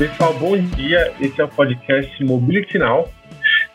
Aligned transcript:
Pessoal, 0.00 0.32
bom 0.32 0.56
dia. 0.56 1.12
Esse 1.20 1.42
é 1.42 1.44
o 1.44 1.48
podcast 1.48 2.24
Mobility 2.24 2.78
Now. 2.78 3.12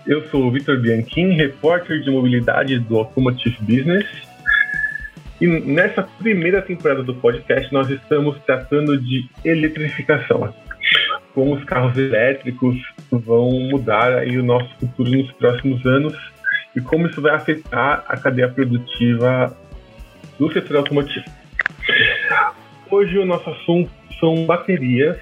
Eu 0.07 0.27
sou 0.29 0.47
o 0.47 0.51
Vitor 0.51 0.81
Bianchini, 0.81 1.35
repórter 1.35 2.01
de 2.01 2.09
mobilidade 2.09 2.79
do 2.79 2.97
Automotive 2.97 3.55
Business. 3.59 4.07
E 5.39 5.45
nessa 5.45 6.01
primeira 6.01 6.63
temporada 6.63 7.03
do 7.03 7.13
podcast, 7.13 7.71
nós 7.71 7.91
estamos 7.91 8.39
tratando 8.39 8.99
de 8.99 9.29
eletrificação. 9.43 10.51
Como 11.35 11.53
os 11.53 11.63
carros 11.63 11.95
elétricos 11.95 12.75
vão 13.11 13.51
mudar 13.69 14.11
aí 14.17 14.35
o 14.39 14.43
nosso 14.43 14.75
futuro 14.79 15.11
nos 15.11 15.31
próximos 15.33 15.85
anos 15.85 16.17
e 16.75 16.81
como 16.81 17.05
isso 17.05 17.21
vai 17.21 17.35
afetar 17.35 18.03
a 18.07 18.17
cadeia 18.17 18.49
produtiva 18.49 19.55
do 20.39 20.51
setor 20.51 20.77
automotivo. 20.77 21.25
Hoje 22.89 23.15
o 23.19 23.25
nosso 23.27 23.47
assunto 23.47 23.91
são 24.19 24.43
baterias 24.47 25.19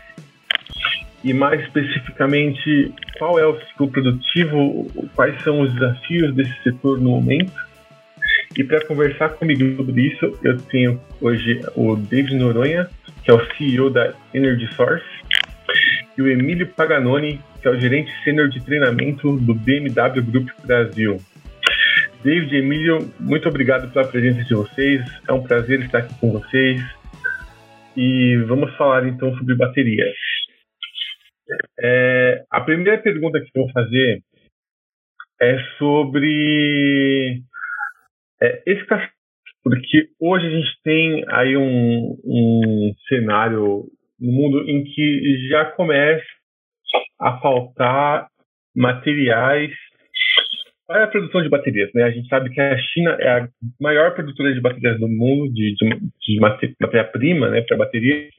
e 1.23 1.33
mais 1.33 1.61
especificamente 1.61 2.93
qual 3.17 3.39
é 3.39 3.45
o 3.45 3.59
ciclo 3.67 3.89
produtivo, 3.89 4.87
quais 5.15 5.41
são 5.41 5.61
os 5.61 5.73
desafios 5.73 6.35
desse 6.35 6.53
setor 6.63 6.99
no 6.99 7.11
momento. 7.11 7.53
E 8.57 8.63
para 8.63 8.85
conversar 8.85 9.29
comigo 9.29 9.75
sobre 9.77 10.01
isso, 10.01 10.37
eu 10.43 10.57
tenho 10.57 10.99
hoje 11.21 11.61
o 11.75 11.95
David 11.95 12.35
Noronha, 12.35 12.89
que 13.23 13.31
é 13.31 13.33
o 13.33 13.45
CEO 13.55 13.89
da 13.89 14.13
Energy 14.33 14.67
Source, 14.75 15.05
e 16.17 16.21
o 16.21 16.29
Emílio 16.29 16.67
Paganoni, 16.67 17.39
que 17.61 17.67
é 17.67 17.71
o 17.71 17.79
gerente 17.79 18.11
sênior 18.23 18.49
de 18.49 18.61
treinamento 18.63 19.37
do 19.37 19.53
BMW 19.53 20.21
Group 20.21 20.49
Brasil. 20.65 21.19
David 22.23 22.53
e 22.53 22.59
Emílio, 22.59 23.11
muito 23.19 23.49
obrigado 23.49 23.91
pela 23.91 24.07
presença 24.07 24.43
de 24.43 24.53
vocês. 24.53 25.01
É 25.27 25.33
um 25.33 25.41
prazer 25.43 25.81
estar 25.81 25.99
aqui 25.99 26.13
com 26.19 26.31
vocês. 26.31 26.81
E 27.97 28.37
vamos 28.47 28.73
falar 28.75 29.07
então 29.07 29.35
sobre 29.37 29.55
baterias. 29.55 30.15
É, 31.83 32.45
a 32.49 32.61
primeira 32.61 33.01
pergunta 33.01 33.39
que 33.41 33.51
eu 33.53 33.63
vou 33.63 33.71
fazer 33.73 34.21
é 35.41 35.57
sobre 35.77 37.41
é, 38.41 38.63
esse 38.65 38.85
porque 39.63 40.09
hoje 40.19 40.45
a 40.45 40.49
gente 40.49 40.81
tem 40.83 41.25
aí 41.29 41.57
um, 41.57 42.17
um 42.23 42.93
cenário 43.07 43.85
no 44.19 44.31
mundo 44.31 44.69
em 44.69 44.83
que 44.83 45.47
já 45.49 45.65
começa 45.71 46.25
a 47.19 47.39
faltar 47.39 48.27
materiais 48.75 49.71
para 50.85 51.05
a 51.05 51.07
produção 51.07 51.41
de 51.41 51.49
baterias. 51.49 51.89
Né? 51.93 52.03
A 52.03 52.11
gente 52.11 52.27
sabe 52.27 52.49
que 52.49 52.59
a 52.59 52.77
China 52.77 53.17
é 53.19 53.39
a 53.39 53.49
maior 53.79 54.13
produtora 54.13 54.53
de 54.53 54.61
baterias 54.61 54.99
do 54.99 55.07
mundo, 55.07 55.53
de, 55.53 55.75
de, 55.75 55.89
de 56.21 56.39
matéria-prima 56.39 57.49
né, 57.49 57.61
para 57.61 57.77
baterias. 57.77 58.33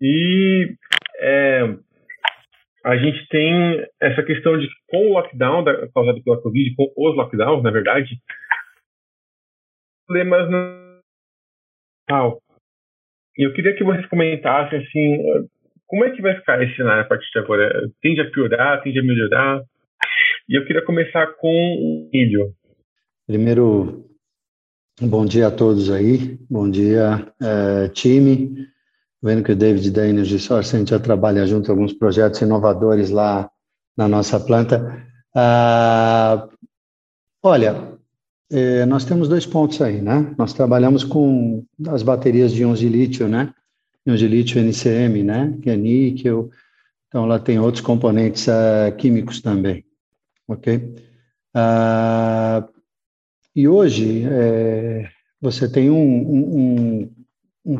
E 0.00 0.74
é, 1.18 1.62
a 2.84 2.96
gente 2.96 3.26
tem 3.28 3.86
essa 4.00 4.22
questão 4.22 4.58
de 4.58 4.68
com 4.88 5.08
o 5.08 5.12
lockdown 5.12 5.62
da, 5.62 5.88
causado 5.92 6.22
pela 6.22 6.40
Covid, 6.42 6.74
com 6.74 6.92
os 6.96 7.16
lockdowns, 7.16 7.62
na 7.62 7.70
verdade, 7.70 8.18
problemas 10.06 10.50
no 10.50 10.92
E 13.38 13.46
eu 13.46 13.52
queria 13.52 13.74
que 13.74 13.84
vocês 13.84 14.06
comentassem 14.06 14.78
assim, 14.78 15.48
como 15.86 16.04
é 16.04 16.10
que 16.10 16.22
vai 16.22 16.34
ficar 16.36 16.62
esse 16.62 16.74
cenário 16.76 17.02
a 17.02 17.06
partir 17.06 17.30
de 17.32 17.38
agora? 17.38 17.88
Tende 18.00 18.20
a 18.20 18.30
piorar, 18.30 18.82
tende 18.82 18.98
a 18.98 19.02
melhorar? 19.02 19.62
E 20.48 20.58
eu 20.58 20.64
queria 20.64 20.84
começar 20.84 21.26
com 21.34 21.48
o 21.48 22.10
Emílio. 22.12 22.52
Primeiro, 23.26 24.04
bom 25.00 25.24
dia 25.24 25.46
a 25.46 25.50
todos 25.50 25.90
aí, 25.90 26.36
bom 26.50 26.68
dia, 26.68 27.32
é, 27.40 27.88
time. 27.90 28.71
Vendo 29.22 29.42
que 29.44 29.52
o 29.52 29.56
David 29.56 29.90
da 29.90 30.06
Energy 30.06 30.38
Source, 30.38 30.74
a 30.74 30.78
gente 30.78 30.90
já 30.90 30.98
trabalha 30.98 31.46
junto 31.46 31.68
em 31.68 31.70
alguns 31.70 31.92
projetos 31.92 32.40
inovadores 32.40 33.10
lá 33.10 33.48
na 33.96 34.08
nossa 34.08 34.40
planta. 34.40 35.06
Ah, 35.34 36.48
olha, 37.42 37.98
é, 38.50 38.84
nós 38.86 39.04
temos 39.04 39.28
dois 39.28 39.46
pontos 39.46 39.80
aí, 39.80 40.02
né? 40.02 40.34
Nós 40.36 40.52
trabalhamos 40.52 41.04
com 41.04 41.64
as 41.88 42.02
baterias 42.02 42.52
de 42.52 42.62
íons 42.62 42.80
de 42.80 42.88
lítio, 42.88 43.28
né? 43.28 43.54
Íons 44.04 44.18
de 44.18 44.26
lítio 44.26 44.60
NCM, 44.60 45.22
né? 45.22 45.56
Que 45.62 45.70
é 45.70 45.76
níquel. 45.76 46.50
Então, 47.08 47.24
ela 47.24 47.38
tem 47.38 47.58
outros 47.58 47.82
componentes 47.82 48.46
uh, 48.48 48.94
químicos 48.96 49.40
também 49.40 49.84
ok? 50.52 50.94
Ah, 51.54 52.68
e 53.54 53.68
hoje 53.68 54.24
é, 54.24 55.08
você 55.40 55.70
tem 55.70 55.90
um, 55.90 55.96
um, 56.00 57.10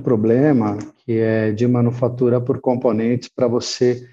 problema 0.03 0.79
que 1.05 1.19
é 1.19 1.53
de 1.53 1.67
manufatura 1.67 2.41
por 2.41 2.61
componentes 2.61 3.29
para 3.29 3.49
você 3.49 4.09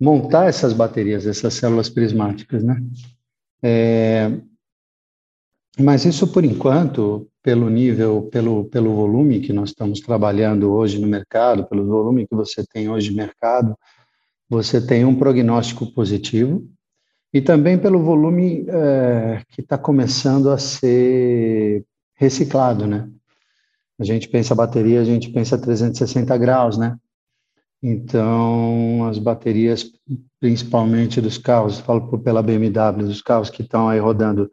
montar 0.00 0.46
essas 0.48 0.72
baterias, 0.72 1.26
essas 1.26 1.54
células 1.54 1.88
prismáticas, 1.88 2.64
né? 2.64 2.82
É, 3.62 4.32
mas 5.78 6.04
isso, 6.04 6.26
por 6.26 6.44
enquanto, 6.44 7.28
pelo 7.42 7.70
nível, 7.70 8.28
pelo, 8.30 8.64
pelo 8.64 8.94
volume 8.94 9.40
que 9.40 9.52
nós 9.52 9.70
estamos 9.70 10.00
trabalhando 10.00 10.72
hoje 10.72 11.00
no 11.00 11.06
mercado, 11.06 11.64
pelo 11.66 11.86
volume 11.86 12.26
que 12.26 12.34
você 12.34 12.64
tem 12.66 12.88
hoje 12.88 13.10
no 13.10 13.16
mercado, 13.16 13.76
você 14.48 14.84
tem 14.84 15.04
um 15.04 15.14
prognóstico 15.14 15.86
positivo, 15.94 16.68
e 17.32 17.40
também 17.40 17.78
pelo 17.78 18.02
volume 18.02 18.66
é, 18.68 19.42
que 19.48 19.62
está 19.62 19.78
começando 19.78 20.50
a 20.50 20.58
ser 20.58 21.84
reciclado, 22.14 22.86
né? 22.86 23.08
A 24.02 24.04
gente 24.04 24.28
pensa 24.28 24.52
bateria, 24.52 25.00
a 25.00 25.04
gente 25.04 25.30
pensa 25.30 25.56
360 25.56 26.36
graus, 26.36 26.76
né? 26.76 26.98
Então, 27.80 29.06
as 29.08 29.16
baterias, 29.16 29.92
principalmente 30.40 31.20
dos 31.20 31.38
carros, 31.38 31.78
falo 31.78 32.18
pela 32.18 32.42
BMW, 32.42 33.06
dos 33.06 33.22
carros 33.22 33.48
que 33.48 33.62
estão 33.62 33.88
aí 33.88 34.00
rodando 34.00 34.50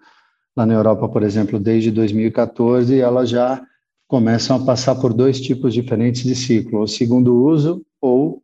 lá 0.55 0.67
na 0.67 0.75
Europa, 0.75 1.09
por 1.09 1.23
exemplo, 1.23 1.59
desde 1.59 1.89
2014, 1.89 2.99
elas 2.99 3.27
já 3.27 3.59
começam 4.07 4.55
a 4.55 4.63
passar 4.63 4.93
por 4.95 5.13
dois 5.13 5.41
tipos 5.41 5.73
diferentes 5.73 6.23
de 6.23 6.35
ciclo, 6.35 6.81
o 6.81 6.88
segundo 6.88 7.43
uso 7.43 7.83
ou 7.99 8.43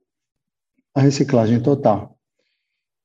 a 0.95 1.01
reciclagem 1.01 1.59
total. 1.59 2.17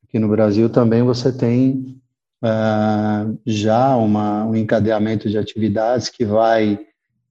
Aqui 0.04 0.18
no 0.18 0.28
Brasil 0.28 0.70
também 0.70 1.02
você 1.02 1.30
tem 1.30 2.00
uh, 2.42 3.38
já 3.44 3.94
uma, 3.94 4.46
um 4.46 4.56
encadeamento 4.56 5.28
de 5.28 5.36
atividades 5.36 6.08
que 6.08 6.24
vai 6.24 6.78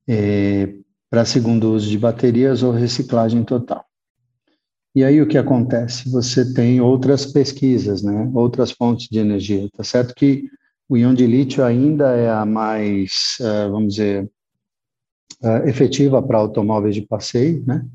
eh, 0.10 0.74
para 1.08 1.24
segundo 1.24 1.72
uso 1.72 1.88
de 1.88 2.00
baterias 2.00 2.64
ou 2.64 2.72
reciclagem 2.72 3.44
total. 3.44 3.86
E 4.96 5.04
aí 5.04 5.22
o 5.22 5.28
que 5.28 5.38
acontece? 5.38 6.10
Você 6.10 6.52
tem 6.52 6.82
outras 6.82 7.28
pesquisas, 7.28 8.02
né? 8.02 8.30
outras 8.34 8.72
fontes 8.72 9.08
de 9.08 9.20
energia. 9.20 9.70
Tá 9.72 9.84
certo 9.84 10.16
que 10.16 10.50
o 10.90 10.98
íon 10.98 11.14
de 11.14 11.28
lítio 11.28 11.64
ainda 11.64 12.16
é 12.16 12.28
a 12.28 12.44
mais, 12.44 13.38
uh, 13.40 13.72
vamos 13.72 13.94
dizer, 13.94 14.30
uh, 15.44 15.70
efetiva 15.70 16.22
para 16.24 16.40
automóveis 16.40 16.96
de 16.96 17.04
passeio, 17.04 17.64
né? 17.68 17.86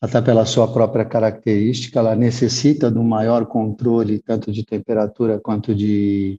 até 0.00 0.22
pela 0.22 0.46
sua 0.46 0.72
própria 0.72 1.04
característica, 1.04 1.98
ela 1.98 2.14
necessita 2.14 2.90
de 2.92 2.98
um 2.98 3.04
maior 3.04 3.46
controle, 3.46 4.20
tanto 4.20 4.52
de 4.52 4.64
temperatura 4.64 5.40
quanto 5.40 5.74
de, 5.74 6.38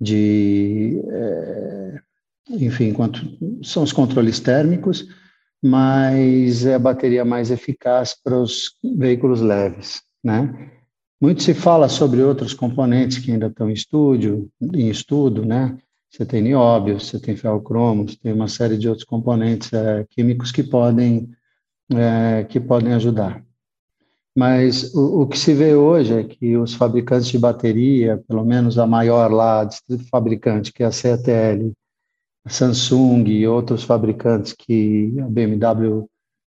de 0.00 1.02
é, 1.08 2.00
enfim, 2.50 2.92
quanto 2.92 3.20
são 3.62 3.82
os 3.82 3.92
controles 3.92 4.40
térmicos, 4.40 5.08
mas 5.62 6.64
é 6.64 6.74
a 6.74 6.78
bateria 6.78 7.24
mais 7.24 7.50
eficaz 7.50 8.14
para 8.22 8.38
os 8.38 8.72
veículos 8.96 9.40
leves, 9.40 10.02
né? 10.22 10.72
Muito 11.20 11.42
se 11.42 11.54
fala 11.54 11.88
sobre 11.88 12.22
outros 12.22 12.52
componentes 12.52 13.18
que 13.18 13.32
ainda 13.32 13.46
estão 13.46 13.70
em 13.70 13.72
estúdio, 13.72 14.50
em 14.60 14.88
estudo, 14.88 15.44
né? 15.44 15.78
Você 16.10 16.24
tem 16.24 16.42
nióbio, 16.42 17.00
você 17.00 17.18
tem 17.18 17.36
ferrocromo, 17.36 18.08
você 18.08 18.16
tem 18.16 18.32
uma 18.32 18.48
série 18.48 18.76
de 18.76 18.88
outros 18.88 19.04
componentes 19.04 19.72
é, 19.72 20.04
químicos 20.10 20.52
que 20.52 20.62
podem 20.62 21.30
é, 21.90 22.44
que 22.44 22.60
podem 22.60 22.92
ajudar. 22.94 23.44
Mas 24.36 24.94
o, 24.94 25.22
o, 25.22 25.26
que 25.26 25.38
se 25.38 25.54
vê 25.54 25.74
hoje 25.74 26.12
é 26.12 26.24
que 26.24 26.56
os 26.56 26.74
fabricantes 26.74 27.28
de 27.28 27.38
bateria, 27.38 28.22
pelo 28.28 28.44
menos 28.44 28.78
a 28.78 28.86
maior 28.86 29.32
lá, 29.32 29.66
fabricante, 30.10 30.72
que 30.72 30.82
é 30.82 30.86
a 30.86 30.92
CETL, 30.92 31.72
Samsung 32.48 33.24
e 33.28 33.46
outros 33.46 33.82
fabricantes 33.82 34.52
que 34.52 35.14
a 35.20 35.28
BMW 35.28 36.08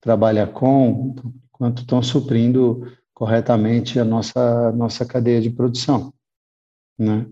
trabalha 0.00 0.46
com, 0.46 1.14
quanto 1.52 1.82
estão 1.82 2.02
suprindo 2.02 2.86
corretamente 3.14 3.98
a 3.98 4.04
nossa, 4.04 4.72
nossa 4.72 5.04
cadeia 5.04 5.40
de 5.40 5.50
produção. 5.50 6.12
Né? 6.98 7.26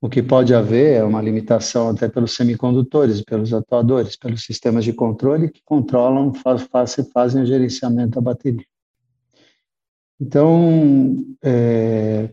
O 0.00 0.08
que 0.08 0.22
pode 0.22 0.54
haver 0.54 0.96
é 0.96 1.04
uma 1.04 1.22
limitação 1.22 1.90
até 1.90 2.08
pelos 2.08 2.34
semicondutores, 2.34 3.22
pelos 3.22 3.54
atuadores, 3.54 4.16
pelos 4.16 4.44
sistemas 4.44 4.84
de 4.84 4.92
controle 4.92 5.48
que 5.48 5.62
controlam, 5.64 6.34
faz, 6.34 6.62
faz, 6.62 6.96
fazem 7.12 7.42
o 7.42 7.46
gerenciamento 7.46 8.16
da 8.16 8.20
bateria. 8.20 8.66
Então, 10.20 11.24
é, 11.42 12.30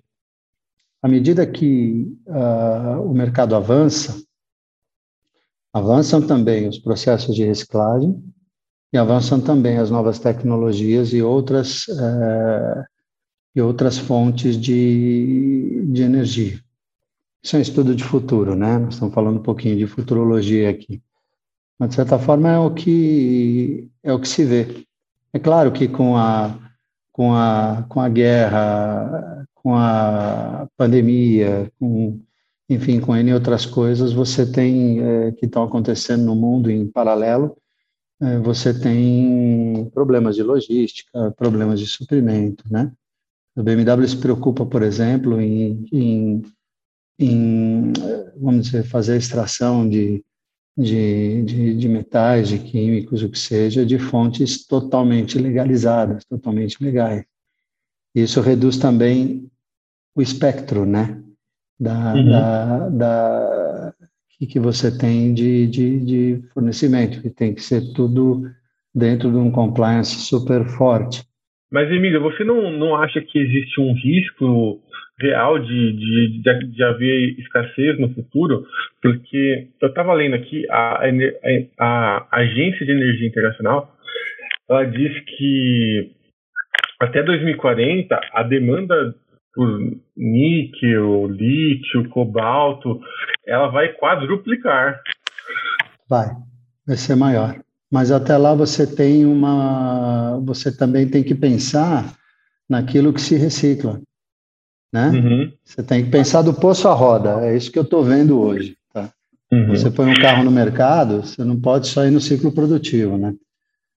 à 1.01 1.07
medida 1.07 1.45
que 1.48 2.12
uh, 2.27 3.01
o 3.04 3.13
mercado 3.13 3.56
avança, 3.56 4.21
avançam 5.74 6.21
também 6.21 6.68
os 6.68 6.80
processos 6.80 7.36
de 7.36 7.44
reciclagem 7.44 8.21
e 8.92 8.98
avançam 8.98 9.39
também 9.39 9.77
as 9.77 9.89
novas 9.89 10.19
tecnologias 10.19 11.13
e 11.13 11.21
outras 11.21 11.88
uh, 11.88 12.83
e 13.56 13.62
outras 13.62 13.98
fontes 13.98 14.57
de, 14.57 15.83
de 15.88 16.04
energia. 16.04 16.60
Isso 17.42 17.56
é 17.56 17.60
um 17.60 17.62
estudo 17.62 17.95
de 17.95 18.04
futuro, 18.04 18.56
né? 18.56 18.77
Nós 18.77 18.95
estamos 18.95 19.13
falando 19.13 19.39
um 19.39 19.44
pouquinho 19.44 19.77
de 19.77 19.88
futurologia 19.88 20.69
aqui. 20.69 21.01
Mas, 21.77 21.89
de 21.89 21.95
certa 21.95 22.19
forma, 22.19 22.50
é 22.50 22.60
o 22.60 22.71
que, 22.71 23.89
é 24.04 24.12
o 24.12 24.19
que 24.19 24.27
se 24.27 24.44
vê. 24.44 24.86
É 25.31 25.39
claro 25.39 25.71
que 25.71 25.88
com 25.88 26.18
a, 26.18 26.54
com 27.12 27.33
a, 27.33 27.86
com 27.88 28.01
a 28.01 28.10
guerra, 28.10 29.48
com 29.56 29.74
a 29.75 30.68
pandemia, 30.75 31.71
com, 31.80 32.19
enfim, 32.69 33.00
com 33.00 33.16
N 33.16 33.33
outras 33.33 33.66
coisas, 33.66 34.13
você 34.13 34.45
tem, 34.45 35.01
é, 35.01 35.31
que 35.31 35.48
estão 35.48 35.63
acontecendo 35.63 36.24
no 36.24 36.36
mundo 36.36 36.69
em 36.69 36.88
paralelo, 36.88 37.57
é, 38.21 38.38
você 38.38 38.77
tem 38.77 39.89
problemas 39.92 40.36
de 40.36 40.44
logística, 40.44 41.31
problemas 41.31 41.80
de 41.80 41.88
suprimento, 41.88 42.63
né? 42.69 42.92
A 43.57 43.63
BMW 43.63 44.07
se 44.07 44.18
preocupa, 44.18 44.66
por 44.66 44.83
exemplo, 44.83 45.42
em, 45.42 45.86
em, 45.92 46.44
em 47.18 47.94
vamos 48.38 48.68
dizer, 48.68 48.83
fazer 48.83 49.18
extração 49.18 49.89
de, 49.89 50.24
de, 50.77 51.44
de, 51.44 51.75
de, 51.75 51.89
metais, 51.89 52.50
de 52.50 52.60
químicos, 52.60 53.24
o 53.24 53.30
que 53.30 53.39
seja, 53.39 53.86
de 53.86 53.98
fontes 53.98 54.66
totalmente 54.66 55.39
legalizadas, 55.39 56.24
totalmente 56.25 56.81
legais. 56.83 57.25
Isso 58.13 58.42
reduz 58.42 58.77
também 58.77 59.50
o 60.16 60.21
espectro, 60.21 60.86
né, 60.86 61.21
da, 61.80 62.14
uhum. 62.14 62.30
da, 62.30 62.90
da 62.90 63.94
que, 64.48 64.60
você 64.60 64.96
tem 64.98 65.34
de, 65.34 65.68
de, 65.68 66.00
de 66.06 66.48
fornecimento, 66.54 67.22
que 67.22 67.30
tem 67.30 67.54
que 67.54 67.62
ser 67.62 67.81
tudo 67.94 68.44
dentro 68.94 69.31
de 69.31 69.38
um 69.38 69.52
compliance 69.52 70.16
super 70.16 70.66
forte. 70.66 71.24
Mas, 71.72 71.90
Emília, 71.92 72.20
você 72.20 72.44
não, 72.44 72.72
não 72.72 72.96
acha 72.96 73.22
que 73.22 73.38
existe 73.38 73.80
um 73.80 73.94
risco 73.94 74.81
real 75.20 75.60
de, 75.60 75.94
de, 75.94 76.42
de, 76.42 76.68
de 76.68 76.84
haver 76.84 77.40
escassez 77.40 78.00
no 78.00 78.10
futuro? 78.14 78.66
Porque 79.02 79.68
eu 79.81 79.90
estava 79.90 80.14
lendo 80.14 80.36
aqui, 80.36 80.66
a, 80.72 81.02
a, 81.80 82.28
a 82.31 82.38
Agência 82.40 82.86
de 82.86 82.92
Energia 82.92 83.28
Internacional, 83.28 83.96
ela 84.70 84.86
diz 84.86 85.20
que 85.38 86.12
até 87.00 87.24
2040 87.24 88.20
a 88.34 88.44
demanda 88.44 89.16
por 89.54 89.80
níquel, 90.16 91.28
lítio, 91.28 92.10
cobalto, 92.10 93.00
ela 93.46 93.68
vai 93.69 93.94
quadruplicar. 93.94 95.01
Vai, 96.07 96.30
vai 96.86 96.98
ser 96.98 97.16
maior. 97.16 97.60
Mas 97.92 98.12
até 98.12 98.38
lá 98.38 98.54
você 98.54 98.86
tem 98.86 99.25
uma, 99.25 100.40
você 100.44 100.72
também 100.75 101.07
tem 101.07 101.24
que 101.24 101.34
pensar 101.34 102.13
naquilo 102.69 103.12
que 103.12 103.22
se 103.22 103.36
recicla, 103.36 104.00
né? 104.94 105.10
Uhum. 105.10 105.54
Você 105.63 105.81
tem 105.81 106.06
que 106.06 106.12
pensar 106.12 106.44
do 106.44 106.54
poço 106.54 106.88
à 106.88 106.94
roda. 106.94 107.44
É 107.45 107.57
isso 107.57 107.72
que 107.72 107.80
eu 107.80 107.84
estou 107.84 108.04
vendo 108.04 108.40
hoje. 108.40 108.78
Tá? 108.94 109.10
Uhum. 109.52 109.69
Você 109.69 109.90
põe 109.90 110.12
um 110.12 110.22
carro 110.22 110.44
no 110.44 110.52
mercado, 110.52 111.24
você 111.24 111.44
não 111.44 111.60
pode 111.60 111.88
só 111.88 112.06
ir 112.06 112.12
no 112.12 112.22
ciclo 112.22 112.52
produtivo, 112.52 113.18
né? 113.18 113.34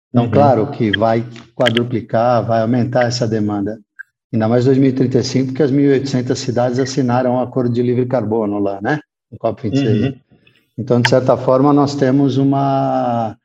Então, 0.08 0.24
uhum. 0.24 0.30
claro 0.30 0.70
que 0.70 0.96
vai 0.96 1.24
quadruplicar, 1.54 2.46
vai 2.46 2.62
aumentar 2.62 3.04
essa 3.04 3.26
demanda. 3.26 3.78
Ainda 4.32 4.48
mais 4.48 4.64
2035, 4.64 5.48
porque 5.48 5.62
as 5.62 5.70
1.800 5.70 6.34
cidades 6.36 6.78
assinaram 6.78 7.32
o 7.32 7.34
um 7.34 7.40
acordo 7.40 7.72
de 7.74 7.82
livre 7.82 8.06
carbono 8.06 8.58
lá, 8.58 8.80
né? 8.80 9.00
No 9.30 9.38
COP26. 9.38 10.04
Uhum. 10.04 10.20
Então, 10.78 11.00
de 11.00 11.10
certa 11.10 11.36
forma, 11.36 11.72
nós 11.72 11.94
temos 11.94 12.38
uma 12.38 13.36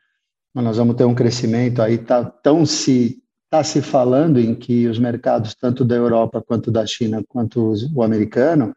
nós 0.56 0.78
vamos 0.78 0.96
ter 0.96 1.04
um 1.04 1.14
crescimento 1.14 1.84
aí, 1.84 2.00
tá 2.00 2.26
tão 2.26 2.66
se 2.66 3.22
está 3.48 3.64
se 3.64 3.82
falando 3.82 4.40
em 4.40 4.54
que 4.54 4.88
os 4.88 5.00
mercados, 5.00 5.56
tanto 5.56 5.86
da 5.86 5.96
Europa 5.96 6.44
quanto 6.46 6.70
da 6.70 6.86
China, 6.86 7.24
quanto 7.28 7.74
o 7.94 8.04
americano, 8.04 8.74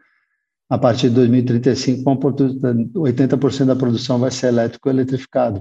a 0.68 0.78
partir 0.78 1.08
de 1.08 1.16
2035, 1.16 2.04
80% 2.94 3.64
da 3.64 3.74
produção 3.74 4.18
vai 4.18 4.30
ser 4.30 4.46
elétrico-eletrificado. 4.48 5.60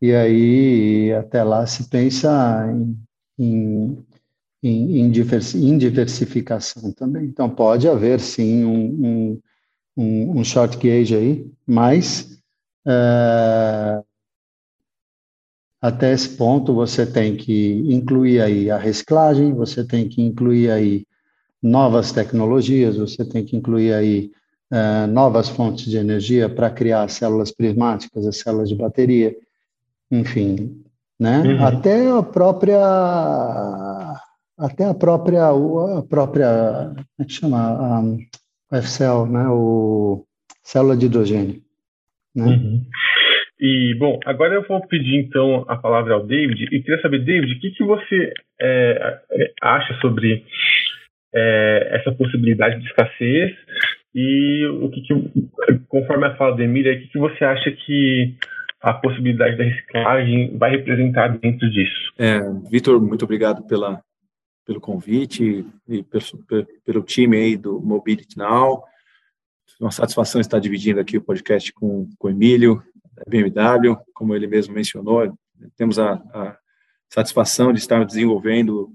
E 0.00 0.14
aí, 0.14 1.12
até 1.12 1.42
lá, 1.42 1.66
se 1.66 1.88
pensa 1.88 2.66
em, 2.72 2.96
em, 3.36 4.06
em, 4.62 5.00
em 5.00 5.78
diversificação 5.78 6.92
também. 6.92 7.24
Então, 7.24 7.48
pode 7.48 7.88
haver, 7.88 8.20
sim, 8.20 8.64
um, 8.64 9.40
um, 9.96 10.38
um 10.38 10.44
short 10.44 10.76
gauge 10.76 11.14
aí, 11.14 11.50
mas 11.66 12.38
uh, 12.86 14.04
até 15.80 16.12
esse 16.12 16.28
ponto, 16.36 16.74
você 16.74 17.06
tem 17.06 17.36
que 17.36 17.72
incluir 17.88 18.42
aí 18.42 18.70
a 18.70 18.76
reciclagem, 18.76 19.54
você 19.54 19.82
tem 19.82 20.08
que 20.08 20.20
incluir 20.20 20.70
aí 20.70 21.06
novas 21.62 22.12
tecnologias, 22.12 22.96
você 22.96 23.24
tem 23.24 23.44
que 23.44 23.56
incluir 23.56 23.94
aí 23.94 24.30
uh, 24.70 25.06
novas 25.06 25.48
fontes 25.48 25.86
de 25.86 25.96
energia 25.96 26.50
para 26.50 26.70
criar 26.70 27.04
as 27.04 27.14
células 27.14 27.50
prismáticas, 27.50 28.26
as 28.26 28.36
células 28.36 28.68
de 28.68 28.74
bateria, 28.74 29.34
enfim, 30.10 30.82
né? 31.18 31.40
Uhum. 31.40 31.64
Até 31.64 32.10
a 32.10 32.22
própria 32.22 32.78
até 34.60 34.84
a 34.84 34.94
própria 34.94 35.48
a 35.48 36.02
própria 36.08 36.92
como 36.94 37.20
é 37.20 37.24
que 37.24 37.32
chama 37.32 38.00
um, 38.00 38.18
o 38.70 38.76
F-cell, 38.76 39.26
né? 39.26 39.48
O 39.48 40.24
célula 40.62 40.96
de 40.96 41.06
hidrogênio, 41.06 41.60
né? 42.34 42.44
Uhum. 42.44 42.86
E, 43.60 43.94
bom, 43.98 44.18
agora 44.24 44.54
eu 44.54 44.66
vou 44.66 44.80
pedir 44.86 45.16
então 45.16 45.66
a 45.68 45.76
palavra 45.76 46.14
ao 46.14 46.26
David 46.26 46.64
e 46.64 46.82
queria 46.82 47.00
saber, 47.02 47.18
David, 47.18 47.52
o 47.52 47.60
que, 47.60 47.70
que 47.72 47.84
você 47.84 48.32
é, 48.58 49.20
é, 49.32 49.52
acha 49.60 49.92
sobre 50.00 50.44
é, 51.34 51.88
essa 51.92 52.10
possibilidade 52.12 52.80
de 52.80 52.86
escassez 52.86 53.52
e 54.14 54.64
o 54.80 54.88
que, 54.88 55.02
que 55.02 55.14
conforme 55.88 56.26
a 56.26 56.36
fala 56.36 56.56
da 56.56 56.64
Emília, 56.64 56.94
o 56.94 57.00
que, 57.00 57.08
que 57.08 57.18
você 57.18 57.44
acha 57.44 57.70
que 57.70 58.34
a 58.80 58.94
possibilidade 58.94 59.58
da 59.58 59.64
reciclagem 59.64 60.56
vai 60.56 60.70
representar 60.70 61.28
dentro 61.38 61.70
disso? 61.70 62.14
É, 62.18 62.40
Vitor, 62.70 62.98
muito 62.98 63.26
obrigado 63.26 63.66
pela, 63.68 64.00
pelo 64.64 64.80
convite 64.80 65.66
e 65.88 66.02
pelo, 66.02 66.24
pelo 66.84 67.02
time 67.02 67.36
aí 67.36 67.56
do 67.56 67.80
Mobility 67.80 68.36
Now. 68.36 68.84
Uma 69.80 69.90
satisfação 69.90 70.40
estar 70.40 70.58
dividindo 70.58 71.00
aqui 71.00 71.16
o 71.16 71.22
podcast 71.22 71.72
com, 71.72 72.08
com 72.18 72.28
o 72.28 72.30
Emílio, 72.30 72.82
BMW, 73.28 73.96
como 74.14 74.34
ele 74.34 74.46
mesmo 74.46 74.74
mencionou, 74.74 75.36
temos 75.76 75.98
a, 75.98 76.14
a 76.14 76.58
satisfação 77.08 77.72
de 77.72 77.78
estar 77.78 78.04
desenvolvendo 78.04 78.90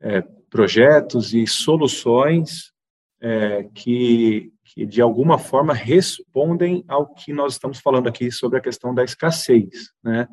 é, 0.00 0.22
projetos 0.50 1.34
e 1.34 1.46
soluções 1.46 2.72
é, 3.20 3.64
que, 3.74 4.52
que, 4.64 4.86
de 4.86 5.00
alguma 5.00 5.38
forma, 5.38 5.74
respondem 5.74 6.84
ao 6.86 7.12
que 7.14 7.32
nós 7.32 7.54
estamos 7.54 7.80
falando 7.80 8.08
aqui 8.08 8.30
sobre 8.30 8.58
a 8.58 8.62
questão 8.62 8.94
da 8.94 9.04
escassez. 9.04 9.90
Né? 10.02 10.28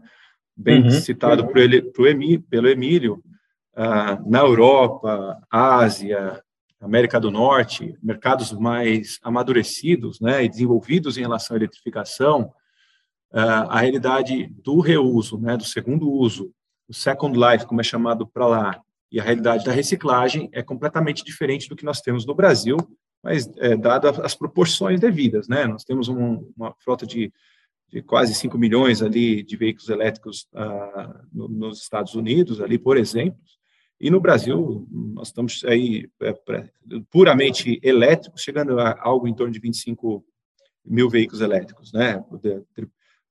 Bem 0.55 0.83
uhum. 0.83 0.91
citado 0.91 1.47
por 1.47 1.57
ele, 1.57 1.81
por 1.81 2.07
Emí, 2.07 2.37
pelo 2.37 2.67
Emílio, 2.67 3.23
na 4.25 4.39
Europa, 4.39 5.41
Ásia, 5.49 6.41
América 6.79 7.19
do 7.19 7.31
Norte, 7.31 7.97
mercados 8.03 8.51
mais 8.51 9.19
amadurecidos 9.23 10.19
né, 10.19 10.43
e 10.43 10.49
desenvolvidos 10.49 11.17
em 11.17 11.21
relação 11.21 11.55
à 11.55 11.57
eletrificação, 11.57 12.51
a 13.31 13.79
realidade 13.79 14.47
do 14.63 14.79
reuso, 14.79 15.39
né, 15.39 15.57
do 15.57 15.63
segundo 15.63 16.11
uso, 16.11 16.53
o 16.87 16.93
second 16.93 17.37
life, 17.37 17.65
como 17.65 17.81
é 17.81 17.83
chamado 17.83 18.27
para 18.27 18.45
lá, 18.45 18.81
e 19.11 19.19
a 19.19 19.23
realidade 19.23 19.63
da 19.63 19.71
reciclagem 19.71 20.49
é 20.51 20.61
completamente 20.61 21.23
diferente 21.23 21.69
do 21.69 21.75
que 21.75 21.85
nós 21.85 22.01
temos 22.01 22.25
no 22.25 22.35
Brasil, 22.35 22.77
mas 23.23 23.47
é, 23.57 23.77
dado 23.77 24.07
as 24.07 24.35
proporções 24.35 24.99
devidas, 24.99 25.47
né? 25.47 25.65
Nós 25.65 25.83
temos 25.83 26.09
um, 26.09 26.51
uma 26.57 26.73
frota 26.83 27.05
de, 27.05 27.31
de, 27.89 28.01
quase 28.01 28.33
5 28.33 28.57
milhões 28.57 29.01
ali 29.01 29.43
de 29.43 29.55
veículos 29.55 29.87
elétricos 29.87 30.47
ah, 30.53 31.21
no, 31.31 31.47
nos 31.47 31.79
Estados 31.79 32.15
Unidos, 32.15 32.59
ali, 32.59 32.77
por 32.77 32.97
exemplo, 32.97 33.39
e 34.03 34.09
no 34.09 34.19
Brasil 34.19 34.85
nós 34.91 35.29
estamos 35.29 35.63
aí 35.63 36.09
é, 36.21 36.35
puramente 37.09 37.79
elétricos, 37.81 38.41
chegando 38.41 38.77
a 38.77 38.99
algo 38.99 39.29
em 39.29 39.33
torno 39.33 39.53
de 39.53 39.59
25 39.59 40.21
mil 40.85 41.09
veículos 41.09 41.39
elétricos, 41.39 41.93
né? 41.93 42.21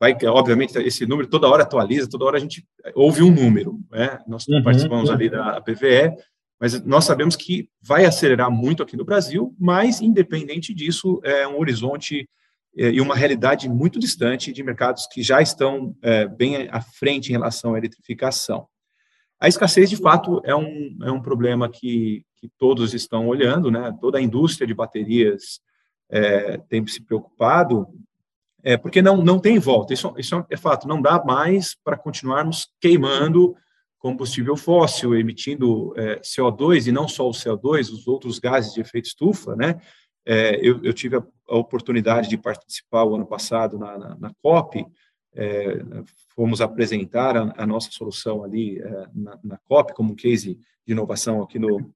vai, 0.01 0.17
obviamente, 0.25 0.79
esse 0.79 1.05
número 1.05 1.29
toda 1.29 1.47
hora 1.47 1.63
atualiza, 1.63 2.09
toda 2.09 2.25
hora 2.25 2.39
a 2.39 2.41
gente 2.41 2.67
ouve 2.95 3.23
um 3.23 3.31
número, 3.31 3.79
né? 3.91 4.19
Nós 4.27 4.49
uhum, 4.49 4.63
participamos 4.63 5.11
uhum. 5.11 5.15
ali 5.15 5.29
da 5.29 5.61
PVE, 5.61 6.17
mas 6.59 6.83
nós 6.87 7.05
sabemos 7.05 7.37
que 7.37 7.69
vai 7.83 8.07
acelerar 8.07 8.51
muito 8.51 8.83
aqui 8.83 8.97
no 8.97 9.05
Brasil, 9.05 9.55
mas, 9.61 10.01
independente 10.01 10.73
disso, 10.73 11.21
é 11.23 11.47
um 11.47 11.59
horizonte 11.59 12.27
é, 12.79 12.91
e 12.93 13.01
uma 13.03 13.15
realidade 13.15 13.69
muito 13.69 13.99
distante 13.99 14.51
de 14.55 14.63
mercados 14.63 15.07
que 15.07 15.23
já 15.23 15.43
estão 15.43 15.95
é, 16.01 16.27
bem 16.27 16.69
à 16.71 16.81
frente 16.81 17.29
em 17.29 17.33
relação 17.33 17.75
à 17.75 17.79
eletrificação. 17.79 18.67
A 19.43 19.49
escassez, 19.49 19.91
de 19.91 19.97
fato, 19.97 20.41
é 20.45 20.55
um, 20.55 20.97
é 21.03 21.11
um 21.11 21.21
problema 21.21 21.69
que, 21.69 22.25
que 22.37 22.49
todos 22.57 22.95
estão 22.95 23.27
olhando, 23.27 23.73
né? 23.73 23.93
Toda 24.01 24.19
a 24.19 24.23
indústria 24.23 24.69
de 24.69 24.73
baterias 24.73 25.61
é, 26.09 26.59
tem 26.69 26.87
se 26.87 27.03
preocupado 27.03 27.89
é, 28.63 28.77
porque 28.77 29.03
não, 29.03 29.17
não 29.17 29.41
tem 29.41 29.59
volta. 29.59 29.93
Isso, 29.93 30.15
isso 30.17 30.47
é 30.49 30.57
fato. 30.57 30.87
Não 30.87 31.03
dá 31.03 31.21
mais 31.25 31.75
para 31.83 31.99
continuarmos 31.99 32.69
queimando 32.81 33.57
combustível 33.99 34.57
fóssil, 34.57 35.17
emitindo 35.17 35.93
é, 35.97 36.21
CO2 36.21 36.87
e 36.87 36.93
não 36.93 37.09
só 37.09 37.29
o 37.29 37.33
CO2, 37.33 37.93
os 37.93 38.07
outros 38.07 38.39
gases 38.39 38.73
de 38.73 38.81
efeito 38.81 39.07
estufa, 39.07 39.57
né? 39.57 39.81
É, 40.25 40.57
eu, 40.65 40.81
eu, 40.85 40.93
tive 40.93 41.17
a, 41.17 41.23
a, 41.49 41.57
oportunidade 41.57 42.29
de 42.29 42.39
participar 42.39 43.03
o 43.03 43.17
ano 43.17 43.27
passado 43.27 43.77
na, 43.77 43.99
na, 43.99 44.17
na 44.21 44.33
COP, 44.41 44.87
é, 45.35 45.83
fomos 46.35 46.61
apresentar 46.61 47.37
a, 47.37 47.55
a, 47.57 47.67
nossa 47.67 47.91
solução 47.91 48.45
ali 48.45 48.79
é, 48.79 49.07
na, 49.15 49.39
na, 49.43 49.59
COP 49.69 49.95
como 49.95 50.15
case 50.15 50.59
de 50.87 50.93
inovação 50.93 51.43
aqui 51.43 51.59
no, 51.59 51.93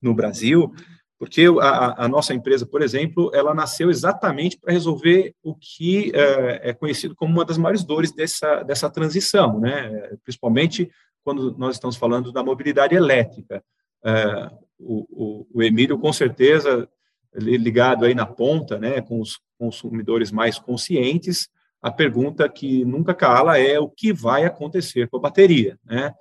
no 0.00 0.14
Brasil, 0.14 0.72
porque 1.18 1.46
a, 1.60 2.04
a, 2.04 2.08
nossa 2.08 2.34
empresa, 2.34 2.66
por 2.66 2.82
exemplo, 2.82 3.30
ela 3.34 3.54
nasceu 3.54 3.90
exatamente 3.90 4.58
para 4.58 4.72
resolver 4.72 5.34
o 5.42 5.54
que 5.54 6.12
é, 6.14 6.70
é, 6.70 6.72
conhecido 6.72 7.14
como 7.14 7.32
uma 7.32 7.44
das 7.44 7.58
maiores 7.58 7.84
dores 7.84 8.12
dessa, 8.12 8.62
dessa 8.62 8.90
transição, 8.90 9.60
né? 9.60 10.16
principalmente 10.22 10.90
quando 11.22 11.56
nós 11.56 11.76
estamos 11.76 11.96
falando 11.96 12.32
da 12.32 12.42
mobilidade 12.42 12.94
elétrica. 12.94 13.64
É, 14.04 14.50
o, 14.78 15.06
o, 15.10 15.46
o 15.54 15.62
Emílio, 15.62 15.98
com 15.98 16.12
certeza, 16.12 16.88
ligado 17.34 18.04
aí 18.04 18.14
na 18.14 18.26
ponta, 18.26 18.78
né, 18.78 19.00
com 19.00 19.20
os 19.20 19.40
consumidores 19.58 20.30
mais 20.30 20.58
conscientes, 20.58 21.48
a 21.84 21.90
pergunta 21.90 22.48
que 22.48 22.82
nunca 22.82 23.12
cala 23.12 23.58
é 23.58 23.78
o 23.78 23.90
que 23.90 24.10
vai 24.10 24.46
acontecer 24.46 25.06
com 25.06 25.18
a 25.18 25.20
bateria, 25.20 25.78
né? 25.84 26.14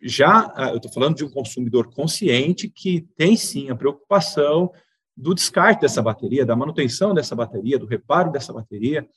Já, 0.00 0.52
ah, 0.54 0.68
eu 0.68 0.76
estou 0.76 0.92
falando 0.92 1.16
de 1.16 1.24
um 1.24 1.28
consumidor 1.28 1.92
consciente 1.92 2.68
que 2.68 3.00
tem 3.16 3.36
sim 3.36 3.68
a 3.68 3.74
preocupação 3.74 4.70
do 5.16 5.34
descarte 5.34 5.80
dessa 5.80 6.00
bateria, 6.00 6.46
da 6.46 6.54
manutenção 6.54 7.12
dessa 7.12 7.34
bateria, 7.34 7.80
do 7.80 7.84
reparo 7.84 8.30
dessa 8.30 8.52
bateria, 8.52 9.08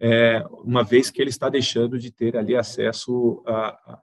é, 0.00 0.44
uma 0.64 0.82
vez 0.82 1.12
que 1.12 1.22
ele 1.22 1.30
está 1.30 1.48
deixando 1.48 1.96
de 1.96 2.10
ter 2.10 2.36
ali 2.36 2.56
acesso 2.56 3.40
a, 3.46 3.68
a, 3.68 4.00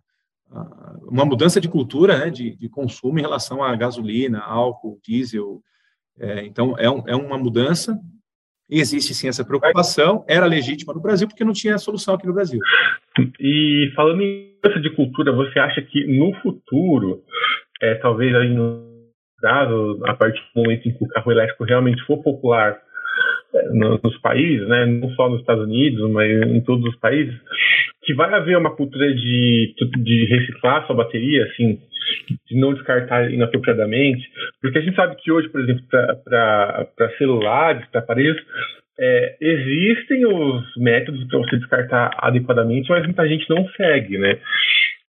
a 0.50 0.98
uma 1.02 1.26
mudança 1.26 1.60
de 1.60 1.68
cultura 1.68 2.20
né, 2.20 2.30
de, 2.30 2.56
de, 2.56 2.70
consumo 2.70 3.20
em 3.20 3.22
relação 3.22 3.62
à 3.62 3.76
gasolina, 3.76 4.40
álcool, 4.40 4.98
diesel, 5.04 5.62
é, 6.18 6.46
então, 6.46 6.74
é, 6.78 6.90
um, 6.90 7.04
é 7.06 7.14
uma 7.18 7.38
mudança, 7.38 8.00
existe 8.70 9.14
sim 9.14 9.28
essa 9.28 9.46
preocupação, 9.46 10.26
era 10.28 10.46
legítima 10.46 10.94
no 10.94 11.02
Brasil, 11.02 11.28
porque 11.28 11.44
não 11.44 11.54
tinha 11.54 11.78
solução 11.78 12.16
aqui 12.16 12.26
no 12.26 12.34
Brasil. 12.34 12.60
E 13.40 13.92
falando 13.96 14.22
em 14.22 14.56
mudança 14.56 14.82
de 14.82 14.90
cultura, 14.96 15.32
você 15.32 15.60
acha 15.60 15.82
que 15.82 16.06
no 16.06 16.34
futuro, 16.42 17.22
é, 17.82 17.96
talvez 17.96 18.34
aí 18.36 18.50
no 18.50 18.92
caso, 19.40 20.00
a 20.06 20.14
partir 20.14 20.42
do 20.56 20.64
momento 20.64 20.88
em 20.88 20.94
que 20.94 21.04
o 21.04 21.08
carro 21.08 21.32
elétrico 21.32 21.66
realmente 21.66 22.02
for 22.06 22.24
popular, 22.24 22.80
nos 24.02 24.18
países, 24.20 24.68
né, 24.68 24.86
não 24.86 25.10
só 25.12 25.30
nos 25.30 25.42
Estados 25.42 25.64
Unidos, 25.64 26.10
mas 26.12 26.30
em 26.42 26.62
todos 26.62 26.86
os 26.86 26.96
países, 27.00 27.34
que 28.04 28.14
vai 28.14 28.34
haver 28.34 28.58
uma 28.58 28.76
cultura 28.76 29.14
de, 29.14 29.76
de 29.98 30.26
reciclar 30.26 30.86
sua 30.86 30.96
bateria, 30.96 31.46
assim, 31.46 31.80
de 32.48 32.60
não 32.60 32.74
descartar 32.74 33.32
inapropriadamente, 33.32 34.30
porque 34.62 34.78
a 34.78 34.82
gente 34.82 34.96
sabe 34.96 35.16
que 35.16 35.32
hoje, 35.32 35.50
por 35.50 35.62
exemplo, 35.62 35.84
para 35.88 37.18
celulares, 37.18 37.86
para 37.88 38.02
aparelhos, 38.02 38.42
é, 39.00 39.38
existem 39.42 40.26
os 40.26 40.64
métodos 40.78 41.26
para 41.28 41.40
você 41.40 41.58
descartar 41.58 42.12
adequadamente, 42.20 42.90
mas 42.90 43.06
muita 43.06 43.28
gente 43.28 43.50
não 43.50 43.68
segue, 43.70 44.18
né? 44.18 44.40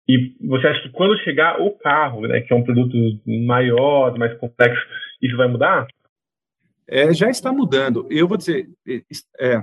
E 0.08 0.32
você 0.46 0.66
acha 0.68 0.82
que 0.82 0.90
quando 0.90 1.18
chegar 1.22 1.60
o 1.60 1.70
carro, 1.78 2.26
né, 2.26 2.40
que 2.40 2.52
é 2.52 2.56
um 2.56 2.64
produto 2.64 2.96
maior, 3.26 4.16
mais 4.18 4.34
complexo, 4.38 4.82
isso 5.20 5.36
vai 5.36 5.48
mudar? 5.48 5.86
é, 6.88 7.12
já 7.12 7.28
está 7.28 7.52
mudando. 7.52 8.06
Eu 8.10 8.28
vou 8.28 8.36
dizer, 8.36 8.66
é, 9.38 9.56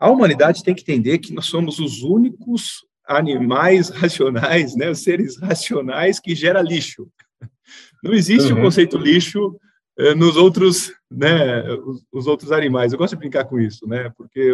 a 0.00 0.10
humanidade 0.10 0.64
tem 0.64 0.74
que 0.74 0.80
entender 0.80 1.18
que 1.18 1.34
nós 1.34 1.44
somos 1.44 1.78
os 1.78 2.02
únicos 2.02 2.86
animais 3.06 3.90
racionais, 3.94 4.74
né, 4.74 4.90
os 4.90 5.02
seres 5.02 5.38
racionais 5.38 6.18
que 6.18 6.34
gera 6.34 6.62
lixo. 6.62 7.06
Não 8.02 8.14
existe 8.14 8.50
uhum. 8.50 8.60
o 8.60 8.62
conceito 8.62 8.96
lixo 8.96 9.60
é, 9.98 10.14
nos 10.14 10.36
outros, 10.36 10.90
né, 11.10 11.62
os, 11.84 12.02
os, 12.10 12.26
outros 12.26 12.50
animais. 12.50 12.92
Eu 12.92 12.98
gosto 12.98 13.12
de 13.12 13.18
brincar 13.18 13.44
com 13.44 13.60
isso, 13.60 13.86
né, 13.86 14.10
porque 14.16 14.52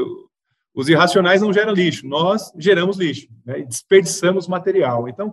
os 0.75 0.89
irracionais 0.89 1.41
não 1.41 1.53
geram 1.53 1.73
lixo, 1.73 2.07
nós 2.09 2.53
geramos 2.59 2.99
lixo, 2.99 3.29
né, 3.45 3.61
e 3.61 3.65
desperdiçamos 3.65 4.49
material. 4.49 5.09
Então, 5.09 5.33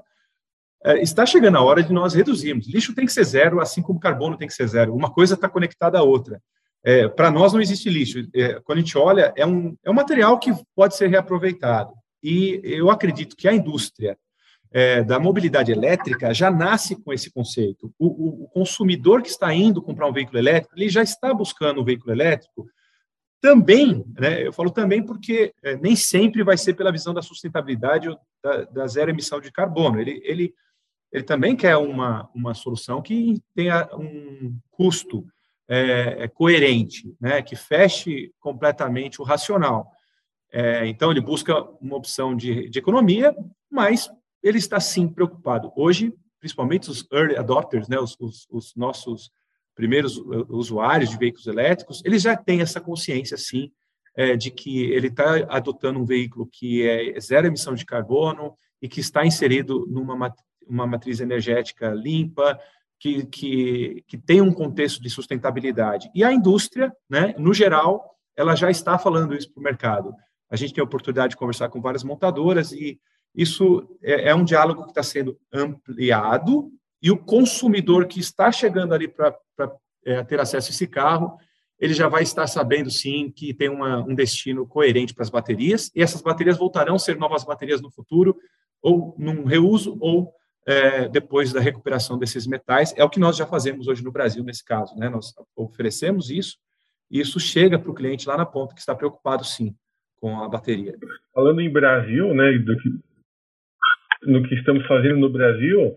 é, 0.85 1.01
está 1.01 1.25
chegando 1.25 1.57
a 1.57 1.63
hora 1.63 1.81
de 1.81 1.91
nós 1.91 2.13
reduzirmos. 2.13 2.67
Lixo 2.67 2.93
tem 2.93 3.05
que 3.05 3.13
ser 3.13 3.23
zero, 3.23 3.59
assim 3.59 3.81
como 3.81 3.99
carbono 3.99 4.37
tem 4.37 4.47
que 4.47 4.53
ser 4.53 4.67
zero. 4.67 4.93
Uma 4.93 5.11
coisa 5.11 5.33
está 5.33 5.49
conectada 5.49 5.97
à 5.97 6.03
outra. 6.03 6.39
É, 6.83 7.07
Para 7.07 7.31
nós 7.31 7.53
não 7.53 7.61
existe 7.61 7.89
lixo. 7.89 8.27
É, 8.35 8.59
quando 8.61 8.79
a 8.79 8.81
gente 8.81 8.97
olha, 8.97 9.33
é 9.35 9.45
um, 9.45 9.75
é 9.83 9.89
um 9.89 9.93
material 9.93 10.37
que 10.37 10.51
pode 10.75 10.95
ser 10.95 11.07
reaproveitado. 11.07 11.93
E 12.21 12.59
eu 12.63 12.89
acredito 12.89 13.35
que 13.35 13.47
a 13.47 13.53
indústria 13.53 14.17
é, 14.71 15.03
da 15.03 15.19
mobilidade 15.19 15.71
elétrica 15.71 16.33
já 16.33 16.49
nasce 16.49 16.95
com 16.95 17.13
esse 17.13 17.31
conceito. 17.31 17.93
O, 17.97 18.07
o, 18.07 18.43
o, 18.45 18.47
consumidor 18.49 19.21
que 19.21 19.29
está 19.29 19.53
indo 19.53 19.81
comprar 19.81 20.07
um 20.07 20.13
veículo 20.13 20.39
elétrico, 20.39 20.73
ele 20.75 20.89
já 20.89 21.03
está 21.03 21.33
buscando 21.33 21.81
um 21.81 21.83
veículo 21.83 22.11
elétrico. 22.11 22.65
Também, 23.39 24.03
né, 24.17 24.45
eu 24.45 24.53
falo 24.53 24.71
também 24.71 25.05
porque 25.05 25.53
é, 25.63 25.75
nem 25.77 25.95
sempre 25.95 26.43
vai 26.43 26.57
ser 26.57 26.73
pela 26.73 26.91
visão 26.91 27.13
da 27.13 27.21
sustentabilidade 27.21 28.09
ou 28.09 28.17
da, 28.41 28.63
da 28.63 28.87
zero 28.87 29.11
emissão 29.11 29.39
de 29.39 29.51
carbono. 29.51 29.99
Ele, 29.99 30.21
ele 30.23 30.53
ele 31.13 31.23
também 31.23 31.55
quer 31.55 31.77
uma, 31.77 32.27
uma 32.33 32.55
solução 32.55 32.99
que 32.99 33.39
tenha 33.53 33.87
um 33.93 34.57
custo 34.71 35.23
é, 35.67 36.23
é, 36.23 36.27
coerente, 36.27 37.15
né, 37.19 37.41
que 37.41 37.55
feche 37.55 38.31
completamente 38.39 39.21
o 39.21 39.25
racional. 39.25 39.89
É, 40.51 40.85
então, 40.87 41.11
ele 41.11 41.21
busca 41.21 41.63
uma 41.81 41.95
opção 41.95 42.35
de, 42.35 42.69
de 42.69 42.79
economia, 42.79 43.35
mas 43.69 44.09
ele 44.41 44.57
está 44.57 44.79
sim 44.79 45.07
preocupado. 45.07 45.71
Hoje, 45.75 46.13
principalmente 46.39 46.89
os 46.89 47.07
early 47.11 47.37
adopters, 47.37 47.87
né, 47.87 47.97
os, 47.97 48.15
os, 48.19 48.45
os 48.51 48.75
nossos 48.75 49.31
primeiros 49.75 50.17
usuários 50.49 51.09
de 51.09 51.17
veículos 51.17 51.47
elétricos, 51.47 52.01
eles 52.05 52.21
já 52.21 52.35
têm 52.35 52.61
essa 52.61 52.79
consciência, 52.79 53.37
sim, 53.37 53.71
é, 54.15 54.35
de 54.35 54.51
que 54.51 54.83
ele 54.91 55.07
está 55.07 55.35
adotando 55.49 55.99
um 55.99 56.05
veículo 56.05 56.47
que 56.51 56.87
é 56.87 57.19
zero 57.19 57.47
emissão 57.47 57.73
de 57.73 57.85
carbono 57.85 58.55
e 58.81 58.87
que 58.87 58.99
está 58.99 59.25
inserido 59.25 59.87
numa 59.89 60.31
uma 60.67 60.87
matriz 60.87 61.19
energética 61.19 61.89
limpa, 61.89 62.57
que, 63.03 63.25
que, 63.25 64.03
que 64.07 64.17
tem 64.17 64.39
um 64.39 64.53
contexto 64.53 65.01
de 65.01 65.09
sustentabilidade. 65.09 66.09
E 66.15 66.23
a 66.23 66.31
indústria, 66.31 66.89
né, 67.09 67.35
no 67.37 67.53
geral, 67.53 68.15
ela 68.33 68.55
já 68.55 68.71
está 68.71 68.97
falando 68.97 69.35
isso 69.35 69.51
para 69.51 69.59
o 69.59 69.63
mercado. 69.63 70.15
A 70.49 70.55
gente 70.55 70.73
tem 70.73 70.81
a 70.81 70.85
oportunidade 70.85 71.31
de 71.31 71.35
conversar 71.35 71.67
com 71.67 71.81
várias 71.81 72.01
montadoras 72.01 72.71
e 72.71 72.97
isso 73.35 73.85
é, 74.01 74.29
é 74.29 74.35
um 74.35 74.45
diálogo 74.45 74.83
que 74.83 74.91
está 74.91 75.03
sendo 75.03 75.37
ampliado 75.51 76.71
e 77.01 77.11
o 77.11 77.17
consumidor 77.17 78.07
que 78.07 78.21
está 78.21 78.49
chegando 78.53 78.93
ali 78.93 79.09
para 79.09 79.35
é, 80.05 80.23
ter 80.23 80.39
acesso 80.39 80.69
a 80.69 80.73
esse 80.73 80.87
carro, 80.87 81.37
ele 81.77 81.93
já 81.93 82.07
vai 82.07 82.23
estar 82.23 82.47
sabendo, 82.47 82.89
sim, 82.89 83.29
que 83.35 83.53
tem 83.53 83.67
uma, 83.67 83.99
um 83.99 84.15
destino 84.15 84.65
coerente 84.65 85.13
para 85.13 85.23
as 85.23 85.29
baterias, 85.29 85.91
e 85.93 86.01
essas 86.01 86.21
baterias 86.21 86.57
voltarão 86.57 86.95
a 86.95 86.99
ser 86.99 87.17
novas 87.17 87.43
baterias 87.43 87.81
no 87.81 87.91
futuro, 87.91 88.37
ou 88.81 89.13
num 89.17 89.43
reuso, 89.43 89.97
ou 89.99 90.33
é, 90.65 91.07
depois 91.09 91.51
da 91.51 91.59
recuperação 91.59 92.17
desses 92.17 92.47
metais. 92.47 92.93
É 92.97 93.03
o 93.03 93.09
que 93.09 93.19
nós 93.19 93.37
já 93.37 93.45
fazemos 93.45 93.87
hoje 93.87 94.03
no 94.03 94.11
Brasil, 94.11 94.43
nesse 94.43 94.63
caso. 94.63 94.97
Né? 94.97 95.09
Nós 95.09 95.33
oferecemos 95.55 96.29
isso 96.29 96.57
e 97.11 97.19
isso 97.19 97.39
chega 97.39 97.77
para 97.77 97.91
o 97.91 97.95
cliente 97.95 98.27
lá 98.27 98.37
na 98.37 98.45
ponta, 98.45 98.73
que 98.73 98.79
está 98.79 98.95
preocupado, 98.95 99.43
sim, 99.43 99.75
com 100.19 100.41
a 100.41 100.49
bateria. 100.49 100.95
Falando 101.33 101.61
em 101.61 101.69
Brasil, 101.69 102.33
né, 102.33 102.53
do 102.53 102.77
que, 102.77 102.89
no 104.23 104.43
que 104.47 104.55
estamos 104.55 104.85
fazendo 104.87 105.17
no 105.17 105.29
Brasil, 105.29 105.93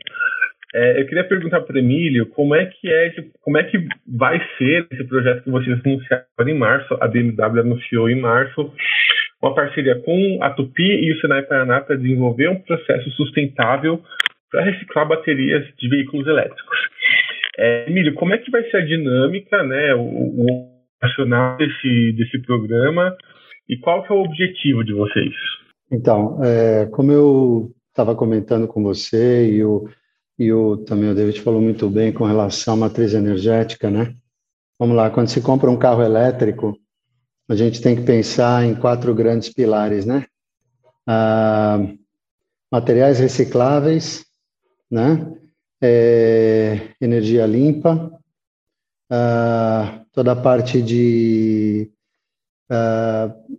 é, 0.75 1.01
eu 1.01 1.07
queria 1.07 1.25
perguntar 1.25 1.63
para 1.63 1.75
o 1.75 1.79
Emílio 1.79 2.27
como 2.27 2.55
é 2.55 2.67
que 2.67 2.89
é 2.89 3.15
como 3.41 3.57
é 3.57 3.65
que 3.65 3.79
vai 4.07 4.39
ser 4.59 4.87
esse 4.91 5.05
projeto 5.05 5.45
que 5.45 5.51
vocês 5.51 5.81
anunciaram 5.83 6.27
em 6.41 6.59
março, 6.59 6.93
a 7.01 7.09
BMW 7.09 7.61
anunciou 7.61 8.11
em 8.11 8.21
março, 8.21 8.71
uma 9.41 9.55
parceria 9.55 9.99
com 10.01 10.39
a 10.43 10.51
Tupi 10.51 10.83
e 10.83 11.13
o 11.15 11.21
Senai 11.21 11.43
Paraná 11.45 11.81
para 11.81 11.97
desenvolver 11.97 12.49
um 12.49 12.61
processo 12.61 13.11
sustentável 13.13 14.03
para 14.51 14.65
reciclar 14.65 15.09
baterias 15.09 15.65
de 15.79 15.89
veículos 15.89 16.27
elétricos. 16.27 16.79
É, 17.59 17.91
Emílio, 17.91 18.15
como 18.15 18.35
é 18.35 18.39
que 18.39 18.51
vai 18.51 18.63
ser 18.71 18.79
a 18.79 18.85
dinâmica, 18.85 19.63
né, 19.63 19.95
o, 19.95 20.01
o 20.01 20.47
nacional 21.03 21.57
desse, 21.57 22.13
desse 22.13 22.39
programa 22.43 23.17
e 23.69 23.77
qual 23.79 24.03
que 24.03 24.13
é 24.13 24.17
o 24.17 24.23
objetivo 24.23 24.85
de 24.85 24.93
vocês? 24.93 25.35
Então, 25.91 26.43
é, 26.45 26.87
como 26.87 27.13
eu 27.13 27.73
estava 27.89 28.15
comentando 28.15 28.69
com 28.69 28.83
você 28.83 29.51
e 29.51 29.65
o, 29.65 29.89
e 30.39 30.53
o, 30.53 30.77
também 30.79 31.11
o 31.11 31.15
David 31.15 31.41
falou 31.41 31.61
muito 31.61 31.89
bem 31.89 32.13
com 32.13 32.25
relação 32.25 32.75
à 32.75 32.77
matriz 32.77 33.15
energética, 33.15 33.91
né? 33.91 34.15
Vamos 34.79 34.95
lá, 34.95 35.09
quando 35.09 35.29
se 35.29 35.41
compra 35.41 35.71
um 35.71 35.79
carro 35.79 36.03
elétrico, 36.03 36.79
a 37.49 37.55
gente 37.55 37.81
tem 37.81 37.97
que 37.97 38.03
pensar 38.03 38.65
em 38.65 38.75
quatro 38.75 39.15
grandes 39.15 39.53
pilares, 39.53 40.05
né? 40.05 40.27
Ah, 41.07 41.79
materiais 42.71 43.19
recicláveis, 43.19 44.27
né? 44.91 45.35
É, 45.81 46.95
energia 47.01 47.47
limpa, 47.47 48.11
uh, 49.11 50.07
toda 50.13 50.33
a 50.33 50.37
parte 50.37 50.81
de, 50.81 51.91
uh, 52.71 53.59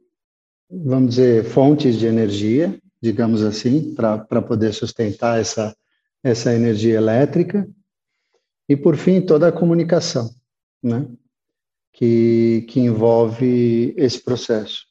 vamos 0.70 1.12
dizer, 1.12 1.44
fontes 1.46 1.98
de 1.98 2.08
energia, 2.08 2.78
digamos 3.02 3.44
assim, 3.44 3.94
para 3.94 4.42
poder 4.42 4.74
sustentar 4.74 5.40
essa, 5.40 5.76
essa 6.24 6.54
energia 6.54 6.96
elétrica. 6.96 7.70
E, 8.68 8.76
por 8.76 8.98
fim, 8.98 9.22
toda 9.22 9.48
a 9.48 9.52
comunicação, 9.52 10.30
né? 10.84 11.08
que, 11.98 12.64
que 12.70 12.80
envolve 12.80 13.94
esse 13.98 14.24
processo. 14.24 14.86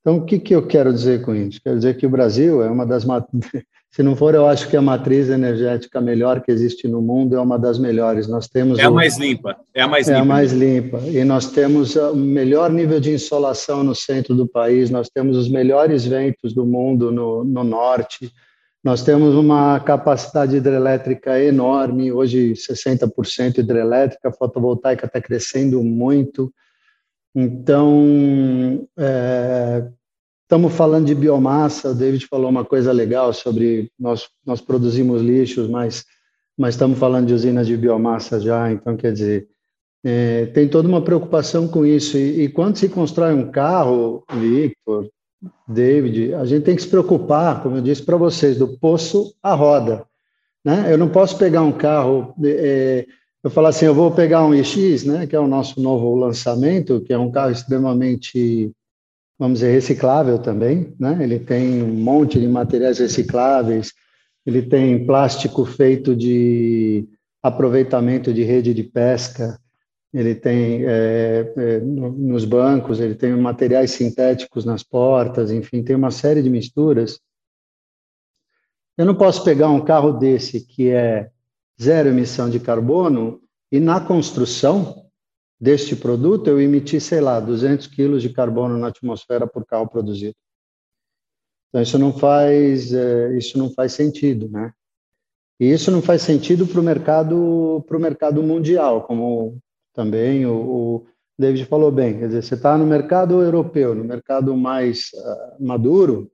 Então, 0.00 0.16
o 0.16 0.24
que, 0.24 0.38
que 0.38 0.54
eu 0.54 0.66
quero 0.66 0.92
dizer 0.92 1.22
com 1.22 1.34
isso? 1.34 1.60
Quero 1.62 1.76
dizer 1.76 1.98
que 1.98 2.06
o 2.06 2.10
Brasil 2.10 2.62
é 2.62 2.70
uma 2.70 2.86
das. 2.86 3.04
Se 3.98 4.02
não 4.04 4.14
for, 4.14 4.32
eu 4.32 4.46
acho 4.46 4.68
que 4.68 4.76
a 4.76 4.80
matriz 4.80 5.28
energética 5.28 6.00
melhor 6.00 6.40
que 6.40 6.52
existe 6.52 6.86
no 6.86 7.02
mundo 7.02 7.34
é 7.34 7.40
uma 7.40 7.58
das 7.58 7.80
melhores. 7.80 8.28
Nós 8.28 8.46
temos. 8.46 8.78
É 8.78 8.84
a 8.84 8.90
o... 8.90 8.94
mais 8.94 9.18
limpa. 9.18 9.56
É 9.74 9.82
a 9.82 9.88
mais 9.88 10.08
é 10.08 10.12
limpa. 10.12 10.22
a 10.22 10.24
mais 10.24 10.52
limpa. 10.52 10.98
E 10.98 11.24
nós 11.24 11.50
temos 11.50 11.96
o 11.96 12.14
melhor 12.14 12.70
nível 12.70 13.00
de 13.00 13.10
insolação 13.10 13.82
no 13.82 13.96
centro 13.96 14.36
do 14.36 14.46
país, 14.46 14.88
nós 14.88 15.08
temos 15.08 15.36
os 15.36 15.48
melhores 15.48 16.06
ventos 16.06 16.54
do 16.54 16.64
mundo 16.64 17.10
no, 17.10 17.42
no 17.42 17.64
norte, 17.64 18.32
nós 18.84 19.02
temos 19.02 19.34
uma 19.34 19.80
capacidade 19.80 20.54
hidrelétrica 20.54 21.42
enorme, 21.42 22.12
hoje 22.12 22.52
60% 22.52 23.58
hidrelétrica, 23.58 24.28
a 24.28 24.32
fotovoltaica 24.32 25.06
está 25.06 25.20
crescendo 25.20 25.82
muito. 25.82 26.54
Então, 27.34 28.86
é, 28.96 29.88
estamos 30.48 30.72
falando 30.72 31.04
de 31.04 31.14
biomassa, 31.14 31.90
o 31.90 31.94
David 31.94 32.26
falou 32.26 32.48
uma 32.48 32.64
coisa 32.64 32.90
legal 32.90 33.34
sobre 33.34 33.92
nós, 34.00 34.30
nós 34.46 34.62
produzimos 34.62 35.20
lixos, 35.20 35.68
mas, 35.68 36.06
mas 36.56 36.74
estamos 36.74 36.98
falando 36.98 37.26
de 37.26 37.34
usinas 37.34 37.66
de 37.66 37.76
biomassa 37.76 38.40
já, 38.40 38.72
então 38.72 38.96
quer 38.96 39.12
dizer, 39.12 39.46
é, 40.02 40.46
tem 40.46 40.66
toda 40.66 40.88
uma 40.88 41.02
preocupação 41.02 41.68
com 41.68 41.84
isso. 41.84 42.16
E, 42.16 42.44
e, 42.44 42.48
quando 42.48 42.76
se 42.76 42.88
constrói 42.88 43.34
um 43.34 43.50
carro, 43.50 44.24
Victor, 44.32 45.10
David, 45.68 46.32
a 46.32 46.46
gente 46.46 46.64
tem 46.64 46.74
que 46.74 46.80
se 46.82 46.88
preocupar, 46.88 47.62
como 47.62 47.76
eu 47.76 47.82
disse 47.82 48.02
para 48.02 48.16
vocês, 48.16 48.56
do 48.56 48.68
poço 48.78 49.34
à 49.42 49.52
roda. 49.52 50.06
Né? 50.64 50.90
Eu 50.90 50.96
não 50.96 51.10
posso 51.10 51.36
pegar 51.36 51.60
um 51.60 51.72
carro, 51.72 52.34
é, 52.42 53.06
eu 53.44 53.50
falar 53.50 53.68
assim, 53.68 53.84
eu 53.84 53.94
vou 53.94 54.10
pegar 54.10 54.46
um 54.46 54.54
iX, 54.54 55.04
né, 55.04 55.26
que 55.26 55.36
é 55.36 55.40
o 55.40 55.46
nosso 55.46 55.78
novo 55.78 56.14
lançamento, 56.16 57.02
que 57.02 57.12
é 57.12 57.18
um 57.18 57.30
carro 57.30 57.50
extremamente, 57.52 58.72
vamos 59.38 59.60
dizer, 59.60 59.72
reciclável 59.72 60.38
também. 60.38 60.94
Né? 60.98 61.18
Ele 61.22 61.38
tem 61.38 61.82
um 61.82 61.94
monte 61.94 62.40
de 62.40 62.48
materiais 62.48 62.98
recicláveis, 62.98 63.92
ele 64.44 64.62
tem 64.62 65.06
plástico 65.06 65.64
feito 65.64 66.16
de 66.16 67.06
aproveitamento 67.42 68.32
de 68.32 68.42
rede 68.42 68.74
de 68.74 68.82
pesca, 68.82 69.58
ele 70.12 70.34
tem 70.34 70.84
é, 70.86 71.52
é, 71.56 71.80
nos 71.80 72.44
bancos, 72.44 72.98
ele 72.98 73.14
tem 73.14 73.36
materiais 73.36 73.90
sintéticos 73.90 74.64
nas 74.64 74.82
portas, 74.82 75.50
enfim, 75.50 75.82
tem 75.82 75.94
uma 75.94 76.10
série 76.10 76.42
de 76.42 76.50
misturas. 76.50 77.20
Eu 78.96 79.04
não 79.04 79.14
posso 79.14 79.44
pegar 79.44 79.68
um 79.68 79.84
carro 79.84 80.12
desse 80.12 80.60
que 80.60 80.88
é 80.88 81.30
zero 81.80 82.08
emissão 82.08 82.50
de 82.50 82.58
carbono 82.58 83.40
e 83.70 83.78
na 83.78 84.00
construção 84.00 85.07
deste 85.60 85.96
produto 85.96 86.48
eu 86.48 86.60
emitir, 86.60 87.00
sei 87.00 87.20
lá, 87.20 87.40
200 87.40 87.86
quilos 87.88 88.22
de 88.22 88.30
carbono 88.30 88.78
na 88.78 88.88
atmosfera 88.88 89.46
por 89.46 89.64
carro 89.66 89.88
produzido. 89.88 90.34
Então 91.68 91.82
isso 91.82 91.98
não 91.98 92.12
faz 92.12 92.92
é, 92.92 93.36
isso 93.36 93.58
não 93.58 93.70
faz 93.70 93.92
sentido, 93.92 94.48
né? 94.48 94.72
E 95.60 95.70
isso 95.72 95.90
não 95.90 96.00
faz 96.00 96.22
sentido 96.22 96.66
para 96.66 96.80
o 96.80 96.82
mercado 96.82 97.84
para 97.86 97.96
o 97.96 98.00
mercado 98.00 98.42
mundial, 98.42 99.02
como 99.02 99.58
também. 99.92 100.46
O, 100.46 100.52
o 100.52 101.06
David 101.38 101.66
falou 101.66 101.90
bem, 101.90 102.18
quer 102.18 102.28
dizer, 102.28 102.42
você 102.42 102.54
está 102.54 102.78
no 102.78 102.86
mercado 102.86 103.42
europeu, 103.42 103.94
no 103.94 104.04
mercado 104.04 104.56
mais 104.56 105.10
uh, 105.14 105.64
maduro, 105.64 106.30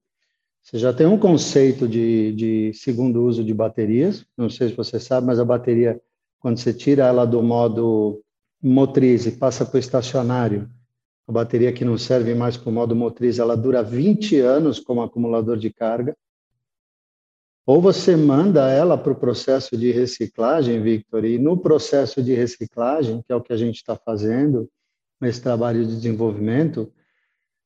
você 0.64 0.78
já 0.78 0.94
tem 0.94 1.06
um 1.06 1.18
conceito 1.18 1.86
de, 1.86 2.32
de 2.32 2.72
segundo 2.72 3.22
uso 3.22 3.44
de 3.44 3.52
baterias. 3.52 4.24
Não 4.34 4.48
sei 4.48 4.70
se 4.70 4.74
você 4.74 4.98
sabe, 4.98 5.26
mas 5.26 5.38
a 5.38 5.44
bateria, 5.44 6.00
quando 6.40 6.58
você 6.58 6.72
tira 6.72 7.04
ela 7.04 7.26
do 7.26 7.42
modo 7.42 8.23
motriz 8.64 9.26
e 9.26 9.32
passa 9.32 9.66
para 9.66 9.76
o 9.76 9.80
estacionário, 9.80 10.70
a 11.28 11.32
bateria 11.32 11.72
que 11.72 11.84
não 11.84 11.98
serve 11.98 12.34
mais 12.34 12.56
para 12.56 12.70
o 12.70 12.72
modo 12.72 12.96
motriz, 12.96 13.38
ela 13.38 13.56
dura 13.56 13.82
20 13.82 14.38
anos 14.40 14.80
como 14.80 15.02
acumulador 15.02 15.58
de 15.58 15.70
carga. 15.70 16.16
Ou 17.66 17.80
você 17.80 18.16
manda 18.16 18.70
ela 18.70 18.96
para 18.96 19.12
o 19.12 19.16
processo 19.16 19.76
de 19.76 19.90
reciclagem, 19.90 20.82
Victor, 20.82 21.24
e 21.24 21.38
no 21.38 21.58
processo 21.58 22.22
de 22.22 22.34
reciclagem, 22.34 23.22
que 23.22 23.32
é 23.32 23.36
o 23.36 23.40
que 23.40 23.52
a 23.52 23.56
gente 23.56 23.76
está 23.76 23.96
fazendo, 23.96 24.68
nesse 25.20 25.42
trabalho 25.42 25.84
de 25.86 25.96
desenvolvimento, 25.96 26.92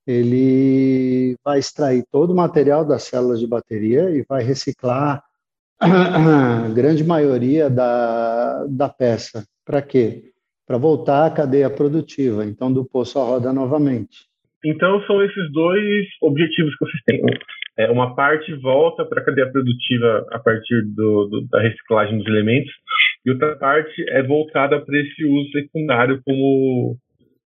ele 0.07 1.37
vai 1.45 1.59
extrair 1.59 2.05
todo 2.11 2.33
o 2.33 2.37
material 2.37 2.85
das 2.85 3.05
células 3.05 3.41
de 3.41 3.47
bateria 3.47 4.11
e 4.11 4.25
vai 4.29 4.43
reciclar 4.43 5.25
a 5.79 6.69
grande 6.69 7.05
maioria 7.05 7.69
da, 7.69 8.65
da 8.67 8.89
peça. 8.89 9.45
Para 9.65 9.83
quê? 9.83 10.33
Para 10.68 10.76
voltar 10.76 11.26
à 11.26 11.31
cadeia 11.31 11.70
produtiva, 11.70 12.44
então 12.44 12.70
do 12.70 12.85
poço 12.85 13.18
à 13.18 13.24
roda 13.24 13.52
novamente. 13.54 14.28
Então 14.62 15.00
são 15.07 15.24
esses 15.24 15.50
dois 15.50 16.07
objetivos 16.20 16.76
que 16.76 16.85
vocês 16.85 17.02
têm. 17.07 17.22
É, 17.78 17.90
uma 17.90 18.14
parte 18.14 18.52
volta 18.57 19.04
para 19.07 19.22
a 19.22 19.24
cadeia 19.24 19.50
produtiva 19.50 20.26
a 20.31 20.38
partir 20.38 20.83
do, 20.94 21.26
do, 21.26 21.48
da 21.48 21.62
reciclagem 21.62 22.18
dos 22.18 22.26
elementos 22.26 22.70
e 23.24 23.31
outra 23.31 23.57
parte 23.57 24.04
é 24.11 24.22
voltada 24.22 24.78
para 24.85 24.98
esse 24.98 25.24
uso 25.24 25.50
secundário 25.52 26.20
como, 26.22 26.98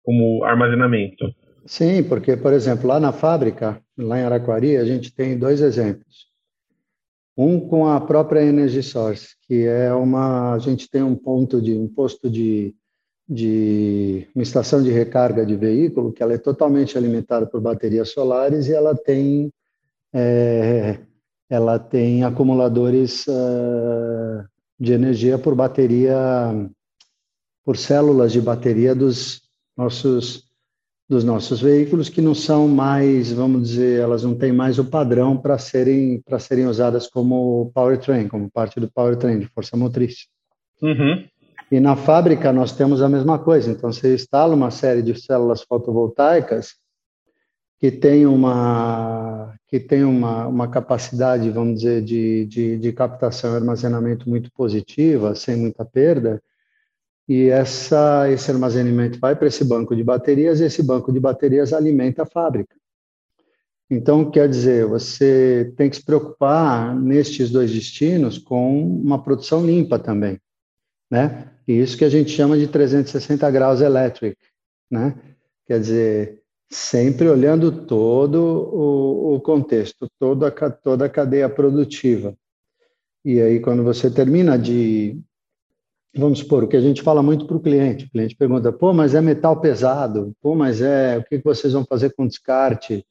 como 0.02 0.44
armazenamento. 0.44 1.32
Sim, 1.64 2.04
porque, 2.08 2.36
por 2.36 2.52
exemplo, 2.52 2.86
lá 2.86 3.00
na 3.00 3.12
fábrica, 3.12 3.80
lá 3.96 4.18
em 4.18 4.24
Araquari, 4.24 4.76
a 4.76 4.84
gente 4.84 5.14
tem 5.14 5.38
dois 5.38 5.60
exemplos. 5.60 6.26
Um 7.36 7.60
com 7.60 7.86
a 7.86 8.00
própria 8.00 8.42
Energy 8.42 8.82
Source, 8.82 9.36
que 9.46 9.66
é 9.66 9.92
uma. 9.92 10.54
A 10.54 10.58
gente 10.58 10.90
tem 10.90 11.02
um 11.02 11.14
ponto 11.14 11.60
de 11.60 11.74
um 11.74 11.86
posto 11.86 12.30
de, 12.30 12.74
de 13.28 14.28
uma 14.34 14.42
estação 14.42 14.82
de 14.82 14.90
recarga 14.90 15.44
de 15.44 15.56
veículo 15.56 16.12
que 16.12 16.22
ela 16.22 16.34
é 16.34 16.38
totalmente 16.38 16.96
alimentada 16.96 17.46
por 17.46 17.60
baterias 17.60 18.10
solares 18.10 18.68
e 18.68 18.72
ela 18.72 18.94
tem 18.94 19.52
é, 20.12 20.98
ela 21.48 21.78
tem 21.78 22.24
acumuladores 22.24 23.26
uh, 23.26 24.44
de 24.78 24.92
energia 24.92 25.38
por 25.38 25.54
bateria, 25.54 26.16
por 27.64 27.76
células 27.76 28.32
de 28.32 28.40
bateria 28.40 28.94
dos 28.94 29.42
nossos 29.76 30.44
dos 31.08 31.22
nossos 31.22 31.60
veículos 31.60 32.08
que 32.08 32.20
não 32.20 32.34
são 32.34 32.66
mais, 32.66 33.30
vamos 33.30 33.68
dizer, 33.68 34.00
elas 34.00 34.24
não 34.24 34.34
têm 34.34 34.52
mais 34.52 34.76
o 34.76 34.84
padrão 34.84 35.36
para 35.36 35.56
serem 35.56 36.20
para 36.22 36.40
serem 36.40 36.66
usadas 36.66 37.06
como 37.06 37.70
powertrain, 37.72 38.26
como 38.26 38.50
parte 38.50 38.80
do 38.80 38.90
powertrain 38.90 39.38
de 39.38 39.46
força 39.46 39.76
motriz. 39.76 40.26
Uhum. 40.82 41.24
E 41.70 41.80
na 41.80 41.96
fábrica 41.96 42.52
nós 42.52 42.72
temos 42.72 43.02
a 43.02 43.08
mesma 43.08 43.38
coisa. 43.38 43.70
Então 43.70 43.92
você 43.92 44.14
instala 44.14 44.54
uma 44.54 44.70
série 44.70 45.02
de 45.02 45.20
células 45.20 45.62
fotovoltaicas 45.62 46.76
que 47.78 47.90
tem 47.90 48.26
uma 48.26 49.54
que 49.68 49.80
tem 49.80 50.04
uma, 50.04 50.46
uma 50.46 50.68
capacidade, 50.68 51.50
vamos 51.50 51.80
dizer, 51.80 52.02
de, 52.02 52.46
de, 52.46 52.78
de 52.78 52.92
captação 52.92 53.52
e 53.52 53.56
armazenamento 53.56 54.28
muito 54.28 54.50
positiva, 54.52 55.34
sem 55.34 55.56
muita 55.56 55.84
perda, 55.84 56.40
e 57.28 57.48
essa, 57.48 58.30
esse 58.30 58.48
armazenamento 58.48 59.18
vai 59.18 59.34
para 59.34 59.48
esse 59.48 59.64
banco 59.64 59.96
de 59.96 60.04
baterias, 60.04 60.60
e 60.60 60.64
esse 60.64 60.84
banco 60.84 61.12
de 61.12 61.18
baterias 61.18 61.72
alimenta 61.72 62.22
a 62.22 62.26
fábrica. 62.26 62.76
Então, 63.90 64.30
quer 64.30 64.48
dizer, 64.48 64.86
você 64.86 65.72
tem 65.76 65.90
que 65.90 65.96
se 65.96 66.04
preocupar 66.04 66.94
nestes 66.94 67.50
dois 67.50 67.72
destinos 67.72 68.38
com 68.38 68.80
uma 68.80 69.20
produção 69.20 69.66
limpa 69.66 69.98
também, 69.98 70.40
né? 71.10 71.55
E 71.66 71.72
isso 71.80 71.96
que 71.96 72.04
a 72.04 72.08
gente 72.08 72.30
chama 72.30 72.56
de 72.56 72.68
360 72.68 73.50
graus 73.50 73.80
electric, 73.80 74.36
né? 74.90 75.16
Quer 75.66 75.80
dizer, 75.80 76.42
sempre 76.70 77.28
olhando 77.28 77.86
todo 77.86 78.36
o, 78.36 79.34
o 79.34 79.40
contexto, 79.40 80.08
toda 80.18 80.48
a, 80.48 80.70
toda 80.70 81.06
a 81.06 81.08
cadeia 81.08 81.48
produtiva. 81.48 82.36
E 83.24 83.40
aí, 83.40 83.60
quando 83.60 83.82
você 83.82 84.10
termina 84.10 84.58
de. 84.58 85.20
Vamos 86.16 86.38
supor, 86.38 86.64
o 86.64 86.68
que 86.68 86.76
a 86.76 86.80
gente 86.80 87.02
fala 87.02 87.22
muito 87.22 87.46
para 87.46 87.56
o 87.56 87.60
cliente: 87.60 88.06
o 88.06 88.10
cliente 88.10 88.36
pergunta, 88.36 88.72
pô, 88.72 88.92
mas 88.92 89.14
é 89.14 89.20
metal 89.20 89.60
pesado, 89.60 90.32
pô, 90.40 90.54
mas 90.54 90.80
é. 90.80 91.18
O 91.18 91.24
que 91.24 91.38
vocês 91.38 91.72
vão 91.72 91.84
fazer 91.84 92.14
com 92.14 92.26
descarte? 92.26 93.04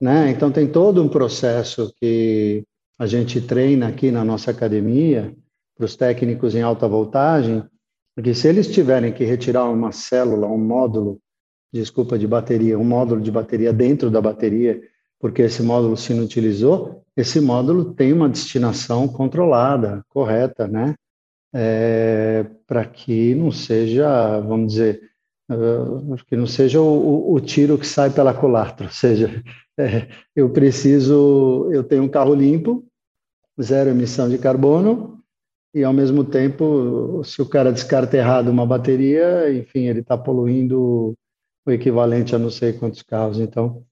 Né? 0.00 0.30
Então, 0.30 0.50
tem 0.50 0.66
todo 0.66 1.02
um 1.02 1.08
processo 1.08 1.92
que 2.00 2.64
a 2.98 3.06
gente 3.06 3.40
treina 3.40 3.88
aqui 3.88 4.10
na 4.10 4.24
nossa 4.24 4.50
academia, 4.50 5.34
para 5.76 5.84
os 5.84 5.94
técnicos 5.94 6.54
em 6.54 6.62
alta 6.62 6.88
voltagem, 6.88 7.62
porque 8.14 8.34
se 8.34 8.48
eles 8.48 8.66
tiverem 8.66 9.12
que 9.12 9.24
retirar 9.24 9.64
uma 9.64 9.92
célula, 9.92 10.46
um 10.46 10.58
módulo 10.58 11.20
desculpa, 11.72 12.18
de 12.18 12.26
bateria, 12.26 12.78
um 12.78 12.84
módulo 12.84 13.20
de 13.20 13.30
bateria 13.30 13.72
dentro 13.72 14.10
da 14.10 14.20
bateria, 14.20 14.80
porque 15.18 15.42
esse 15.42 15.62
módulo 15.62 15.96
se 15.96 16.12
inutilizou, 16.12 17.02
esse 17.16 17.40
módulo 17.40 17.94
tem 17.94 18.12
uma 18.12 18.28
destinação 18.28 19.08
controlada, 19.08 20.04
correta, 20.08 20.66
né? 20.66 20.94
É, 21.54 22.44
para 22.66 22.84
que 22.84 23.34
não 23.34 23.50
seja, 23.50 24.40
vamos 24.40 24.72
dizer, 24.72 25.00
uh, 25.50 26.16
que 26.26 26.36
não 26.36 26.46
seja 26.46 26.80
o, 26.80 27.32
o, 27.32 27.40
tiro 27.40 27.78
que 27.78 27.86
sai 27.86 28.10
pela 28.10 28.34
culatra, 28.34 28.86
ou 28.86 28.92
seja, 28.92 29.42
é, 29.78 30.08
eu 30.34 30.50
preciso, 30.50 31.70
eu 31.72 31.82
tenho 31.82 32.02
um 32.02 32.08
carro 32.08 32.34
limpo, 32.34 32.84
zero 33.62 33.88
emissão 33.88 34.28
de 34.28 34.36
carbono, 34.36 35.15
e 35.74 35.84
ao 35.84 35.92
mesmo 35.92 36.24
tempo, 36.24 37.22
se 37.24 37.42
o 37.42 37.46
cara 37.46 37.72
descarta 37.72 38.16
errado 38.16 38.48
uma 38.48 38.66
bateria, 38.66 39.52
enfim, 39.52 39.86
ele 39.86 40.00
está 40.00 40.16
poluindo 40.16 41.14
o 41.66 41.70
equivalente 41.70 42.34
a 42.34 42.38
não 42.38 42.50
sei 42.50 42.72
quantos 42.72 43.02
carros. 43.02 43.38
Então, 43.38 43.84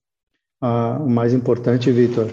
uh, 0.63 1.03
o 1.03 1.09
mais 1.09 1.33
importante, 1.33 1.91
Vitor, 1.91 2.31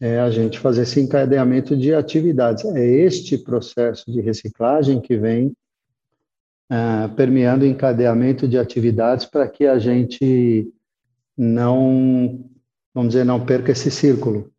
é 0.00 0.18
a 0.18 0.30
gente 0.30 0.58
fazer 0.58 0.82
esse 0.82 1.00
encadeamento 1.00 1.76
de 1.76 1.94
atividades. 1.94 2.64
É 2.64 2.84
este 2.84 3.38
processo 3.38 4.10
de 4.10 4.20
reciclagem 4.20 5.00
que 5.00 5.16
vem 5.16 5.52
uh, 6.70 7.14
permeando 7.14 7.64
o 7.64 7.68
encadeamento 7.68 8.46
de 8.46 8.58
atividades 8.58 9.24
para 9.24 9.48
que 9.48 9.66
a 9.66 9.78
gente 9.78 10.70
não, 11.36 12.44
vamos 12.94 13.12
dizer, 13.12 13.24
não 13.24 13.44
perca 13.44 13.72
esse 13.72 13.90
círculo, 13.90 14.50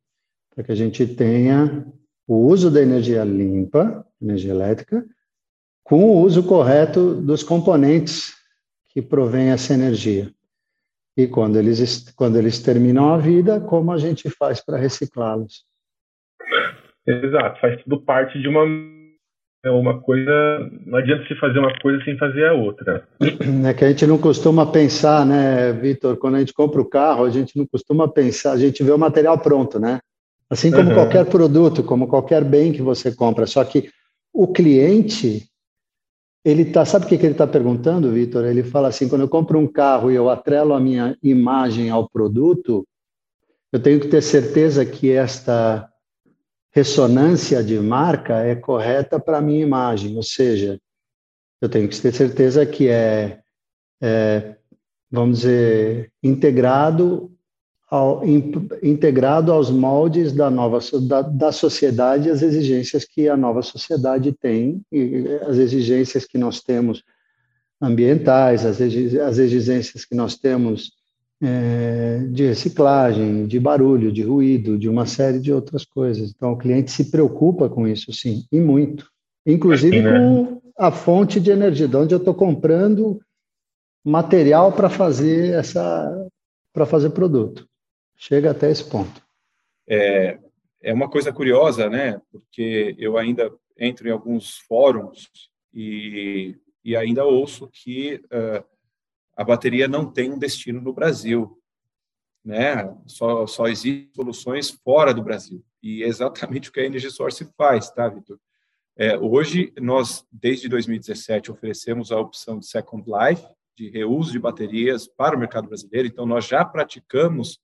para 0.53 0.63
que 0.63 0.71
a 0.71 0.75
gente 0.75 1.05
tenha 1.05 1.85
o 2.31 2.47
uso 2.47 2.71
da 2.71 2.81
energia 2.81 3.25
limpa, 3.25 4.07
energia 4.21 4.51
elétrica, 4.51 5.05
com 5.83 6.05
o 6.05 6.21
uso 6.21 6.41
correto 6.47 7.13
dos 7.15 7.43
componentes 7.43 8.33
que 8.87 9.01
provém 9.01 9.49
essa 9.49 9.73
energia. 9.73 10.31
E 11.17 11.27
quando 11.27 11.59
eles, 11.59 12.09
quando 12.15 12.37
eles 12.37 12.63
terminam 12.63 13.13
a 13.13 13.17
vida, 13.17 13.59
como 13.59 13.91
a 13.91 13.97
gente 13.97 14.29
faz 14.29 14.63
para 14.63 14.77
reciclá-los? 14.77 15.65
Exato, 17.05 17.59
faz 17.59 17.83
tudo 17.83 18.01
parte 18.01 18.41
de 18.41 18.47
uma 18.47 18.65
é 19.65 19.69
uma 19.69 19.99
coisa. 19.99 20.31
Não 20.85 20.99
adianta 20.99 21.27
se 21.27 21.35
fazer 21.35 21.59
uma 21.59 21.77
coisa 21.79 22.01
sem 22.05 22.17
fazer 22.17 22.47
a 22.47 22.53
outra. 22.53 23.05
É 23.67 23.73
que 23.73 23.83
a 23.83 23.89
gente 23.89 24.07
não 24.07 24.17
costuma 24.17 24.71
pensar, 24.71 25.25
né, 25.25 25.73
Vitor? 25.73 26.15
Quando 26.15 26.35
a 26.35 26.39
gente 26.39 26.53
compra 26.53 26.81
o 26.81 26.89
carro, 26.89 27.25
a 27.25 27.29
gente 27.29 27.57
não 27.57 27.67
costuma 27.67 28.07
pensar, 28.07 28.53
a 28.53 28.57
gente 28.57 28.81
vê 28.83 28.91
o 28.91 28.97
material 28.97 29.37
pronto, 29.37 29.77
né? 29.77 29.99
Assim 30.51 30.69
como 30.69 30.89
uhum. 30.89 30.95
qualquer 30.95 31.25
produto, 31.27 31.81
como 31.81 32.09
qualquer 32.09 32.43
bem 32.43 32.73
que 32.73 32.81
você 32.81 33.09
compra. 33.09 33.47
Só 33.47 33.63
que 33.63 33.89
o 34.33 34.45
cliente, 34.45 35.49
ele 36.43 36.65
tá, 36.65 36.83
sabe 36.83 37.05
o 37.05 37.07
que, 37.07 37.17
que 37.17 37.25
ele 37.25 37.31
está 37.31 37.47
perguntando, 37.47 38.11
Vitor? 38.11 38.43
Ele 38.43 38.61
fala 38.61 38.89
assim: 38.89 39.07
quando 39.07 39.21
eu 39.21 39.29
compro 39.29 39.57
um 39.57 39.65
carro 39.65 40.11
e 40.11 40.15
eu 40.15 40.29
atrelo 40.29 40.73
a 40.73 40.79
minha 40.79 41.17
imagem 41.23 41.89
ao 41.89 42.09
produto, 42.09 42.85
eu 43.71 43.81
tenho 43.81 43.97
que 44.01 44.09
ter 44.09 44.21
certeza 44.21 44.85
que 44.85 45.09
esta 45.09 45.89
ressonância 46.73 47.63
de 47.63 47.79
marca 47.79 48.39
é 48.39 48.53
correta 48.53 49.17
para 49.17 49.37
a 49.37 49.41
minha 49.41 49.61
imagem, 49.61 50.17
ou 50.17 50.23
seja, 50.23 50.77
eu 51.61 51.69
tenho 51.69 51.87
que 51.87 51.99
ter 51.99 52.13
certeza 52.13 52.65
que 52.65 52.89
é, 52.89 53.39
é 54.01 54.57
vamos 55.09 55.39
dizer, 55.39 56.11
integrado 56.21 57.31
ao, 57.91 58.25
in, 58.25 58.53
integrado 58.81 59.51
aos 59.51 59.69
moldes 59.69 60.31
da 60.31 60.49
nova 60.49 60.79
da, 61.01 61.21
da 61.21 61.51
sociedade, 61.51 62.29
as 62.29 62.41
exigências 62.41 63.03
que 63.03 63.27
a 63.27 63.35
nova 63.35 63.61
sociedade 63.61 64.31
tem, 64.31 64.81
e 64.89 65.27
as 65.45 65.57
exigências 65.57 66.23
que 66.23 66.37
nós 66.37 66.61
temos 66.61 67.03
ambientais, 67.81 68.65
as, 68.65 68.79
as 68.79 69.37
exigências 69.37 70.05
que 70.05 70.15
nós 70.15 70.37
temos 70.37 70.93
é, 71.43 72.19
de 72.31 72.45
reciclagem, 72.45 73.45
de 73.45 73.59
barulho, 73.59 74.11
de 74.11 74.21
ruído, 74.21 74.77
de 74.77 74.87
uma 74.87 75.05
série 75.05 75.39
de 75.39 75.51
outras 75.51 75.83
coisas. 75.83 76.29
Então, 76.29 76.53
o 76.53 76.57
cliente 76.57 76.91
se 76.91 77.11
preocupa 77.11 77.67
com 77.67 77.85
isso, 77.85 78.13
sim, 78.13 78.45
e 78.51 78.61
muito. 78.61 79.07
Inclusive 79.45 80.01
né? 80.01 80.17
com 80.17 80.61
a 80.77 80.91
fonte 80.91 81.41
de 81.41 81.51
energia, 81.51 81.89
de 81.89 81.97
onde 81.97 82.13
eu 82.13 82.19
estou 82.19 82.33
comprando 82.33 83.19
material 84.05 84.71
para 84.71 84.89
fazer 84.89 85.53
essa 85.55 86.29
para 86.73 86.85
fazer 86.85 87.09
produto. 87.09 87.67
Chega 88.23 88.51
até 88.51 88.69
esse 88.69 88.87
ponto. 88.87 89.19
É, 89.89 90.37
é 90.79 90.93
uma 90.93 91.09
coisa 91.09 91.33
curiosa, 91.33 91.89
né? 91.89 92.21
Porque 92.31 92.95
eu 92.99 93.17
ainda 93.17 93.51
entro 93.75 94.07
em 94.07 94.11
alguns 94.11 94.59
fóruns 94.59 95.27
e, 95.73 96.55
e 96.85 96.95
ainda 96.95 97.25
ouço 97.25 97.67
que 97.67 98.21
uh, 98.25 98.63
a 99.35 99.43
bateria 99.43 99.87
não 99.87 100.05
tem 100.05 100.31
um 100.31 100.37
destino 100.37 100.79
no 100.79 100.93
Brasil, 100.93 101.59
né? 102.45 102.95
Só, 103.07 103.47
só 103.47 103.67
existem 103.67 104.11
soluções 104.15 104.69
fora 104.69 105.15
do 105.15 105.23
Brasil. 105.23 105.65
E 105.81 106.03
é 106.03 106.07
exatamente 106.07 106.69
o 106.69 106.71
que 106.71 106.79
a 106.79 106.85
Energy 106.85 107.09
Source 107.09 107.43
faz, 107.57 107.89
tá, 107.89 108.07
Vitor? 108.07 108.39
É, 108.95 109.17
hoje, 109.17 109.73
nós, 109.81 110.23
desde 110.31 110.69
2017, 110.69 111.51
oferecemos 111.51 112.11
a 112.11 112.19
opção 112.19 112.59
de 112.59 112.67
Second 112.67 113.03
Life, 113.03 113.47
de 113.75 113.89
reuso 113.89 114.31
de 114.31 114.37
baterias 114.37 115.07
para 115.07 115.35
o 115.35 115.39
mercado 115.39 115.67
brasileiro. 115.67 116.07
Então, 116.07 116.27
nós 116.27 116.45
já 116.45 116.63
praticamos 116.63 117.59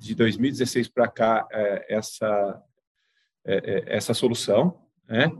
de 0.00 0.14
2016 0.14 0.88
para 0.88 1.06
cá 1.06 1.46
é, 1.52 1.94
essa, 1.94 2.62
é, 3.44 3.54
é, 3.54 3.96
essa 3.96 4.14
solução, 4.14 4.80
né? 5.06 5.30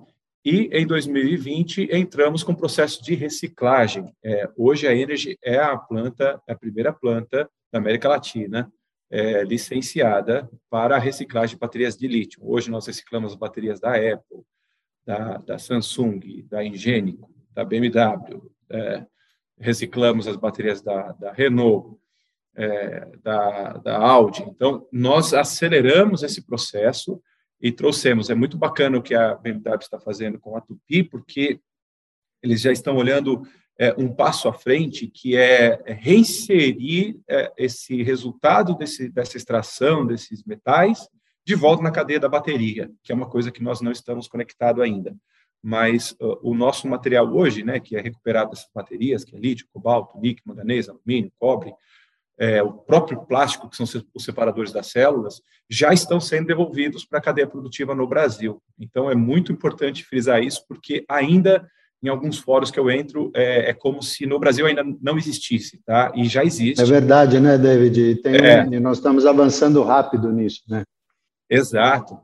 E 0.45 0.71
em 0.73 0.87
2020 0.87 1.89
entramos 1.93 2.43
com 2.43 2.53
o 2.53 2.57
processo 2.57 3.03
de 3.03 3.15
reciclagem. 3.15 4.15
É, 4.23 4.49
hoje 4.57 4.87
a 4.87 4.95
Energy 4.95 5.39
é 5.43 5.59
a 5.59 5.77
planta, 5.77 6.41
a 6.49 6.55
primeira 6.55 6.93
planta 6.93 7.51
da 7.71 7.79
América 7.79 8.09
Latina 8.09 8.73
é, 9.11 9.43
licenciada 9.45 10.49
para 10.71 10.97
a 10.97 10.99
reciclagem 10.99 11.57
de 11.57 11.61
baterias 11.61 11.97
de 11.97 12.09
lítio. 12.09 12.41
Hoje 12.43 12.71
nós 12.71 12.87
reciclamos 12.87 13.33
as 13.33 13.39
baterias 13.39 13.81
da 13.81 13.95
Apple, 13.95 14.43
da, 15.05 15.39
da 15.39 15.59
Samsung, 15.59 16.21
da 16.49 16.65
Ingenico, 16.65 17.31
da 17.53 17.65
BMW, 17.65 18.51
é, 18.71 19.05
reciclamos 19.59 20.27
as 20.27 20.37
baterias 20.37 20.81
da, 20.81 21.13
da 21.13 21.33
Renault, 21.33 22.00
é, 22.61 23.09
da, 23.23 23.73
da 23.79 23.99
Audi. 23.99 24.43
Então, 24.43 24.87
nós 24.93 25.33
aceleramos 25.33 26.23
esse 26.23 26.43
processo 26.43 27.21
e 27.59 27.73
trouxemos. 27.73 28.29
É 28.29 28.35
muito 28.35 28.59
bacana 28.59 28.99
o 28.99 29.03
que 29.03 29.15
a 29.15 29.35
BMW 29.35 29.79
está 29.81 29.99
fazendo 29.99 30.39
com 30.39 30.57
a 30.57 30.61
Tupi, 30.61 31.03
porque 31.03 31.59
eles 32.43 32.61
já 32.61 32.71
estão 32.71 32.97
olhando 32.97 33.43
é, 33.79 33.95
um 33.97 34.15
passo 34.15 34.47
à 34.47 34.53
frente, 34.53 35.07
que 35.07 35.37
é, 35.37 35.83
reinserir 35.87 37.19
é, 37.27 37.51
esse 37.57 38.03
resultado 38.03 38.75
desse, 38.77 39.09
dessa 39.09 39.39
extração 39.39 40.07
desses 40.07 40.45
metais 40.45 41.09
de 41.47 41.55
volta 41.55 41.83
na 41.83 41.91
cadeia 41.91 42.21
da 42.21 42.29
bateria, 42.29 42.91
que 43.03 43.11
é 43.11 43.15
uma 43.15 43.29
coisa 43.29 43.51
que 43.51 43.63
nós 43.63 43.81
não 43.81 43.91
estamos 43.91 44.29
conectados 44.29 44.83
ainda. 44.83 45.17
Mas 45.63 46.13
uh, 46.13 46.39
o 46.43 46.55
nosso 46.55 46.89
material 46.89 47.27
hoje, 47.35 47.63
né, 47.63 47.81
que 47.81 47.97
é 47.97 48.01
recuperado 48.01 48.51
dessas 48.51 48.71
baterias, 48.75 49.25
que 49.25 49.35
é 49.35 49.39
lítio, 49.39 49.67
cobalto, 49.73 50.19
níquel, 50.19 50.45
manganês, 50.47 50.89
alumínio, 50.89 51.33
cobre, 51.39 51.75
é, 52.41 52.63
o 52.63 52.73
próprio 52.73 53.21
plástico, 53.27 53.69
que 53.69 53.77
são 53.77 53.85
os 54.15 54.25
separadores 54.25 54.73
das 54.73 54.87
células, 54.87 55.43
já 55.69 55.93
estão 55.93 56.19
sendo 56.19 56.47
devolvidos 56.47 57.05
para 57.05 57.19
a 57.19 57.23
cadeia 57.23 57.47
produtiva 57.47 57.95
no 57.95 58.07
Brasil. 58.07 58.63
Então, 58.79 59.11
é 59.11 59.15
muito 59.15 59.53
importante 59.53 60.03
frisar 60.05 60.43
isso, 60.43 60.65
porque 60.67 61.05
ainda 61.07 61.69
em 62.03 62.09
alguns 62.09 62.39
fóruns 62.39 62.71
que 62.71 62.81
eu 62.81 62.91
entro, 62.91 63.31
é, 63.37 63.69
é, 63.69 63.75
como 63.75 64.03
se 64.03 64.25
no 64.25 64.39
Brasil 64.39 64.65
ainda 64.65 64.83
não 65.03 65.19
existisse, 65.19 65.83
tá? 65.85 66.11
E 66.15 66.25
já 66.25 66.43
existe. 66.43 66.81
É 66.81 66.87
verdade, 66.87 67.39
né, 67.39 67.59
David? 67.59 68.23
Tem, 68.23 68.37
é. 68.37 68.81
Nós 68.81 68.97
estamos 68.97 69.27
avançando 69.27 69.83
rápido 69.83 70.33
nisso, 70.33 70.63
né? 70.67 70.83
Exato. 71.49 72.19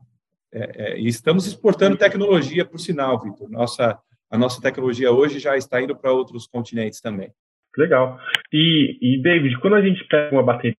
É, 0.50 0.92
é, 0.92 0.98
e 0.98 1.06
estamos 1.06 1.46
exportando 1.46 1.98
tecnologia, 1.98 2.64
por 2.64 2.80
sinal, 2.80 3.20
Vitor. 3.20 3.50
Nossa, 3.50 3.98
a 4.30 4.38
nossa 4.38 4.62
tecnologia 4.62 5.12
hoje 5.12 5.38
já 5.38 5.58
está 5.58 5.82
indo 5.82 5.94
para 5.94 6.10
outros 6.10 6.46
continentes 6.46 7.02
também. 7.02 7.30
Legal. 7.76 8.18
E, 8.52 8.98
e 9.00 9.22
David, 9.22 9.58
quando 9.58 9.74
a 9.74 9.82
gente 9.82 10.02
pega 10.04 10.34
uma 10.34 10.42
bateria 10.42 10.76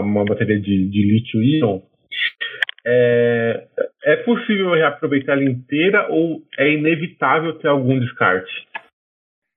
uma 0.00 0.24
bateria 0.24 0.58
de, 0.58 0.88
de 0.88 1.02
lítio-íon, 1.02 1.82
é, 2.84 3.68
é 4.04 4.16
possível 4.16 4.72
reaproveitar 4.72 5.32
ela 5.32 5.44
inteira 5.44 6.08
ou 6.10 6.42
é 6.58 6.72
inevitável 6.72 7.58
ter 7.58 7.68
algum 7.68 7.98
descarte? 8.00 8.66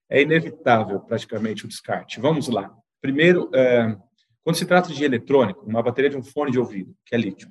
É 0.10 0.21
inevitável, 0.21 1.00
praticamente, 1.00 1.65
o 1.65 1.67
descarte. 1.67 2.19
Vamos 2.19 2.48
lá. 2.48 2.71
Primeiro, 3.02 3.50
é, 3.54 3.95
quando 4.43 4.56
se 4.56 4.67
trata 4.67 4.93
de 4.93 5.04
eletrônico, 5.04 5.65
uma 5.65 5.82
bateria 5.82 6.10
de 6.10 6.17
um 6.17 6.24
fone 6.24 6.52
de 6.52 6.60
ouvido, 6.60 6.93
que 7.06 7.15
é 7.15 7.17
lítio, 7.17 7.50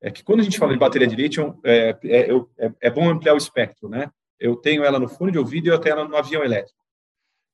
é 0.00 0.10
que 0.10 0.22
quando 0.22 0.40
a 0.40 0.42
gente 0.42 0.58
fala 0.58 0.72
de 0.72 0.78
bateria 0.78 1.06
de 1.06 1.16
lítio, 1.16 1.58
é, 1.64 1.96
é, 2.04 2.30
é, 2.58 2.72
é 2.82 2.90
bom 2.90 3.08
ampliar 3.08 3.34
o 3.34 3.38
espectro, 3.38 3.88
né? 3.88 4.10
Eu 4.38 4.56
tenho 4.56 4.84
ela 4.84 4.98
no 4.98 5.08
fone 5.08 5.32
de 5.32 5.38
ouvido 5.38 5.66
e 5.66 5.70
eu 5.70 5.78
tenho 5.78 5.94
ela 5.94 6.08
no 6.08 6.16
avião 6.16 6.44
elétrico. 6.44 6.78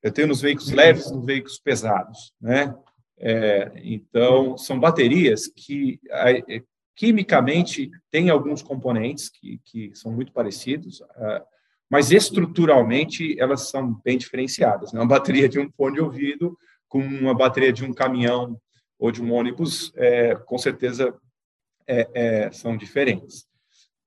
Eu 0.02 0.12
tenho 0.12 0.28
nos 0.28 0.40
veículos 0.40 0.70
leves 0.70 1.06
e 1.06 1.14
nos 1.14 1.24
veículos 1.24 1.58
pesados, 1.58 2.32
né? 2.40 2.74
É, 3.18 3.72
então, 3.76 4.58
são 4.58 4.80
baterias 4.80 5.46
que 5.46 6.00
é, 6.10 6.62
quimicamente 6.96 7.90
têm 8.10 8.30
alguns 8.30 8.62
componentes 8.62 9.28
que, 9.28 9.60
que 9.64 9.94
são 9.94 10.12
muito 10.12 10.32
parecidos, 10.32 11.00
uh, 11.00 11.42
mas 11.88 12.10
estruturalmente 12.10 13.38
elas 13.38 13.68
são 13.68 14.00
bem 14.04 14.18
diferenciadas. 14.18 14.92
Né? 14.92 15.00
Uma 15.00 15.06
bateria 15.06 15.48
de 15.48 15.60
um 15.60 15.70
fone 15.70 15.96
de 15.96 16.00
ouvido 16.00 16.58
com 16.88 16.98
uma 16.98 17.34
bateria 17.34 17.72
de 17.72 17.84
um 17.84 17.92
caminhão 17.92 18.60
ou 18.98 19.10
de 19.10 19.22
um 19.22 19.32
ônibus, 19.32 19.92
é, 19.96 20.34
com 20.34 20.58
certeza 20.58 21.14
é, 21.86 22.08
é, 22.14 22.52
são 22.52 22.76
diferentes. 22.76 23.46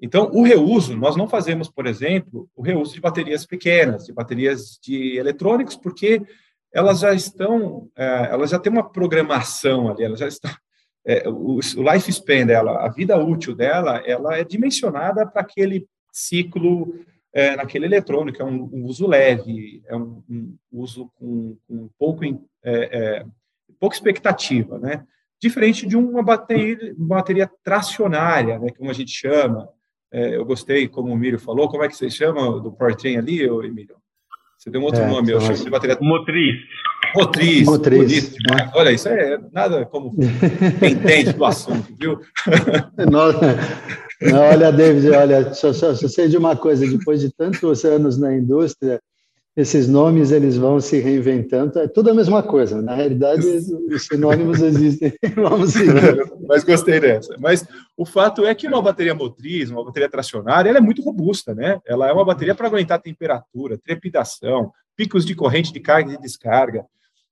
Então, 0.01 0.29
o 0.33 0.43
reuso, 0.43 0.95
nós 0.95 1.15
não 1.15 1.27
fazemos, 1.27 1.69
por 1.69 1.87
exemplo, 1.87 2.49
o 2.55 2.61
reuso 2.61 2.93
de 2.93 3.01
baterias 3.01 3.45
pequenas, 3.45 4.05
de 4.05 4.13
baterias 4.13 4.77
de 4.81 5.17
eletrônicos, 5.17 5.75
porque 5.75 6.21
elas 6.73 6.99
já 6.99 7.13
estão, 7.13 7.89
é, 7.95 8.27
elas 8.31 8.49
já 8.49 8.59
têm 8.59 8.71
uma 8.71 8.89
programação 8.89 9.89
ali, 9.89 10.03
elas 10.03 10.19
já 10.19 10.27
estão, 10.27 10.51
é, 11.05 11.23
o, 11.29 11.59
o 11.59 11.93
lifespan 11.93 12.45
dela, 12.45 12.85
a 12.85 12.89
vida 12.89 13.17
útil 13.17 13.55
dela, 13.55 14.03
ela 14.05 14.37
é 14.37 14.43
dimensionada 14.43 15.25
para 15.25 15.41
aquele 15.41 15.87
ciclo 16.11 16.99
é, 17.33 17.55
naquele 17.55 17.85
eletrônico, 17.85 18.41
é 18.41 18.45
um, 18.45 18.69
um 18.73 18.85
uso 18.85 19.07
leve, 19.07 19.83
é 19.87 19.95
um, 19.95 20.23
um 20.29 20.57
uso 20.71 21.11
com, 21.15 21.57
com 21.67 21.89
pouco, 21.97 22.23
é, 22.23 22.35
é, 22.63 23.25
expectativa, 23.91 24.79
né? 24.79 25.05
Diferente 25.39 25.85
de 25.85 25.95
uma 25.95 26.23
bateria, 26.23 26.95
uma 26.97 27.17
bateria 27.17 27.51
tracionária, 27.63 28.57
né, 28.57 28.69
como 28.75 28.89
a 28.89 28.93
gente 28.93 29.11
chama. 29.11 29.69
É, 30.11 30.35
eu 30.35 30.45
gostei, 30.45 30.87
como 30.87 31.11
o 31.11 31.15
Emílio 31.15 31.39
falou, 31.39 31.67
como 31.69 31.83
é 31.83 31.87
que 31.87 31.95
você 31.95 32.09
chama 32.09 32.59
do 32.59 32.71
powertrain 32.71 33.17
ali, 33.17 33.43
Emílio? 33.43 33.95
Você 34.57 34.69
deu 34.69 34.81
um 34.81 34.85
outro 34.85 35.05
nome, 35.05 35.31
eu 35.31 35.41
chamo 35.41 35.57
de 35.57 35.69
bateria... 35.69 35.97
Motriz. 36.01 36.55
Motriz. 37.15 37.65
Motriz. 37.65 38.31
Né? 38.31 38.71
Olha, 38.73 38.91
isso 38.91 39.07
é 39.07 39.37
nada 39.51 39.85
como 39.85 40.15
quem 40.79 40.91
entende 40.91 41.33
do 41.33 41.45
assunto, 41.45 41.93
viu? 41.99 42.19
Nossa. 43.09 43.57
Não, 44.21 44.41
olha, 44.41 44.71
David, 44.71 45.09
olha, 45.11 45.53
só, 45.53 45.73
só, 45.73 45.93
só 45.93 46.07
sei 46.07 46.27
de 46.27 46.37
uma 46.37 46.55
coisa, 46.55 46.87
depois 46.87 47.21
de 47.21 47.31
tantos 47.33 47.83
anos 47.85 48.17
na 48.17 48.33
indústria, 48.33 49.01
esses 49.55 49.87
nomes 49.87 50.31
eles 50.31 50.57
vão 50.57 50.81
se 50.81 50.99
reinventando, 50.99 51.79
é 51.79 51.87
tudo 51.87 52.09
a 52.09 52.13
mesma 52.13 52.43
coisa. 52.43 52.81
Na 52.81 52.93
realidade, 52.93 53.45
os 53.45 54.05
sinônimos 54.05 54.61
existem. 54.61 55.13
Vamos 55.33 55.71
seguir. 55.71 56.29
Mas 56.45 56.65
gostei 56.65 56.99
dessa. 56.99 57.37
Mas 57.39 57.65
o 57.95 58.05
fato 58.05 58.45
é 58.45 58.53
que 58.53 58.67
uma 58.67 58.81
bateria 58.81 59.15
motriz, 59.15 59.69
uma 59.69 59.85
bateria 59.85 60.09
tracionária, 60.09 60.69
ela 60.69 60.79
é 60.79 60.81
muito 60.81 61.01
robusta, 61.01 61.55
né? 61.55 61.79
Ela 61.85 62.09
é 62.09 62.11
uma 62.11 62.25
bateria 62.25 62.53
para 62.53 62.67
aguentar 62.67 63.01
temperatura, 63.01 63.77
trepidação, 63.77 64.73
picos 64.95 65.25
de 65.25 65.33
corrente 65.33 65.71
de 65.71 65.79
carga 65.79 66.11
e 66.11 66.17
de 66.17 66.21
descarga. 66.21 66.85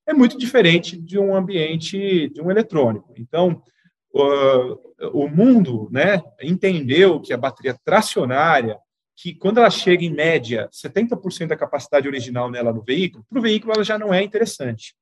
É 0.07 0.13
muito 0.13 0.38
diferente 0.38 0.97
de 0.97 1.19
um 1.19 1.36
ambiente 1.36 2.29
de 2.29 2.41
um 2.41 2.49
eletrônico. 2.49 3.13
Então, 3.17 3.62
o 5.12 5.27
mundo, 5.27 5.89
né, 5.91 6.21
entendeu 6.41 7.19
que 7.19 7.33
a 7.33 7.38
bateria 7.38 7.75
tracionária 7.83 8.77
que 9.15 9.34
quando 9.34 9.60
ela 9.60 9.69
chega 9.69 10.04
em 10.04 10.13
média 10.13 10.69
70% 10.71 11.47
da 11.47 11.56
capacidade 11.56 12.08
original 12.08 12.49
nela 12.49 12.73
no 12.73 12.82
veículo, 12.82 13.26
para 13.30 13.39
o 13.39 13.41
veículo 13.41 13.73
ela 13.73 13.84
já 13.84 13.97
não 13.97 14.13
é 14.13 14.23
interessante. 14.23 14.95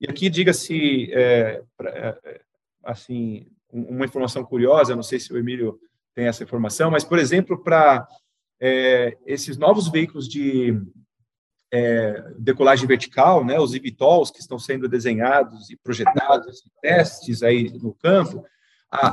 E 0.00 0.08
aqui 0.08 0.30
diga-se, 0.30 1.12
é, 1.12 1.62
é, 1.82 2.40
assim, 2.82 3.46
uma 3.70 4.06
informação 4.06 4.42
curiosa, 4.44 4.96
não 4.96 5.02
sei 5.02 5.20
se 5.20 5.32
o 5.32 5.38
Emílio 5.38 5.78
tem 6.14 6.26
essa 6.26 6.42
informação, 6.42 6.90
mas, 6.90 7.04
por 7.04 7.18
exemplo, 7.18 7.62
para 7.62 8.08
é, 8.60 9.16
esses 9.26 9.58
novos 9.58 9.88
veículos 9.88 10.26
de 10.26 10.80
é, 11.72 12.32
decolagem 12.38 12.86
vertical, 12.86 13.44
né, 13.44 13.60
os 13.60 13.74
eVTOLs 13.74 14.30
que 14.30 14.40
estão 14.40 14.58
sendo 14.58 14.88
desenhados 14.88 15.70
e 15.70 15.76
projetados, 15.76 16.62
testes 16.82 17.42
aí 17.42 17.70
no 17.78 17.94
campo, 17.94 18.44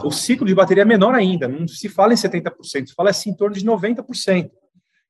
o 0.04 0.12
ciclo 0.12 0.48
de 0.48 0.56
bateria 0.56 0.82
é 0.82 0.86
menor 0.86 1.14
ainda, 1.14 1.48
não 1.48 1.68
se 1.68 1.88
fala 1.88 2.14
em 2.14 2.18
70%, 2.18 2.88
se 2.88 2.94
fala 2.96 3.12
assim, 3.12 3.30
em 3.30 3.36
torno 3.36 3.56
de 3.56 3.66
90%. 3.66 4.50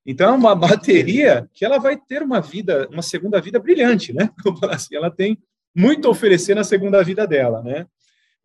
Então, 0.06 0.34
é 0.34 0.38
uma 0.38 0.56
bateria 0.56 1.49
que 1.53 1.65
ela 1.65 1.80
vai 1.80 1.97
ter 1.97 2.21
uma 2.21 2.39
vida, 2.39 2.88
uma 2.91 3.01
segunda 3.01 3.41
vida 3.41 3.60
brilhante, 3.60 4.13
né? 4.13 4.30
Assim, 4.71 4.95
ela 4.95 5.12
tem 5.12 5.38
muito 5.75 6.08
a 6.08 6.12
oferecer 6.12 6.56
na 6.56 6.63
segunda 6.63 7.03
vida 7.03 7.27
dela, 7.27 7.62
né? 7.62 7.86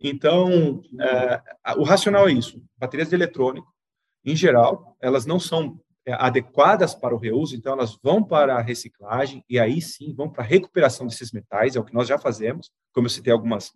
Então, 0.01 0.83
é, 1.01 1.41
o 1.77 1.85
racional 1.85 2.29
é 2.29 2.33
isso. 2.33 2.61
Baterias 2.77 3.09
de 3.09 3.15
eletrônico, 3.15 3.73
em 4.25 4.35
geral, 4.35 4.97
elas 5.01 5.25
não 5.25 5.39
são 5.39 5.81
é, 6.05 6.13
adequadas 6.15 6.97
para 6.97 7.15
o 7.15 7.19
reuso, 7.19 7.55
então 7.55 7.75
elas 7.75 7.97
vão 8.03 8.25
para 8.25 8.57
a 8.57 8.61
reciclagem 8.61 9.45
e 9.49 9.57
aí 9.61 9.81
sim 9.81 10.13
vão 10.13 10.29
para 10.29 10.43
a 10.43 10.47
recuperação 10.47 11.07
desses 11.07 11.31
metais, 11.31 11.77
é 11.77 11.81
o 11.81 11.85
que 11.85 11.95
nós 11.95 12.09
já 12.09 12.19
fazemos, 12.19 12.73
como 12.93 13.07
eu 13.07 13.11
citei 13.11 13.33
algumas 13.33 13.73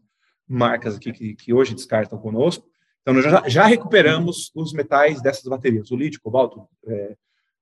marcas 0.49 0.97
aqui 0.97 1.13
que, 1.13 1.35
que 1.35 1.53
hoje 1.53 1.75
descartam 1.75 2.19
conosco. 2.19 2.69
Então, 3.03 3.15
nós 3.15 3.25
já, 3.25 3.49
já, 3.49 3.67
recuperamos 3.67 4.51
os 4.55 4.73
metais 4.73 5.21
dessas 5.23 5.45
baterias, 5.45 5.91
o 5.91 5.97
lítio, 5.97 6.21
cobalto, 6.21 6.69
é, 6.87 7.17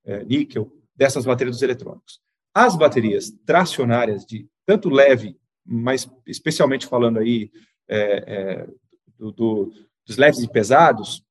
é, 0.05 0.25
níquel, 0.25 0.73
dessas 0.95 1.25
baterias 1.25 1.57
dos 1.57 1.63
eletrônicos. 1.63 2.21
As 2.55 2.77
baterias 2.77 3.31
tracionárias 3.45 4.25
de 4.25 4.49
tanto 4.65 4.89
leve, 4.89 5.37
mas 5.65 6.09
especialmente 6.27 6.87
falando 6.87 7.19
aí 7.19 7.51
é, 7.89 8.25
é 8.27 8.67
do, 9.19 9.33
do, 9.33 9.73
dos 10.07 10.17
leves 10.17 10.41
e 10.41 10.51
pesados, 10.51 11.23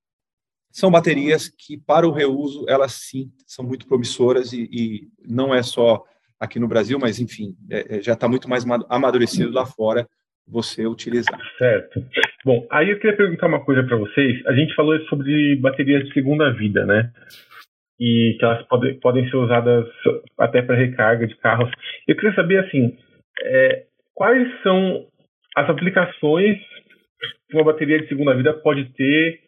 são 0.71 0.89
baterias 0.89 1.47
que, 1.49 1.77
para 1.77 2.07
o 2.07 2.11
reuso, 2.11 2.65
elas 2.67 2.93
sim 2.93 3.31
são 3.45 3.63
muito 3.63 3.87
promissoras 3.87 4.53
e, 4.53 4.69
e 4.71 5.11
não 5.23 5.53
é 5.53 5.61
só 5.61 6.03
aqui 6.39 6.59
no 6.59 6.67
Brasil, 6.67 6.99
mas, 6.99 7.19
enfim, 7.19 7.55
é, 7.69 7.97
é 7.97 8.01
já 8.01 8.13
está 8.13 8.27
muito 8.27 8.49
mais 8.49 8.63
amadurecido 8.89 9.51
lá 9.51 9.65
fora 9.65 10.09
você 10.47 10.85
utilizar. 10.85 11.39
Certo. 11.57 12.03
Bom, 12.45 12.67
aí 12.71 12.89
eu 12.89 12.99
queria 12.99 13.15
perguntar 13.15 13.47
uma 13.47 13.63
coisa 13.63 13.83
para 13.83 13.97
vocês. 13.97 14.45
A 14.45 14.53
gente 14.53 14.75
falou 14.75 14.99
sobre 15.05 15.55
baterias 15.57 16.03
de 16.05 16.13
segunda 16.13 16.51
vida, 16.51 16.85
né? 16.85 17.11
E 17.99 18.35
que 18.37 18.45
elas 18.45 18.65
pode, 18.67 18.93
podem 18.95 19.29
ser 19.29 19.37
usadas 19.37 19.85
até 20.37 20.61
para 20.61 20.75
recarga 20.75 21.25
de 21.25 21.35
carros. 21.37 21.71
Eu 22.07 22.15
queria 22.15 22.35
saber, 22.35 22.59
assim, 22.65 22.97
é, 23.41 23.83
quais 24.13 24.47
são 24.61 25.07
as 25.55 25.69
aplicações 25.69 26.57
que 27.49 27.55
uma 27.55 27.63
bateria 27.63 27.99
de 27.99 28.07
segunda 28.07 28.35
vida 28.35 28.53
pode 28.53 28.85
ter 28.93 29.39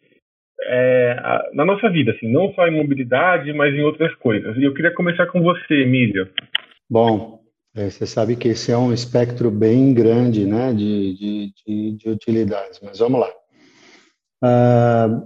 é, 0.62 1.16
a, 1.18 1.50
na 1.52 1.64
nossa 1.64 1.90
vida, 1.90 2.12
assim, 2.12 2.32
não 2.32 2.52
só 2.54 2.66
em 2.66 2.74
mobilidade, 2.74 3.52
mas 3.52 3.74
em 3.74 3.82
outras 3.82 4.14
coisas. 4.16 4.56
E 4.56 4.64
eu 4.64 4.72
queria 4.72 4.94
começar 4.94 5.26
com 5.26 5.42
você, 5.42 5.82
Emília. 5.82 6.28
Bom, 6.88 7.40
é, 7.76 7.90
você 7.90 8.06
sabe 8.06 8.36
que 8.36 8.48
esse 8.48 8.72
é 8.72 8.78
um 8.78 8.92
espectro 8.92 9.50
bem 9.50 9.92
grande 9.92 10.46
né, 10.46 10.72
de, 10.72 11.14
de, 11.14 11.54
de, 11.66 11.92
de 11.92 12.08
utilidades, 12.08 12.80
mas 12.82 12.98
vamos 12.98 13.20
lá. 13.20 13.30
Ah, 14.42 15.22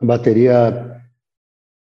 a 0.00 0.04
bateria 0.04 1.02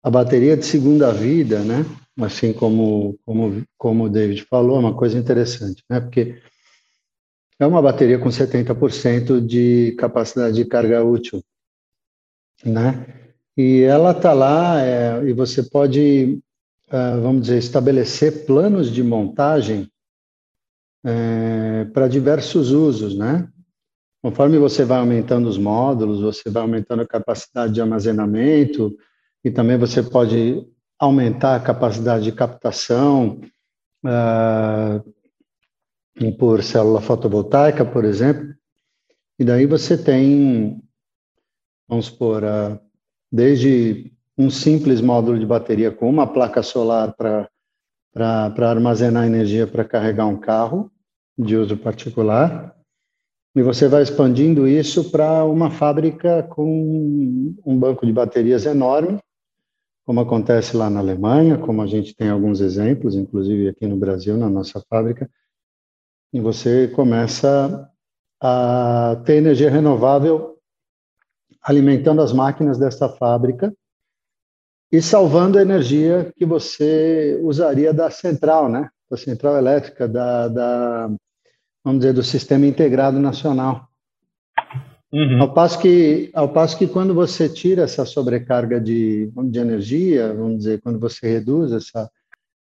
a 0.03 0.11
bateria 0.11 0.57
de 0.57 0.67
segunda 0.67 1.13
vida, 1.13 1.61
né? 1.61 1.85
Assim 2.21 2.53
como 2.53 3.19
como 3.25 3.65
como 3.79 4.05
o 4.05 4.09
David 4.09 4.45
falou, 4.45 4.77
é 4.77 4.81
uma 4.81 4.97
coisa 4.97 5.19
interessante, 5.19 5.83
né? 5.89 6.01
Porque 6.01 6.43
é 7.59 7.67
uma 7.67 7.81
bateria 7.81 8.19
com 8.19 8.29
70% 8.29 9.41
de 9.41 9.93
capacidade 9.93 10.57
de 10.57 10.65
carga 10.65 11.05
útil, 11.05 11.43
né? 12.65 13.33
E 13.57 13.83
ela 13.83 14.11
está 14.11 14.33
lá 14.33 14.81
é, 14.83 15.25
e 15.25 15.33
você 15.33 15.63
pode 15.63 16.41
ah, 16.91 17.19
vamos 17.21 17.43
dizer, 17.43 17.59
estabelecer 17.59 18.45
planos 18.47 18.91
de 18.91 19.03
montagem 19.03 19.91
é, 21.05 21.85
para 21.87 22.09
diversos 22.09 22.71
usos, 22.71 23.17
né? 23.17 23.49
Conforme 24.23 24.59
você 24.59 24.85
vai 24.85 24.99
aumentando 24.99 25.49
os 25.49 25.59
módulos, 25.59 26.21
você 26.21 26.49
vai 26.49 26.63
aumentando 26.63 27.03
a 27.03 27.07
capacidade 27.07 27.75
de 27.75 27.81
armazenamento 27.81 28.97
e 29.45 29.51
também 29.51 29.77
você 29.77 30.03
pode 30.03 30.67
aumentar 30.99 31.57
a 31.57 31.61
capacidade 31.61 32.25
de 32.25 32.33
captação 32.33 33.41
uh, 34.03 35.03
por 36.39 36.63
célula 36.63 37.03
fotovoltaica, 37.03 37.85
por 37.85 38.05
exemplo. 38.05 38.55
E 39.39 39.45
daí 39.45 39.67
você 39.67 39.99
tem, 40.03 40.83
vamos 41.87 42.07
supor, 42.07 42.43
uh, 42.43 42.81
desde 43.31 44.14
um 44.37 44.51
simples 44.51 45.01
módulo 45.01 45.39
de 45.39 45.47
bateria 45.47 45.91
com 45.91 46.09
uma 46.11 46.27
placa 46.27 46.63
solar 46.63 47.15
para 47.15 47.49
armazenar 48.71 49.27
energia 49.27 49.67
para 49.67 49.85
carregar 49.85 50.27
um 50.27 50.37
carro 50.37 50.91
de 51.39 51.57
uso 51.57 51.77
particular, 51.77 52.75
e 53.57 53.63
você 53.63 53.89
vai 53.89 54.03
expandindo 54.03 54.67
isso 54.67 55.11
para 55.11 55.45
uma 55.45 55.71
fábrica 55.71 56.43
com 56.43 57.55
um 57.65 57.79
banco 57.79 58.05
de 58.05 58.13
baterias 58.13 58.67
enorme, 58.67 59.21
como 60.05 60.21
acontece 60.21 60.77
lá 60.77 60.91
na 60.91 61.01
Alemanha, 61.01 61.57
como 61.59 61.81
a 61.81 61.87
gente 61.87 62.15
tem 62.15 62.29
alguns 62.29 62.61
exemplos, 62.61 63.15
inclusive 63.15 63.69
aqui 63.69 63.87
no 63.87 63.97
Brasil, 63.97 64.37
na 64.37 64.51
nossa 64.51 64.81
fábrica, 64.89 65.31
e 66.33 66.41
você 66.41 66.89
começa 66.89 67.89
a 68.41 69.23
ter 69.25 69.37
energia 69.37 69.71
renovável 69.71 70.59
alimentando 71.63 72.21
as 72.21 72.33
máquinas 72.33 72.77
dessa 72.77 73.09
fábrica 73.09 73.73
e 74.95 75.03
salvando 75.03 75.59
a 75.59 75.63
energia 75.63 76.33
que 76.37 76.47
você 76.47 77.37
usaria 77.43 77.93
da 77.93 78.13
central, 78.13 78.69
né? 78.69 78.89
Da 79.11 79.17
central 79.17 79.57
elétrica, 79.57 80.07
da, 80.07 80.47
da 80.47 81.11
vamos 81.83 81.99
dizer, 81.99 82.13
do 82.13 82.23
sistema 82.23 82.65
integrado 82.65 83.19
nacional. 83.19 83.89
Uhum. 85.13 85.43
Ao, 85.43 85.53
passo 85.53 85.81
que, 85.81 86.31
ao 86.33 86.49
passo 86.49 86.79
que 86.79 86.87
quando 86.87 87.13
você 87.13 87.49
tira 87.49 87.83
essa 87.83 88.05
sobrecarga 88.05 88.81
de, 88.81 89.33
de 89.51 89.59
energia, 89.59 90.33
vamos 90.33 90.59
dizer, 90.59 90.81
quando 90.81 91.01
você 91.01 91.29
reduz 91.29 91.73
essa, 91.73 92.09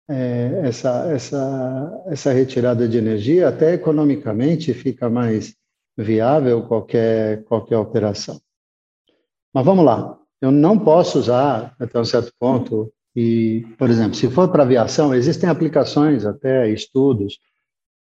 é, 0.09 0.63
essa, 0.65 1.13
essa, 1.13 2.05
essa 2.07 2.33
retirada 2.33 2.89
de 2.89 2.97
energia, 2.97 3.49
até 3.49 3.75
economicamente 3.75 4.73
fica 4.73 5.11
mais 5.11 5.55
viável 5.95 6.63
qualquer, 6.63 7.45
qualquer 7.45 7.77
operação. 7.77 8.41
Mas 9.53 9.65
vamos 9.65 9.85
lá, 9.85 10.19
eu 10.45 10.53
não 10.53 10.79
posso 10.79 11.19
usar 11.19 11.75
até 11.81 11.99
um 11.99 12.05
certo 12.05 12.31
ponto, 12.39 12.93
e, 13.17 13.67
por 13.79 13.89
exemplo, 13.89 14.15
se 14.15 14.29
for 14.29 14.49
para 14.49 14.63
aviação, 14.63 15.15
existem 15.15 15.49
aplicações, 15.49 16.27
até 16.27 16.69
estudos, 16.69 17.39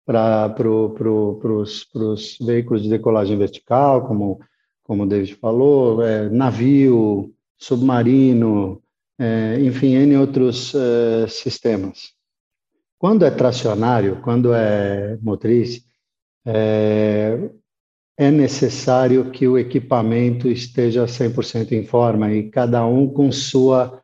para 0.06 0.50
pro, 0.50 0.90
pro, 0.90 1.62
os 1.62 2.38
veículos 2.42 2.84
de 2.84 2.90
decolagem 2.90 3.38
vertical, 3.38 4.06
como, 4.06 4.42
como 4.84 5.04
o 5.04 5.08
David 5.08 5.36
falou, 5.36 6.04
é, 6.04 6.30
navio, 6.30 7.34
submarino, 7.58 8.82
é, 9.18 9.62
enfim, 9.62 9.94
N 9.96 10.18
outros 10.18 10.76
é, 10.76 11.28
sistemas. 11.30 12.12
Quando 12.98 13.24
é 13.24 13.32
tracionário, 13.32 14.20
quando 14.22 14.54
é 14.54 15.18
motriz, 15.22 15.82
é, 18.18 18.30
necessário 18.30 19.32
que 19.32 19.48
o 19.48 19.58
equipamento 19.58 20.48
esteja 20.48 21.06
100% 21.06 21.72
em 21.72 21.86
forma 21.86 22.32
e 22.32 22.50
cada 22.50 22.86
um 22.86 23.08
com 23.08 23.32
sua, 23.32 24.02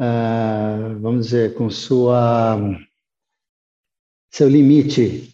uh, 0.00 0.98
vamos 1.00 1.26
dizer, 1.26 1.54
com 1.54 1.70
sua 1.70 2.58
seu 4.32 4.48
limite 4.48 5.32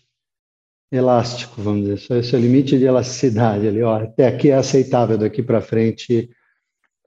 elástico, 0.92 1.60
vamos 1.60 1.86
dizer, 1.86 2.22
seu 2.22 2.38
limite 2.38 2.78
de 2.78 2.84
elasticidade 2.84 3.66
ali, 3.66 3.82
ó, 3.82 3.96
até 3.96 4.28
aqui 4.28 4.50
é 4.50 4.54
aceitável, 4.54 5.16
daqui 5.16 5.42
para 5.42 5.62
frente 5.62 6.30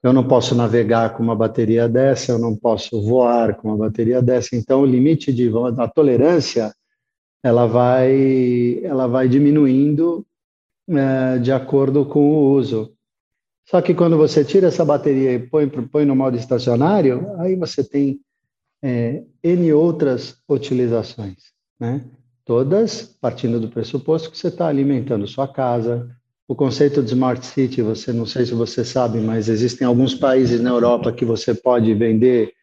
eu 0.04 0.12
não 0.12 0.28
posso 0.28 0.54
navegar 0.56 1.16
com 1.16 1.24
uma 1.24 1.36
bateria 1.36 1.88
dessa, 1.88 2.32
eu 2.32 2.40
não 2.40 2.56
posso 2.56 3.02
voar 3.02 3.56
com 3.56 3.70
uma 3.70 3.78
bateria 3.78 4.22
dessa, 4.22 4.56
então 4.56 4.82
o 4.82 4.86
limite 4.86 5.32
de 5.32 5.50
a 5.78 5.88
tolerância 5.88 6.74
ela 7.44 7.68
vai 7.68 8.80
ela 8.84 9.08
vai 9.08 9.30
diminuindo 9.30 10.26
é, 10.90 11.38
de 11.40 11.52
acordo 11.52 12.06
com 12.06 12.20
o 12.20 12.52
uso. 12.52 12.94
Só 13.66 13.82
que 13.82 13.94
quando 13.96 14.18
você 14.18 14.46
tira 14.46 14.68
essa 14.68 14.86
bateria 14.86 15.34
e 15.34 15.40
põe, 15.40 15.68
põe 15.68 16.06
no 16.06 16.16
modo 16.16 16.38
estacionário, 16.38 17.36
aí 17.40 17.56
você 17.56 17.84
tem 17.84 18.20
é, 18.84 19.24
N 19.44 19.74
outras 19.74 20.38
utilizações, 20.48 21.38
né? 21.80 22.06
Todas 22.46 23.02
partindo 23.20 23.60
do 23.60 23.70
pressuposto 23.70 24.30
que 24.30 24.38
você 24.38 24.50
está 24.50 24.68
alimentando 24.68 25.28
sua 25.28 25.48
casa. 25.48 26.08
O 26.48 26.54
conceito 26.54 27.02
de 27.02 27.10
Smart 27.10 27.44
City, 27.44 27.82
você 27.82 28.14
não 28.14 28.28
sei 28.28 28.46
se 28.46 28.54
você 28.54 28.86
sabe, 28.86 29.20
mas 29.20 29.50
existem 29.50 29.88
alguns 29.88 30.14
países 30.14 30.62
na 30.62 30.70
Europa 30.70 31.12
que 31.12 31.26
você 31.26 31.56
pode 31.56 31.92
vender. 31.96 32.54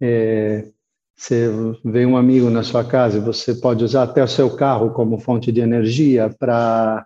É, 0.00 0.68
você 1.16 1.50
vem 1.84 2.06
um 2.06 2.16
amigo 2.16 2.48
na 2.50 2.62
sua 2.62 2.84
casa 2.84 3.18
e 3.18 3.20
você 3.20 3.54
pode 3.54 3.82
usar 3.82 4.04
até 4.04 4.22
o 4.22 4.28
seu 4.28 4.54
carro 4.54 4.90
como 4.90 5.18
fonte 5.18 5.50
de 5.50 5.60
energia 5.60 6.30
para 6.30 7.04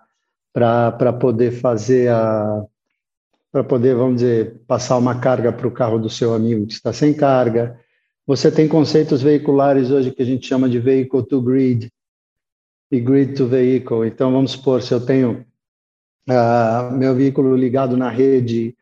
para 0.56 1.12
poder 1.12 1.50
fazer 1.50 2.08
a 2.08 2.64
para 3.52 3.62
poder, 3.62 3.94
vamos 3.94 4.16
dizer, 4.16 4.60
passar 4.66 4.98
uma 4.98 5.18
carga 5.18 5.50
para 5.50 5.66
o 5.66 5.70
carro 5.70 5.98
do 5.98 6.10
seu 6.10 6.34
amigo 6.34 6.66
que 6.66 6.74
está 6.74 6.92
sem 6.92 7.14
carga. 7.14 7.78
Você 8.26 8.50
tem 8.50 8.68
conceitos 8.68 9.22
veiculares 9.22 9.90
hoje 9.90 10.10
que 10.10 10.22
a 10.22 10.26
gente 10.26 10.46
chama 10.46 10.68
de 10.68 10.78
vehicle 10.78 11.22
to 11.22 11.40
grid 11.40 11.90
e 12.90 13.00
grid 13.00 13.34
to 13.34 13.46
vehicle. 13.46 14.06
Então, 14.06 14.30
vamos 14.30 14.52
supor, 14.52 14.82
se 14.82 14.92
eu 14.92 15.00
tenho 15.00 15.44
uh, 16.28 16.92
meu 16.92 17.14
veículo 17.14 17.56
ligado 17.56 17.96
na 17.96 18.10
rede 18.10 18.74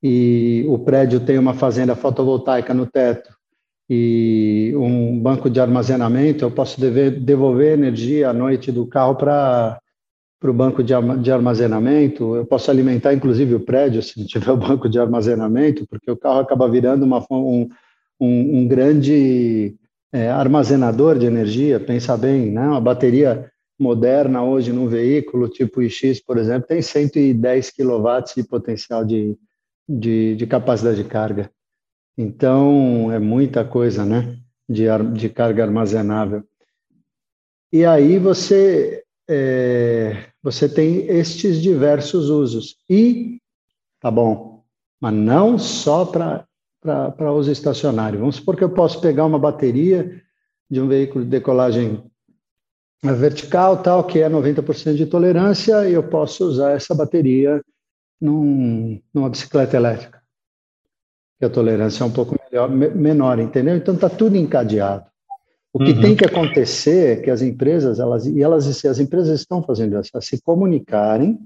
e 0.00 0.64
o 0.68 0.78
prédio 0.78 1.18
tem 1.20 1.38
uma 1.38 1.54
fazenda 1.54 1.96
fotovoltaica 1.96 2.72
no 2.72 2.86
teto 2.86 3.34
e 3.88 4.72
um 4.76 5.18
banco 5.18 5.50
de 5.50 5.60
armazenamento, 5.60 6.44
eu 6.44 6.52
posso 6.52 6.80
dever, 6.80 7.18
devolver 7.18 7.72
energia 7.72 8.30
à 8.30 8.32
noite 8.32 8.70
do 8.70 8.86
carro 8.86 9.16
para 9.16 9.80
para 10.40 10.50
o 10.50 10.54
banco 10.54 10.82
de, 10.82 10.94
armazenamento. 11.30 12.34
Eu 12.34 12.46
posso 12.46 12.70
alimentar, 12.70 13.12
inclusive, 13.12 13.54
o 13.54 13.60
prédio 13.60 14.00
se 14.02 14.18
não 14.18 14.26
tiver 14.26 14.50
o 14.50 14.56
banco 14.56 14.88
de 14.88 14.98
armazenamento, 14.98 15.86
porque 15.86 16.10
o 16.10 16.16
carro 16.16 16.40
acaba 16.40 16.68
virando 16.68 17.04
uma, 17.04 17.24
um, 17.30 17.68
um, 18.18 18.58
um 18.58 18.66
grande 18.66 19.76
é, 20.10 20.30
armazenador 20.30 21.18
de 21.18 21.26
energia. 21.26 21.78
Pensa 21.78 22.16
bem, 22.16 22.50
né? 22.50 22.66
Uma 22.66 22.80
bateria 22.80 23.52
moderna 23.78 24.42
hoje 24.42 24.72
num 24.72 24.86
veículo 24.86 25.48
tipo 25.48 25.82
iX, 25.82 26.20
por 26.20 26.38
exemplo, 26.38 26.68
tem 26.68 26.82
110 26.82 27.70
kW 27.70 28.34
de 28.36 28.44
potencial 28.44 29.04
de, 29.04 29.38
de, 29.88 30.36
de 30.36 30.46
capacidade 30.46 31.02
de 31.02 31.08
carga. 31.08 31.50
Então, 32.16 33.10
é 33.12 33.18
muita 33.18 33.64
coisa, 33.64 34.04
né? 34.04 34.36
De, 34.68 34.84
de 35.14 35.28
carga 35.28 35.64
armazenável. 35.64 36.44
E 37.72 37.84
aí 37.84 38.18
você 38.18 39.04
é, 39.28 40.29
você 40.42 40.68
tem 40.68 41.06
estes 41.06 41.60
diversos 41.60 42.28
usos. 42.28 42.76
E, 42.88 43.40
tá 44.00 44.10
bom, 44.10 44.64
mas 45.00 45.14
não 45.14 45.58
só 45.58 46.04
para 46.04 47.32
uso 47.32 47.50
estacionário. 47.50 48.20
Vamos 48.20 48.36
supor 48.36 48.56
que 48.56 48.64
eu 48.64 48.70
posso 48.70 49.00
pegar 49.00 49.26
uma 49.26 49.38
bateria 49.38 50.22
de 50.70 50.80
um 50.80 50.88
veículo 50.88 51.24
de 51.24 51.30
decolagem 51.30 52.02
vertical, 53.02 53.82
tal, 53.82 54.04
que 54.04 54.20
é 54.20 54.28
90% 54.28 54.94
de 54.94 55.06
tolerância, 55.06 55.88
e 55.88 55.94
eu 55.94 56.02
posso 56.02 56.44
usar 56.44 56.72
essa 56.72 56.94
bateria 56.94 57.62
num, 58.20 59.00
numa 59.12 59.30
bicicleta 59.30 59.76
elétrica, 59.76 60.22
que 61.38 61.46
a 61.46 61.50
tolerância 61.50 62.04
é 62.04 62.06
um 62.06 62.12
pouco 62.12 62.36
melhor, 62.44 62.68
menor, 62.68 63.38
entendeu? 63.38 63.76
Então 63.76 63.94
está 63.94 64.10
tudo 64.10 64.36
encadeado. 64.36 65.10
O 65.72 65.78
que 65.78 65.92
uhum. 65.92 66.00
tem 66.00 66.16
que 66.16 66.24
acontecer 66.24 67.18
é 67.18 67.22
que 67.22 67.30
as 67.30 67.42
empresas, 67.42 68.00
elas, 68.00 68.26
e 68.26 68.42
elas, 68.42 68.84
as 68.84 68.98
empresas 68.98 69.40
estão 69.40 69.62
fazendo 69.62 69.98
isso, 70.00 70.10
se 70.20 70.42
comunicarem 70.42 71.38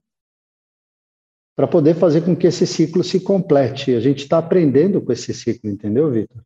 para 1.55 1.69
poder 1.69 1.95
fazer 1.95 2.23
com 2.23 2.35
que 2.35 2.47
esse 2.47 2.67
ciclo 2.67 3.05
se 3.05 3.21
complete. 3.21 3.95
A 3.95 4.01
gente 4.01 4.23
está 4.23 4.39
aprendendo 4.39 5.01
com 5.01 5.13
esse 5.13 5.33
ciclo, 5.33 5.71
entendeu, 5.71 6.11
Vitor? 6.11 6.43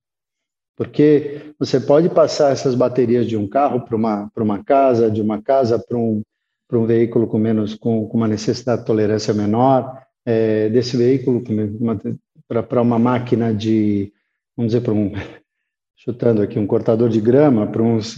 Porque 0.77 1.53
você 1.59 1.81
pode 1.81 2.09
passar 2.09 2.53
essas 2.53 2.75
baterias 2.75 3.27
de 3.27 3.37
um 3.37 3.49
carro 3.49 3.81
para 3.81 3.97
uma, 3.97 4.31
uma 4.37 4.63
casa, 4.63 5.11
de 5.11 5.21
uma 5.21 5.41
casa 5.41 5.79
para 5.79 5.97
um, 5.97 6.23
um 6.73 6.87
veículo 6.87 7.27
com 7.27 7.39
menos 7.39 7.75
com, 7.75 8.07
com 8.07 8.17
uma 8.17 8.29
necessidade 8.29 8.83
de 8.83 8.87
tolerância 8.87 9.33
menor, 9.33 10.03
é, 10.27 10.69
desse 10.69 10.97
veículo 10.97 11.43
para 12.69 12.83
uma 12.83 12.99
máquina 12.99 13.55
de, 13.55 14.13
vamos 14.57 14.73
dizer, 14.73 14.83
para 14.83 14.93
um 14.93 15.13
chutando 15.99 16.41
aqui, 16.41 16.59
um 16.59 16.67
cortador 16.67 17.09
de 17.09 17.21
grama, 17.21 17.67
para 17.67 17.83
uns, 17.83 18.17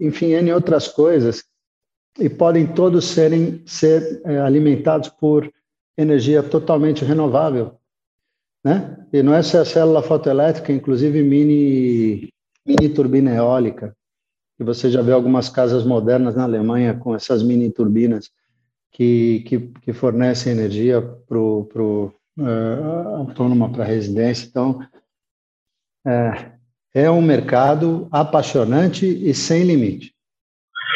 enfim, 0.00 0.32
N 0.32 0.52
outras 0.52 0.88
coisas, 0.88 1.44
e 2.18 2.28
podem 2.28 2.66
todos 2.66 3.06
serem 3.06 3.62
ser 3.64 4.20
é, 4.24 4.38
alimentados 4.40 5.08
por 5.08 5.50
energia 5.96 6.42
totalmente 6.42 7.04
renovável, 7.04 7.76
né? 8.64 9.06
E 9.12 9.22
não 9.22 9.32
é 9.32 9.42
só 9.42 9.60
a 9.60 9.64
célula 9.64 10.02
fotoelétrica, 10.02 10.72
inclusive 10.72 11.22
mini 11.22 12.32
mini 12.66 12.88
turbina 12.88 13.32
eólica, 13.32 13.94
que 14.56 14.64
você 14.64 14.90
já 14.90 15.02
vê 15.02 15.12
algumas 15.12 15.48
casas 15.48 15.84
modernas 15.84 16.34
na 16.34 16.44
Alemanha 16.44 16.94
com 16.94 17.14
essas 17.14 17.42
mini 17.42 17.70
turbinas 17.70 18.30
que, 18.90 19.44
que, 19.46 19.58
que 19.82 19.92
fornecem 19.92 20.52
energia 20.52 21.02
para 21.02 21.38
o 21.38 21.68
uh, 21.76 22.12
é, 22.40 23.16
autônoma 23.18 23.70
para 23.70 23.84
residência. 23.84 24.46
Então, 24.48 24.80
é, 26.06 26.53
é 26.94 27.10
um 27.10 27.20
mercado 27.20 28.08
apaixonante 28.12 29.04
e 29.04 29.34
sem 29.34 29.64
limite. 29.64 30.14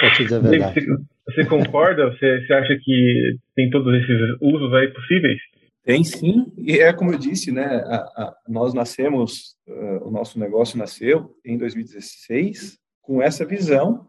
Para 0.01 0.15
te 0.15 0.23
dizer 0.23 0.37
a 0.37 0.39
verdade. 0.39 0.87
Você, 1.27 1.45
concorda? 1.45 2.11
Você, 2.11 2.47
você 2.47 2.53
acha 2.55 2.79
que 2.81 3.37
tem 3.57 3.69
todos 3.69 3.93
esses 3.95 4.39
usos 4.41 4.73
aí 4.75 4.89
possíveis? 4.89 5.39
Tem 5.85 6.05
sim, 6.05 6.53
e 6.57 6.79
é 6.79 6.93
como 6.93 7.13
eu 7.13 7.19
disse, 7.19 7.51
né? 7.51 7.65
A, 7.65 7.97
a, 7.97 8.37
nós 8.47 8.73
nascemos, 8.73 9.57
uh, 9.67 10.07
o 10.07 10.11
nosso 10.11 10.39
negócio 10.39 10.79
nasceu 10.79 11.35
em 11.45 11.59
2016 11.59 12.79
com 13.03 13.21
essa 13.21 13.45
visão, 13.45 14.07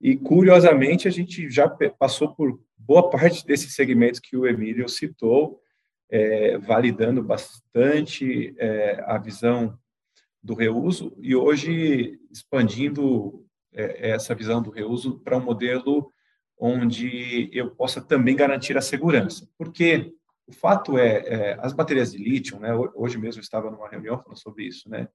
e 0.00 0.16
curiosamente 0.16 1.06
a 1.06 1.10
gente 1.10 1.48
já 1.50 1.68
passou 1.98 2.34
por 2.34 2.58
boa 2.78 3.10
parte 3.10 3.46
desses 3.46 3.74
segmentos 3.74 4.18
que 4.18 4.36
o 4.36 4.46
Emílio 4.46 4.88
citou, 4.88 5.60
é, 6.10 6.58
validando 6.58 7.22
bastante 7.22 8.54
é, 8.58 9.04
a 9.06 9.18
visão 9.18 9.78
do 10.42 10.54
reuso 10.54 11.12
e 11.18 11.36
hoje 11.36 12.18
expandindo 12.30 13.44
é, 13.72 14.10
essa 14.10 14.34
visão 14.34 14.62
do 14.62 14.70
reuso 14.70 15.20
para 15.20 15.36
um 15.36 15.44
modelo 15.44 16.10
onde 16.58 17.48
eu 17.52 17.70
possa 17.70 18.00
também 18.00 18.36
garantir 18.36 18.76
a 18.76 18.82
segurança. 18.82 19.48
Porque 19.56 20.12
o 20.46 20.52
fato 20.52 20.98
é, 20.98 21.18
é 21.18 21.58
as 21.60 21.72
baterias 21.72 22.12
de 22.12 22.18
lítio, 22.18 22.58
né, 22.58 22.74
hoje 22.94 23.16
mesmo 23.16 23.40
eu 23.40 23.42
estava 23.42 23.70
numa 23.70 23.88
reunião 23.88 24.18
falando 24.18 24.38
sobre 24.38 24.64
isso, 24.64 24.88
né, 24.88 25.08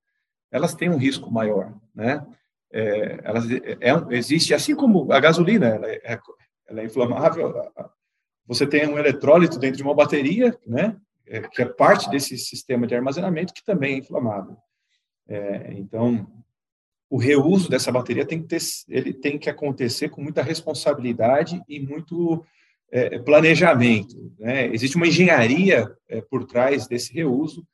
elas 0.50 0.74
têm 0.74 0.90
um 0.90 0.98
risco 0.98 1.32
maior, 1.32 1.74
né, 1.94 2.26
é, 2.72 3.20
elas, 3.24 3.50
é, 3.52 3.78
é 3.82 4.16
existe, 4.16 4.54
assim 4.54 4.76
como 4.76 5.12
a 5.12 5.20
gasolina, 5.20 5.68
ela 5.68 5.88
é, 5.88 6.20
ela 6.68 6.82
é 6.82 6.86
inflamável, 6.86 7.54
você 8.48 8.66
tem 8.66 8.88
um 8.88 8.98
eletrólito 8.98 9.60
dentro 9.60 9.78
de 9.78 9.84
uma 9.84 9.94
bateria, 9.94 10.58
né, 10.66 10.96
que 11.52 11.62
é 11.62 11.66
parte 11.66 12.10
desse 12.10 12.38
sistema 12.38 12.88
de 12.88 12.96
armazenamento 12.96 13.54
que 13.54 13.64
também 13.64 13.96
é 13.96 13.98
inflamável. 13.98 14.56
É, 15.28 15.74
então, 15.74 16.28
o 17.10 17.18
reuso 17.18 17.70
dessa 17.70 17.92
bateria 17.92 18.26
tem 18.26 18.42
que, 18.42 18.48
ter, 18.48 18.62
ele 18.90 19.14
tem 19.14 19.38
que 19.38 19.50
acontecer 19.50 20.10
com 20.10 20.22
muita 20.22 20.42
responsabilidade 20.42 21.62
e 21.68 21.80
muito 21.80 22.44
é, 22.92 23.20
planejamento. 23.20 24.34
Né? 24.40 24.68
Existe 24.74 24.98
uma 24.98 25.08
engenharia 25.08 25.90
é, 26.08 26.22
por 26.22 26.46
trás 26.46 26.88
desse 26.88 27.14
reuso 27.14 27.66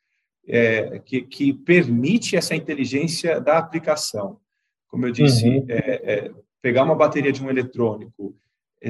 é, 0.47 0.99
que, 0.99 1.22
que, 1.22 1.54
permite 1.54 2.36
essa 2.36 2.56
inteligência 2.56 3.39
da 3.39 3.58
aplicação. 3.58 4.39
Como 4.88 5.06
eu 5.06 5.12
disse, 5.12 5.47
uhum. 5.47 5.66
É, 5.70 6.14
é, 6.14 6.32
pegar 6.62 6.84
uma 6.84 6.95
bateria 6.95 7.32
de 7.32 7.43
um 7.43 7.49
eletrônico, 7.49 8.36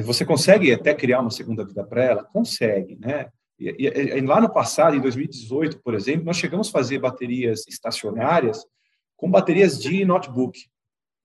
você 0.03 0.25
consegue 0.25 0.71
até 0.71 0.93
criar 0.93 1.19
uma 1.19 1.29
segunda 1.29 1.65
vida 1.65 1.83
para 1.83 2.03
ela? 2.03 2.23
Consegue, 2.23 2.97
né? 2.99 3.27
E, 3.61 3.75
e, 3.77 4.17
e, 4.17 4.21
lá 4.21 4.41
no 4.41 4.51
passado, 4.51 4.95
em 4.95 4.99
2018, 4.99 5.79
por 5.83 5.93
exemplo, 5.93 6.25
nós 6.25 6.37
chegamos 6.37 6.69
a 6.69 6.71
fazer 6.71 6.97
baterias 6.97 7.67
estacionárias 7.67 8.65
com 9.15 9.29
baterias 9.29 9.79
de 9.79 10.03
notebook, 10.03 10.59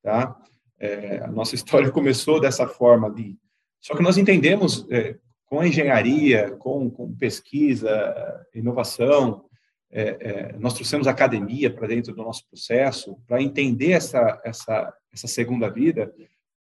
tá? 0.03 0.37
É, 0.79 1.21
a 1.25 1.29
nossa 1.29 1.55
história 1.57 1.91
começou 1.91 2.39
dessa 2.39 2.69
forma 2.69 3.09
ali. 3.09 3.39
Só 3.81 3.97
que 3.97 4.03
nós 4.03 4.19
entendemos, 4.19 4.87
é, 4.91 5.17
com 5.47 5.61
a 5.61 5.67
engenharia, 5.67 6.51
com, 6.59 6.91
com 6.91 7.15
pesquisa, 7.17 8.47
inovação, 8.55 9.47
é, 9.91 10.03
é, 10.21 10.53
nós 10.59 10.75
trouxemos 10.75 11.07
academia 11.07 11.73
para 11.73 11.87
dentro 11.89 12.15
do 12.15 12.23
nosso 12.23 12.47
processo 12.49 13.17
para 13.27 13.41
entender 13.41 13.93
essa, 13.93 14.39
essa, 14.45 14.93
essa 15.11 15.27
segunda 15.27 15.71
vida, 15.71 16.13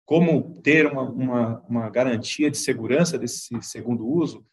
como 0.05 0.61
ter 0.61 0.85
uma, 0.85 1.01
uma, 1.01 1.59
uma 1.67 1.89
garantia 1.89 2.49
de 2.49 2.57
segurança 2.57 3.17
desse 3.17 3.49
segundo 3.61 4.07
uso, 4.07 4.45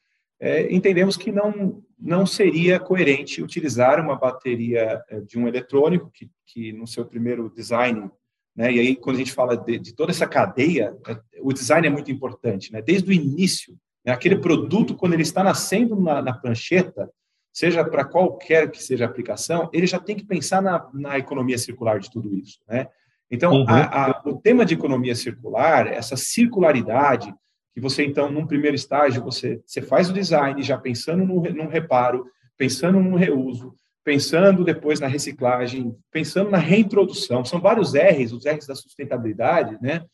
é, 0.42 0.74
entendemos 0.74 1.16
que 1.16 1.30
não, 1.30 1.82
não 1.98 2.26
seria 2.26 2.80
coerente 2.80 3.42
utilizar 3.42 4.00
uma 4.00 4.16
bateria 4.16 5.00
é, 5.08 5.20
de 5.20 5.38
um 5.38 5.46
eletrônico, 5.46 6.10
que, 6.12 6.28
que 6.44 6.72
no 6.72 6.86
seu 6.86 7.06
primeiro 7.06 7.48
design 7.48 8.10
né? 8.54 8.70
E 8.72 8.78
aí, 8.78 8.96
quando 8.96 9.16
a 9.16 9.18
gente 9.18 9.32
fala 9.32 9.56
de, 9.56 9.78
de, 9.78 9.94
toda 9.94 10.12
essa 10.12 10.26
cadeia, 10.26 10.94
é, 11.08 11.16
o 11.40 11.52
design 11.52 11.86
é 11.86 11.90
muito 11.90 12.10
importante. 12.12 12.72
Né? 12.72 12.82
Desde 12.82 13.08
o 13.08 13.12
início, 13.12 13.76
né? 14.04 14.12
aquele 14.12 14.36
produto, 14.36 14.94
quando 14.94 15.14
ele 15.14 15.22
está 15.22 15.42
nascendo 15.42 15.98
na, 15.98 16.20
na 16.20 16.32
prancheta, 16.34 17.10
seja 17.52 17.84
para 17.84 18.04
qualquer 18.04 18.70
que 18.70 18.82
seja 18.82 19.04
a 19.04 19.08
aplicação, 19.08 19.68
ele 19.72 19.86
já 19.86 19.98
tem 19.98 20.16
que 20.16 20.24
pensar 20.24 20.62
na, 20.62 20.88
na 20.92 21.18
economia 21.18 21.58
circular 21.58 21.98
de 21.98 22.10
tudo 22.10 22.34
isso. 22.34 22.60
Né? 22.68 22.88
Então, 23.30 23.52
uhum. 23.52 23.66
a, 23.68 24.10
a, 24.10 24.22
o 24.26 24.36
tema 24.38 24.64
de 24.64 24.74
economia 24.74 25.14
circular, 25.14 25.86
essa 25.86 26.16
circularidade, 26.16 27.34
que 27.74 27.80
você, 27.80 28.04
então, 28.04 28.30
num 28.30 28.46
primeiro 28.46 28.76
estágio, 28.76 29.22
você, 29.22 29.60
você 29.66 29.80
faz 29.80 30.10
o 30.10 30.12
design 30.12 30.62
já 30.62 30.76
pensando 30.78 31.24
no, 31.24 31.40
num 31.40 31.68
reparo, 31.68 32.26
pensando 32.56 33.00
no 33.00 33.16
reuso, 33.16 33.74
pensando 34.04 34.64
depois 34.64 35.00
na 35.00 35.06
reciclagem, 35.06 35.96
pensando 36.10 36.50
na 36.50 36.58
reintrodução. 36.58 37.44
São 37.44 37.60
vários 37.60 37.94
R's, 37.94 38.32
os 38.32 38.44
R's 38.44 38.66
da 38.66 38.74
sustentabilidade, 38.74 39.78
né? 39.80 40.04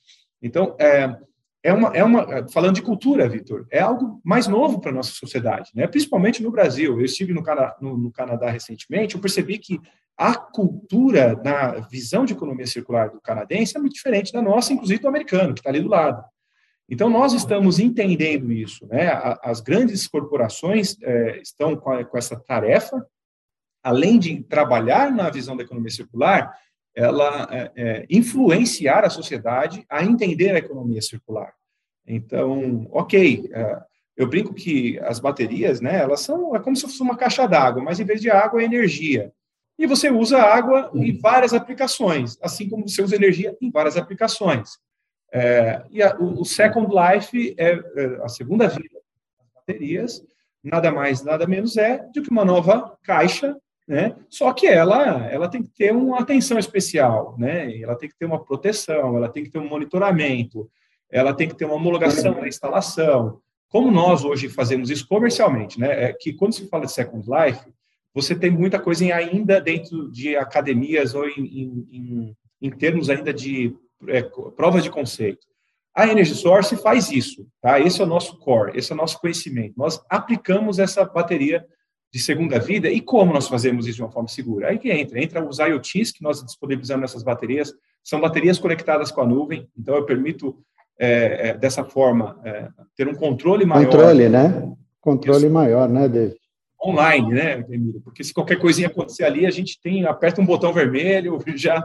Então, 0.40 0.76
é, 0.78 1.16
é 1.62 1.72
uma, 1.72 1.88
é 1.88 2.04
uma 2.04 2.48
falando 2.48 2.76
de 2.76 2.82
cultura, 2.82 3.28
Vitor, 3.28 3.66
é 3.70 3.80
algo 3.80 4.20
mais 4.24 4.46
novo 4.46 4.80
para 4.80 4.92
nossa 4.92 5.10
sociedade, 5.10 5.70
né? 5.74 5.86
principalmente 5.86 6.42
no 6.42 6.50
Brasil. 6.50 6.98
Eu 6.98 7.04
estive 7.04 7.32
no, 7.32 7.42
Cana 7.42 7.74
no, 7.80 7.98
no, 7.98 8.12
Canadá 8.12 8.48
recentemente, 8.50 9.16
eu 9.16 9.20
percebi 9.20 9.58
que 9.58 9.80
a 10.16 10.34
cultura 10.34 11.40
na 11.44 11.80
visão 11.88 12.24
de 12.24 12.32
economia 12.32 12.66
circular 12.66 13.10
do 13.10 13.20
canadense 13.20 13.76
é 13.76 13.80
muito 13.80 13.94
diferente 13.94 14.32
da 14.32 14.42
nossa, 14.42 14.72
inclusive 14.72 15.00
do 15.00 15.08
americano, 15.08 15.54
que 15.54 15.60
está 15.60 15.70
ali 15.70 15.80
do 15.80 15.88
lado. 15.88 16.22
Então, 16.88 17.10
nós 17.10 17.32
estamos 17.32 17.78
entendendo 17.78 18.50
isso. 18.50 18.86
Né? 18.86 19.10
As 19.42 19.60
grandes 19.60 20.06
corporações 20.06 20.96
é, 21.02 21.40
estão 21.40 21.76
com, 21.76 21.90
a, 21.90 22.04
com 22.04 22.16
essa 22.16 22.38
tarefa 22.38 23.04
além 23.82 24.18
de 24.18 24.42
trabalhar 24.42 25.10
na 25.10 25.30
visão 25.30 25.56
da 25.56 25.62
economia 25.62 25.90
circular, 25.90 26.52
ela 26.94 27.48
é, 27.50 27.72
é, 27.76 28.06
influenciar 28.10 29.04
a 29.04 29.10
sociedade 29.10 29.84
a 29.88 30.04
entender 30.04 30.50
a 30.50 30.58
economia 30.58 31.00
circular. 31.00 31.52
Então, 32.06 32.86
ok, 32.90 33.48
é, 33.52 33.78
eu 34.16 34.26
brinco 34.26 34.52
que 34.52 34.98
as 35.00 35.20
baterias, 35.20 35.80
né, 35.80 36.00
elas 36.00 36.20
são 36.20 36.56
é 36.56 36.60
como 36.60 36.74
se 36.74 36.82
fosse 36.82 37.02
uma 37.02 37.16
caixa 37.16 37.46
d'água, 37.46 37.82
mas 37.82 38.00
em 38.00 38.04
vez 38.04 38.20
de 38.20 38.30
água 38.30 38.60
é 38.60 38.64
energia. 38.64 39.32
E 39.78 39.86
você 39.86 40.10
usa 40.10 40.42
água 40.42 40.90
em 40.92 41.16
várias 41.18 41.54
aplicações, 41.54 42.36
assim 42.42 42.68
como 42.68 42.88
você 42.88 43.00
usa 43.00 43.14
energia 43.14 43.56
em 43.60 43.70
várias 43.70 43.96
aplicações. 43.96 44.70
É, 45.32 45.82
e 45.90 46.02
a, 46.02 46.16
o, 46.16 46.44
Second 46.44 46.88
Life 46.92 47.54
é, 47.58 47.72
é 47.72 48.22
a 48.22 48.28
segunda 48.28 48.68
vida 48.68 48.98
das 49.38 49.48
baterias, 49.54 50.24
nada 50.62 50.90
mais, 50.90 51.22
nada 51.22 51.46
menos 51.46 51.76
é 51.76 51.98
do 52.14 52.22
que 52.22 52.30
uma 52.30 52.44
nova 52.44 52.96
caixa 53.02 53.56
né? 53.88 54.14
Só 54.28 54.52
que 54.52 54.66
ela, 54.66 55.26
ela 55.28 55.48
tem 55.48 55.62
que 55.62 55.70
ter 55.70 55.94
uma 55.94 56.20
atenção 56.20 56.58
especial, 56.58 57.34
né? 57.38 57.80
Ela 57.80 57.96
tem 57.96 58.06
que 58.06 58.18
ter 58.18 58.26
uma 58.26 58.44
proteção, 58.44 59.16
ela 59.16 59.30
tem 59.30 59.42
que 59.42 59.50
ter 59.50 59.58
um 59.58 59.66
monitoramento, 59.66 60.70
ela 61.10 61.32
tem 61.32 61.48
que 61.48 61.56
ter 61.56 61.64
uma 61.64 61.76
homologação 61.76 62.34
da 62.34 62.46
instalação. 62.46 63.40
Como 63.66 63.90
nós 63.90 64.24
hoje 64.24 64.46
fazemos 64.50 64.90
isso 64.90 65.08
comercialmente, 65.08 65.80
né? 65.80 66.04
É 66.04 66.12
que 66.12 66.34
quando 66.34 66.52
se 66.52 66.68
fala 66.68 66.84
de 66.84 66.92
Second 66.92 67.26
Life, 67.26 67.64
você 68.12 68.34
tem 68.34 68.50
muita 68.50 68.78
coisa 68.78 69.04
ainda 69.14 69.58
dentro 69.58 70.10
de 70.12 70.36
academias 70.36 71.14
ou 71.14 71.26
em, 71.26 71.86
em, 71.90 72.36
em 72.60 72.70
termos 72.70 73.08
ainda 73.08 73.32
de 73.32 73.74
é, 74.06 74.22
provas 74.22 74.82
de 74.82 74.90
conceito. 74.90 75.46
A 75.94 76.06
Energy 76.06 76.34
Source 76.34 76.76
faz 76.76 77.10
isso, 77.10 77.46
tá? 77.60 77.80
Esse 77.80 78.00
é 78.00 78.04
o 78.04 78.06
nosso 78.06 78.38
core, 78.38 78.78
esse 78.78 78.92
é 78.92 78.94
o 78.94 78.98
nosso 78.98 79.18
conhecimento. 79.20 79.74
Nós 79.76 80.00
aplicamos 80.08 80.78
essa 80.78 81.04
bateria 81.04 81.64
de 82.12 82.18
segunda 82.20 82.58
vida 82.58 82.88
e 82.88 83.00
como 83.00 83.32
nós 83.32 83.48
fazemos 83.48 83.86
isso 83.86 83.96
de 83.96 84.02
uma 84.02 84.10
forma 84.10 84.28
segura. 84.28 84.68
Aí 84.68 84.78
que 84.78 84.90
entra, 84.90 85.22
entra 85.22 85.44
os 85.44 85.58
IoTs 85.58 86.12
que 86.12 86.22
nós 86.22 86.42
disponibilizamos 86.44 87.02
nessas 87.02 87.22
baterias, 87.22 87.72
são 88.02 88.20
baterias 88.20 88.58
conectadas 88.58 89.10
com 89.10 89.20
a 89.20 89.26
nuvem, 89.26 89.68
então 89.76 89.94
eu 89.96 90.06
permito 90.06 90.56
é, 90.98 91.48
é, 91.48 91.54
dessa 91.54 91.84
forma 91.84 92.40
é, 92.44 92.68
ter 92.96 93.08
um 93.08 93.14
controle 93.14 93.64
maior. 93.64 93.84
Controle, 93.84 94.28
né? 94.28 94.72
Controle 95.00 95.44
isso. 95.44 95.50
maior, 95.50 95.88
né, 95.88 96.08
David? 96.08 96.38
Online, 96.82 97.28
né, 97.32 97.66
Emílio? 97.68 98.00
Porque 98.00 98.22
se 98.22 98.32
qualquer 98.32 98.56
coisinha 98.56 98.88
acontecer 98.88 99.24
ali, 99.24 99.46
a 99.46 99.50
gente 99.50 99.80
tem 99.80 100.04
aperta 100.04 100.40
um 100.40 100.46
botão 100.46 100.72
vermelho, 100.72 101.38
já, 101.56 101.82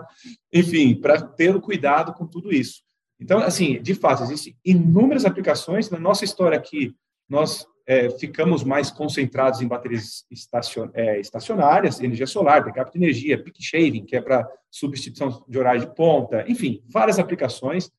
enfim, 0.51 0.95
para 0.95 1.21
ter 1.21 1.55
o 1.55 1.61
cuidado 1.61 2.13
com 2.13 2.27
tudo 2.27 2.53
isso. 2.53 2.83
Então, 3.19 3.39
assim, 3.39 3.81
de 3.81 3.95
fato, 3.95 4.23
existem 4.23 4.55
inúmeras 4.63 5.25
aplicações 5.25 5.89
na 5.89 5.99
nossa 5.99 6.25
história 6.25 6.57
aqui. 6.57 6.93
Nós 7.29 7.65
é, 7.85 8.09
ficamos 8.11 8.63
mais 8.63 8.91
concentrados 8.91 9.61
em 9.61 9.67
baterias 9.67 10.25
estacion, 10.31 10.89
é, 10.93 11.19
estacionárias, 11.19 11.99
energia 11.99 12.27
solar, 12.27 12.63
backup 12.63 12.91
de 12.91 12.97
energia, 12.97 13.41
peak 13.41 13.61
shaving, 13.61 14.05
que 14.05 14.15
é 14.15 14.21
para 14.21 14.47
substituição 14.69 15.43
de 15.47 15.57
horário 15.57 15.81
de 15.81 15.95
ponta, 15.95 16.45
enfim, 16.47 16.81
várias 16.87 17.19
aplicações, 17.19 17.91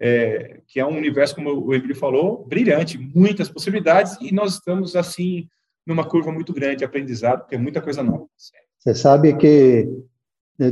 é, 0.00 0.60
que 0.66 0.80
é 0.80 0.86
um 0.86 0.96
universo, 0.96 1.34
como 1.34 1.50
o 1.50 1.74
Emílio 1.74 1.94
falou, 1.94 2.44
brilhante, 2.46 2.98
muitas 2.98 3.48
possibilidades, 3.48 4.16
e 4.20 4.32
nós 4.32 4.54
estamos, 4.54 4.96
assim, 4.96 5.48
numa 5.86 6.04
curva 6.04 6.30
muito 6.32 6.52
grande 6.52 6.76
de 6.76 6.84
aprendizado, 6.84 7.40
porque 7.40 7.56
é 7.56 7.58
muita 7.58 7.80
coisa 7.80 8.02
nova. 8.02 8.26
Você 8.78 8.94
sabe 8.94 9.36
que, 9.36 9.88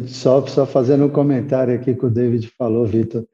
só, 0.08 0.46
só 0.46 0.66
fazendo 0.66 1.06
um 1.06 1.11
comentário 1.11 1.74
aqui 1.74 1.94
que 1.94 2.06
o 2.06 2.11
David 2.11 2.48
falou, 2.56 2.86
Vitor, 2.86 3.26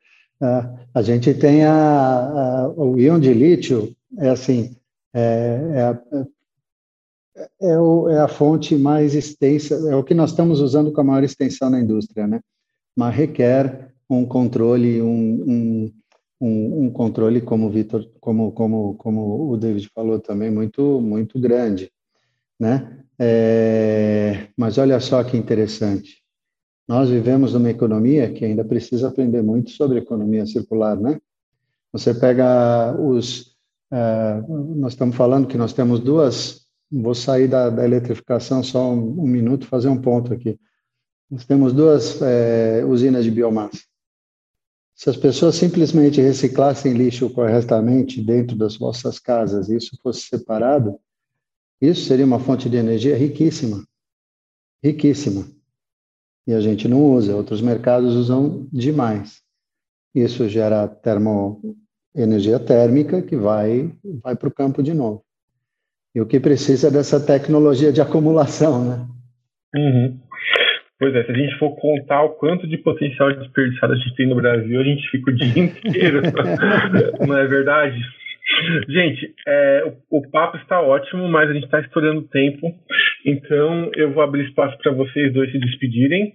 a 0.94 1.02
gente 1.02 1.32
tem 1.34 1.64
a, 1.64 1.72
a, 1.72 2.68
o 2.68 2.98
íon 2.98 3.18
de 3.18 3.32
lítio, 3.32 3.94
é 4.18 4.28
assim, 4.28 4.76
é, 5.14 5.60
é, 5.74 5.82
a, 5.82 6.02
é, 7.62 7.78
o, 7.78 8.08
é, 8.08 8.20
a 8.20 8.28
fonte 8.28 8.76
mais 8.76 9.14
extensa, 9.14 9.74
é 9.90 9.96
o 9.96 10.04
que 10.04 10.14
nós 10.14 10.30
estamos 10.30 10.60
usando 10.60 10.92
com 10.92 11.00
a 11.00 11.04
maior 11.04 11.24
extensão 11.24 11.70
na 11.70 11.80
indústria, 11.80 12.26
né? 12.26 12.40
Mas 12.94 13.14
requer 13.14 13.94
um 14.08 14.24
controle, 14.24 15.02
um, 15.02 15.44
um, 15.46 15.92
um, 16.40 16.84
um 16.84 16.90
controle, 16.90 17.40
como 17.40 17.66
o 17.66 17.70
Vitor, 17.70 18.08
como, 18.20 18.52
como, 18.52 18.94
como 18.94 19.50
o 19.50 19.56
David 19.56 19.90
falou 19.94 20.18
também, 20.18 20.50
muito, 20.50 21.00
muito 21.00 21.38
grande, 21.40 21.90
né? 22.58 23.00
É, 23.18 24.48
mas 24.56 24.76
olha 24.78 25.00
só 25.00 25.22
que 25.24 25.36
interessante. 25.36 26.22
Nós 26.86 27.08
vivemos 27.08 27.54
numa 27.54 27.70
economia 27.70 28.32
que 28.32 28.44
ainda 28.44 28.64
precisa 28.64 29.08
aprender 29.08 29.42
muito 29.42 29.70
sobre 29.70 29.98
economia 29.98 30.46
circular, 30.46 31.00
né? 31.00 31.18
Você 31.92 32.14
pega 32.14 32.94
os 33.00 33.56
é, 33.90 34.42
nós 34.48 34.92
estamos 34.92 35.16
falando 35.16 35.46
que 35.46 35.56
nós 35.56 35.72
temos 35.72 36.00
duas. 36.00 36.66
Vou 36.90 37.14
sair 37.14 37.48
da, 37.48 37.68
da 37.70 37.84
eletrificação 37.84 38.62
só 38.62 38.92
um, 38.92 39.20
um, 39.20 39.26
minuto, 39.26 39.66
fazer 39.66 39.88
um 39.88 40.00
ponto 40.00 40.32
aqui. 40.32 40.58
Nós 41.30 41.44
temos 41.44 41.72
duas 41.72 42.20
é, 42.22 42.84
usinas 42.84 43.24
de 43.24 43.30
biomassa. 43.30 43.80
Se 44.96 45.10
as 45.10 45.16
pessoas 45.16 45.56
simplesmente 45.56 46.22
reciclassem 46.22 46.94
lixo 46.94 47.28
corretamente 47.28 48.22
dentro 48.22 48.56
das 48.56 48.78
vossas 48.78 49.18
casas 49.18 49.68
e 49.68 49.76
isso 49.76 49.94
fosse 50.02 50.22
separado, 50.22 50.98
isso 51.78 52.06
seria 52.06 52.24
uma 52.24 52.40
fonte 52.40 52.70
de 52.70 52.78
energia 52.78 53.14
riquíssima. 53.14 53.86
Riquíssima. 54.82 55.46
E 56.46 56.54
a 56.54 56.60
gente 56.62 56.88
não 56.88 57.12
usa, 57.12 57.36
outros 57.36 57.60
mercados 57.60 58.14
usam 58.14 58.66
demais. 58.72 59.42
Isso 60.14 60.48
gera 60.48 60.88
termo, 60.88 61.76
energia 62.14 62.58
térmica 62.58 63.20
que 63.20 63.36
vai, 63.36 63.92
vai 64.22 64.34
para 64.34 64.48
o 64.48 64.54
campo 64.54 64.82
de 64.82 64.94
novo. 64.94 65.22
E 66.14 66.20
o 66.22 66.26
que 66.26 66.40
precisa 66.40 66.88
é 66.88 66.90
dessa 66.90 67.20
tecnologia 67.20 67.92
de 67.92 68.00
acumulação, 68.00 68.82
né? 68.82 69.08
Uhum. 69.74 70.20
Pois 70.98 71.14
é, 71.14 71.24
se 71.24 71.30
a 71.30 71.34
gente 71.34 71.58
for 71.58 71.76
contar 71.76 72.22
o 72.22 72.30
quanto 72.30 72.66
de 72.66 72.78
potencial 72.78 73.32
desperdiçado 73.32 73.92
a 73.92 73.96
gente 73.96 74.16
tem 74.16 74.26
no 74.26 74.34
Brasil, 74.34 74.80
a 74.80 74.84
gente 74.84 75.08
fica 75.10 75.30
o 75.30 75.34
dia 75.34 75.62
inteiro. 75.62 76.22
Não 77.26 77.36
é 77.36 77.46
verdade? 77.46 78.00
Gente, 78.88 79.34
é, 79.46 79.92
o, 80.10 80.18
o, 80.18 80.30
papo 80.30 80.56
está 80.56 80.80
ótimo, 80.80 81.28
mas 81.28 81.50
a 81.50 81.52
gente 81.52 81.64
está 81.64 81.80
estourando 81.80 82.20
o 82.20 82.28
tempo. 82.28 82.72
Então 83.26 83.90
eu 83.94 84.12
vou 84.12 84.22
abrir 84.22 84.46
espaço 84.46 84.78
para 84.78 84.92
vocês 84.92 85.32
dois 85.34 85.50
se 85.50 85.58
despedirem. 85.58 86.34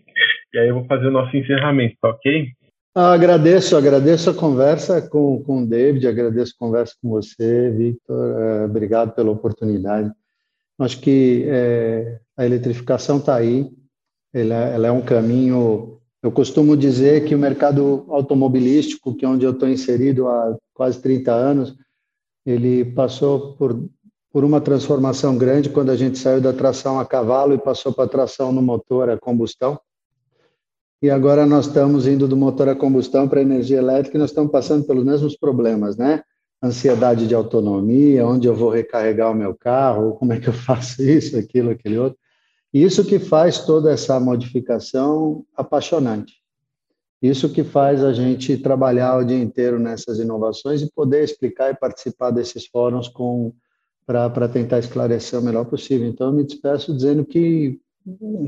E 0.53 0.59
aí 0.59 0.67
eu 0.67 0.75
vou 0.75 0.85
fazer 0.85 1.07
o 1.07 1.11
nosso 1.11 1.35
encerramento, 1.35 1.95
tá 2.01 2.09
ok? 2.09 2.49
Ah, 2.93 3.13
agradeço, 3.13 3.77
agradeço 3.77 4.29
a 4.29 4.33
conversa 4.33 5.01
com, 5.09 5.41
com 5.43 5.63
o 5.63 5.65
David, 5.65 6.05
agradeço 6.05 6.53
a 6.55 6.59
conversa 6.59 6.93
com 7.01 7.09
você, 7.09 7.71
Victor, 7.71 8.41
é, 8.41 8.65
obrigado 8.65 9.15
pela 9.15 9.31
oportunidade. 9.31 10.11
Acho 10.77 10.99
que 10.99 11.45
é, 11.47 12.19
a 12.35 12.45
eletrificação 12.45 13.19
está 13.19 13.37
aí, 13.37 13.65
ela, 14.33 14.55
ela, 14.55 14.87
é 14.87 14.91
um 14.91 15.01
caminho. 15.01 15.99
Eu 16.21 16.31
costumo 16.31 16.77
dizer 16.77 17.25
que 17.25 17.35
o 17.35 17.39
mercado 17.39 18.05
automobilístico, 18.09 19.15
que 19.15 19.25
é 19.25 19.27
onde 19.27 19.45
eu 19.45 19.51
estou 19.51 19.67
inserido 19.67 20.27
há 20.27 20.55
quase 20.73 21.01
30 21.01 21.31
anos, 21.31 21.75
ele 22.45 22.85
passou 22.85 23.55
por, 23.55 23.89
por 24.31 24.43
uma 24.43 24.61
transformação 24.61 25.37
grande 25.37 25.69
quando 25.69 25.89
a 25.89 25.95
gente 25.95 26.17
saiu 26.17 26.41
da 26.41 26.53
tração 26.53 26.99
a 26.99 27.05
cavalo 27.05 27.53
e 27.53 27.57
passou 27.57 27.93
para 27.93 28.05
a 28.05 28.09
tração 28.09 28.51
no 28.51 28.61
motor 28.61 29.09
a 29.09 29.17
combustão. 29.17 29.79
E 31.01 31.09
agora 31.09 31.47
nós 31.47 31.65
estamos 31.65 32.05
indo 32.05 32.27
do 32.27 32.37
motor 32.37 32.69
a 32.69 32.75
combustão 32.75 33.27
para 33.27 33.39
a 33.39 33.43
energia 33.43 33.79
elétrica 33.79 34.17
e 34.17 34.19
nós 34.19 34.29
estamos 34.29 34.51
passando 34.51 34.85
pelos 34.85 35.03
mesmos 35.03 35.35
problemas, 35.35 35.97
né? 35.97 36.21
Ansiedade 36.63 37.27
de 37.27 37.33
autonomia, 37.33 38.25
onde 38.25 38.47
eu 38.47 38.53
vou 38.53 38.69
recarregar 38.69 39.31
o 39.31 39.35
meu 39.35 39.55
carro, 39.55 40.13
como 40.13 40.33
é 40.33 40.39
que 40.39 40.47
eu 40.47 40.53
faço 40.53 41.01
isso, 41.01 41.35
aquilo, 41.37 41.71
aquele 41.71 41.97
outro. 41.97 42.20
Isso 42.73 43.05
que 43.05 43.19
faz 43.19 43.65
toda 43.65 43.91
essa 43.91 44.19
modificação 44.19 45.45
apaixonante. 45.55 46.35
Isso 47.21 47.51
que 47.51 47.63
faz 47.63 48.03
a 48.03 48.13
gente 48.13 48.57
trabalhar 48.57 49.17
o 49.17 49.23
dia 49.23 49.41
inteiro 49.41 49.79
nessas 49.79 50.19
inovações 50.19 50.81
e 50.81 50.91
poder 50.91 51.23
explicar 51.23 51.71
e 51.71 51.77
participar 51.77 52.31
desses 52.31 52.65
fóruns 52.67 53.07
com 53.07 53.53
para 54.05 54.49
tentar 54.49 54.79
esclarecer 54.79 55.39
o 55.39 55.43
melhor 55.43 55.65
possível. 55.65 56.07
Então, 56.07 56.27
eu 56.27 56.33
me 56.33 56.43
despeço 56.43 56.93
dizendo 56.93 57.23
que, 57.23 57.79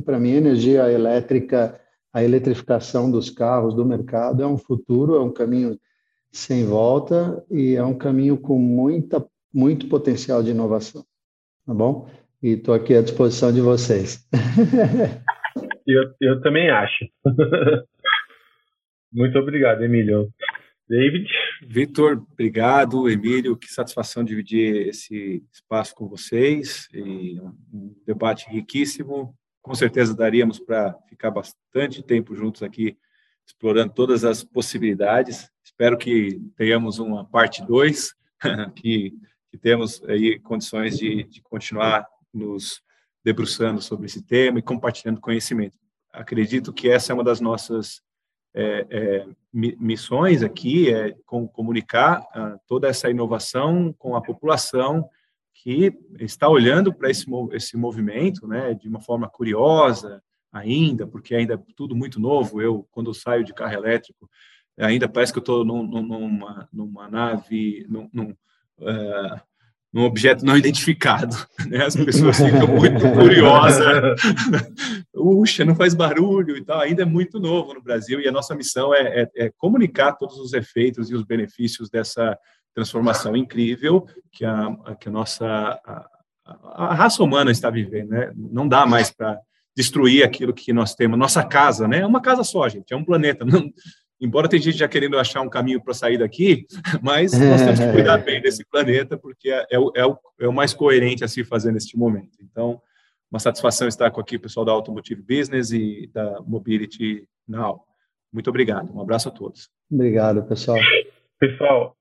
para 0.04 0.20
mim, 0.20 0.34
a 0.34 0.38
energia 0.38 0.92
elétrica 0.92 1.80
a 2.14 2.24
eletrificação 2.24 3.10
dos 3.10 3.32
carros, 3.32 3.74
do 3.74 3.84
mercado, 3.84 4.44
é 4.44 4.48
um 4.48 4.58
futuro, 4.58 5.16
é 5.16 5.20
um 5.20 5.32
caminho 5.32 5.80
sem 6.32 6.64
volta 6.64 7.44
e 7.50 7.76
é 7.76 7.84
um 7.84 7.98
caminho 7.98 8.38
com 8.38 8.60
muita, 8.60 9.26
muito 9.52 9.90
potencial 9.90 10.44
de 10.44 10.52
inovação. 10.52 11.04
Tá 11.66 11.74
bom? 11.74 12.08
E 12.44 12.50
estou 12.50 12.76
aqui 12.76 12.94
à 12.94 13.02
disposição 13.02 13.54
de 13.54 13.62
vocês. 13.62 14.28
eu, 15.88 16.14
eu 16.20 16.41
também 16.41 16.70
acho. 16.70 17.06
muito 19.14 19.39
obrigado, 19.39 19.82
Emílio. 19.82 20.30
David? 20.89 21.26
Vitor, 21.66 22.22
obrigado. 22.34 23.10
Emílio, 23.10 23.56
que 23.56 23.72
satisfação 23.72 24.26
dividir 24.26 24.89
esse 24.89 25.41
espaço 25.54 25.96
com 25.96 26.10
vocês. 26.10 26.89
E 26.94 27.39
um 27.74 27.96
debate 28.06 28.50
riquíssimo 28.50 29.34
com 29.64 29.74
certeza 29.74 30.14
daríamos 30.14 30.60
para 30.60 30.94
ficar 31.08 31.32
bastante 31.32 32.04
tempo 32.04 32.36
juntos 32.36 32.62
aqui, 32.62 32.98
explorando 33.48 33.94
todas 33.94 34.26
as 34.26 34.44
possibilidades. 34.44 35.50
Espero 35.64 35.98
que 35.98 36.41
tenhamos 36.58 37.00
uma 37.00 37.24
parte 37.24 37.66
2, 37.66 38.14
que, 38.76 39.14
que 39.50 39.58
temos 39.58 40.04
aí 40.04 40.38
condições 40.38 40.98
de, 40.98 41.24
de 41.24 41.41
continuar 41.41 42.06
nos 42.34 42.82
debruçando 43.24 43.82
sobre 43.82 44.08
esse 44.08 44.22
tema 44.22 44.60
e 44.60 44.64
compartilhando 44.64 45.22
conhecimento. 45.22 45.78
Acredito 46.12 46.74
que 46.74 46.90
essa 46.90 47.12
é 47.12 47.14
uma 47.14 47.24
das 47.24 47.40
nossas 47.40 48.02
é, 48.56 48.86
é, 48.90 49.28
missões 49.52 50.44
aqui, 50.44 50.94
é 50.94 51.16
com, 51.26 51.48
comunicar 51.48 52.22
uh, 52.22 52.60
toda 52.68 52.88
essa 52.88 53.10
inovação 53.10 53.94
com 53.98 54.16
a 54.16 54.22
população 54.22 55.10
que 55.54 55.92
está 56.20 56.48
olhando 56.48 56.94
para 56.94 57.10
esse, 57.10 57.26
esse 57.52 57.78
movimento 57.78 58.48
né, 58.48 58.74
de 58.74 58.88
uma 58.88 59.00
forma 59.00 59.28
curiosa 59.30 60.22
ainda, 60.52 61.08
porque 61.08 61.34
ainda 61.34 61.56
é 61.56 61.74
tudo 61.76 61.96
muito 61.96 62.20
novo. 62.20 62.62
Eu, 62.62 62.88
quando 62.92 63.14
saio 63.14 63.44
de 63.44 63.54
carro 63.54 63.74
elétrico, 63.74 64.30
ainda 64.78 65.08
parece 65.08 65.32
que 65.32 65.40
eu 65.40 65.44
estou 65.44 65.66
num, 65.66 65.84
numa, 65.84 66.70
numa 66.72 67.10
nave, 67.10 67.86
num, 67.90 68.10
num, 68.14 68.32
uh, 68.80 69.42
num, 69.94 70.04
objeto 70.04 70.46
não 70.46 70.58
identificado. 70.58 71.36
Né? 71.68 71.86
As 71.86 71.96
pessoas 71.96 72.38
ficam 72.38 72.68
muito 72.68 73.00
curiosas. 73.14 74.20
Puxa, 75.14 75.64
não 75.64 75.76
faz 75.76 75.94
barulho 75.94 76.58
e 76.58 76.64
tal. 76.64 76.82
Ainda 76.82 77.04
é 77.04 77.06
muito 77.06 77.39
novo 77.39 77.74
no 77.74 77.82
Brasil 77.82 78.20
e 78.20 78.28
a 78.28 78.32
nossa 78.32 78.54
missão 78.54 78.94
é, 78.94 79.22
é, 79.22 79.46
é 79.46 79.52
comunicar 79.58 80.14
todos 80.14 80.38
os 80.38 80.52
efeitos 80.52 81.10
e 81.10 81.16
os 81.16 81.24
benefícios 81.24 81.89
dessa 81.89 82.38
transformação 82.76 83.38
incrível 83.38 84.06
que 84.32 84.44
a, 84.44 84.76
que 85.00 85.08
a 85.08 85.12
nossa 85.12 85.46
a, 85.86 86.08
a 86.74 86.94
raça 86.94 87.24
humana 87.24 87.52
está 87.52 87.70
vivendo, 87.70 88.10
né? 88.10 88.32
Não 88.36 88.68
dá 88.68 88.86
mais 88.86 89.10
para 89.10 89.39
destruir 89.76 90.24
aquilo 90.24 90.54
que 90.54 90.74
nós 90.74 90.94
temos, 90.94 91.18
nossa 91.18 91.44
casa, 91.44 91.88
né? 91.88 92.00
É 92.00 92.06
uma 92.06 92.22
casa 92.22 92.44
só, 92.44 92.68
gente, 92.68 92.94
é 92.94 92.98
um 92.98 93.06
planeta. 93.06 93.46
Não, 93.46 93.70
embora 94.24 94.48
tem 94.48 94.60
gente 94.60 94.78
já 94.78 94.88
querendo 94.88 95.20
achar 95.20 95.42
um 95.42 95.50
caminho 95.50 95.84
para 95.84 95.94
sair 95.94 96.18
daqui, 96.18 96.66
mas 97.04 97.38
nós 97.38 97.62
temos 97.62 97.80
que 97.80 97.92
cuidar 97.92 98.18
bem 98.20 98.42
desse 98.42 98.66
planeta, 98.66 99.18
porque 99.18 99.50
é, 99.50 99.66
é, 99.72 99.80
o, 99.80 99.92
é, 99.96 100.06
o, 100.06 100.18
é 100.40 100.48
o 100.48 100.54
mais 100.54 100.74
coerente 100.74 101.24
a 101.24 101.28
se 101.28 101.44
fazer 101.44 101.74
neste 101.74 101.98
momento. 101.98 102.38
Então, 102.42 102.82
uma 103.30 103.40
satisfação 103.40 103.88
estar 103.88 104.10
com 104.12 104.22
aqui 104.22 104.38
o 104.38 104.40
pessoal 104.40 104.66
da 104.66 104.72
Automotive 104.72 105.22
Business 105.22 105.72
e 105.72 106.10
da 106.14 106.40
Mobility 106.48 107.28
Now. 107.48 107.82
Muito 108.32 108.50
obrigado. 108.50 108.96
Um 108.96 109.02
abraço 109.02 109.28
a 109.28 109.32
todos. 109.32 109.70
Obrigado, 109.92 110.48
pessoal. 110.48 110.80
Pessoal, 111.40 111.96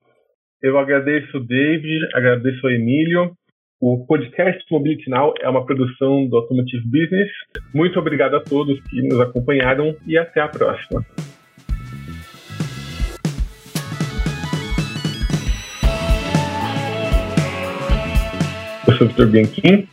eu 0.63 0.79
agradeço 0.79 1.37
o 1.37 1.41
David, 1.45 2.07
agradeço 2.15 2.67
o 2.67 2.71
Emílio. 2.71 3.37
O 3.81 4.07
podcast 4.07 4.65
Mobility 4.71 5.11
Now 5.11 5.35
é 5.41 5.49
uma 5.49 5.67
produção 5.67 6.29
do 6.29 6.37
Automotive 6.37 6.85
Business. 6.85 7.31
Muito 7.75 7.99
obrigado 7.99 8.37
a 8.37 8.41
todos 8.41 8.81
que 8.83 9.03
nos 9.03 9.19
acompanharam 9.21 9.97
e 10.07 10.17
até 10.17 10.41
a 10.41 10.49
próxima. 10.49 11.05
Vitor 19.07 19.27
Bianchim 19.27 19.87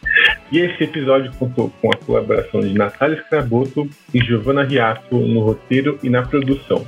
e 0.51 0.59
esse 0.59 0.83
episódio 0.83 1.31
contou 1.33 1.71
com 1.81 1.91
a 1.93 1.97
colaboração 1.97 2.61
de 2.61 2.73
Natália 2.73 3.21
Scraboto 3.23 3.87
e 4.13 4.19
Giovanna 4.19 4.63
Riato 4.63 5.15
no 5.15 5.41
roteiro 5.41 5.99
e 6.01 6.09
na 6.09 6.23
produção. 6.23 6.85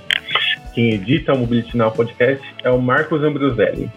Quem 0.74 0.94
edita 0.94 1.34
o 1.34 1.38
Mobility 1.38 1.78
Now 1.78 1.92
Podcast 1.92 2.46
é 2.64 2.70
o 2.70 2.82
Marcos 2.82 3.22
Ambroselli. 3.24 3.90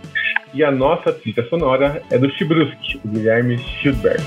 E 0.53 0.62
a 0.62 0.70
nossa 0.70 1.12
trilha 1.12 1.47
sonora 1.49 2.03
é 2.11 2.18
do 2.18 2.31
Chibruski, 2.31 3.01
o 3.05 3.09
Guilherme 3.09 3.59
Schildberg. 3.59 4.22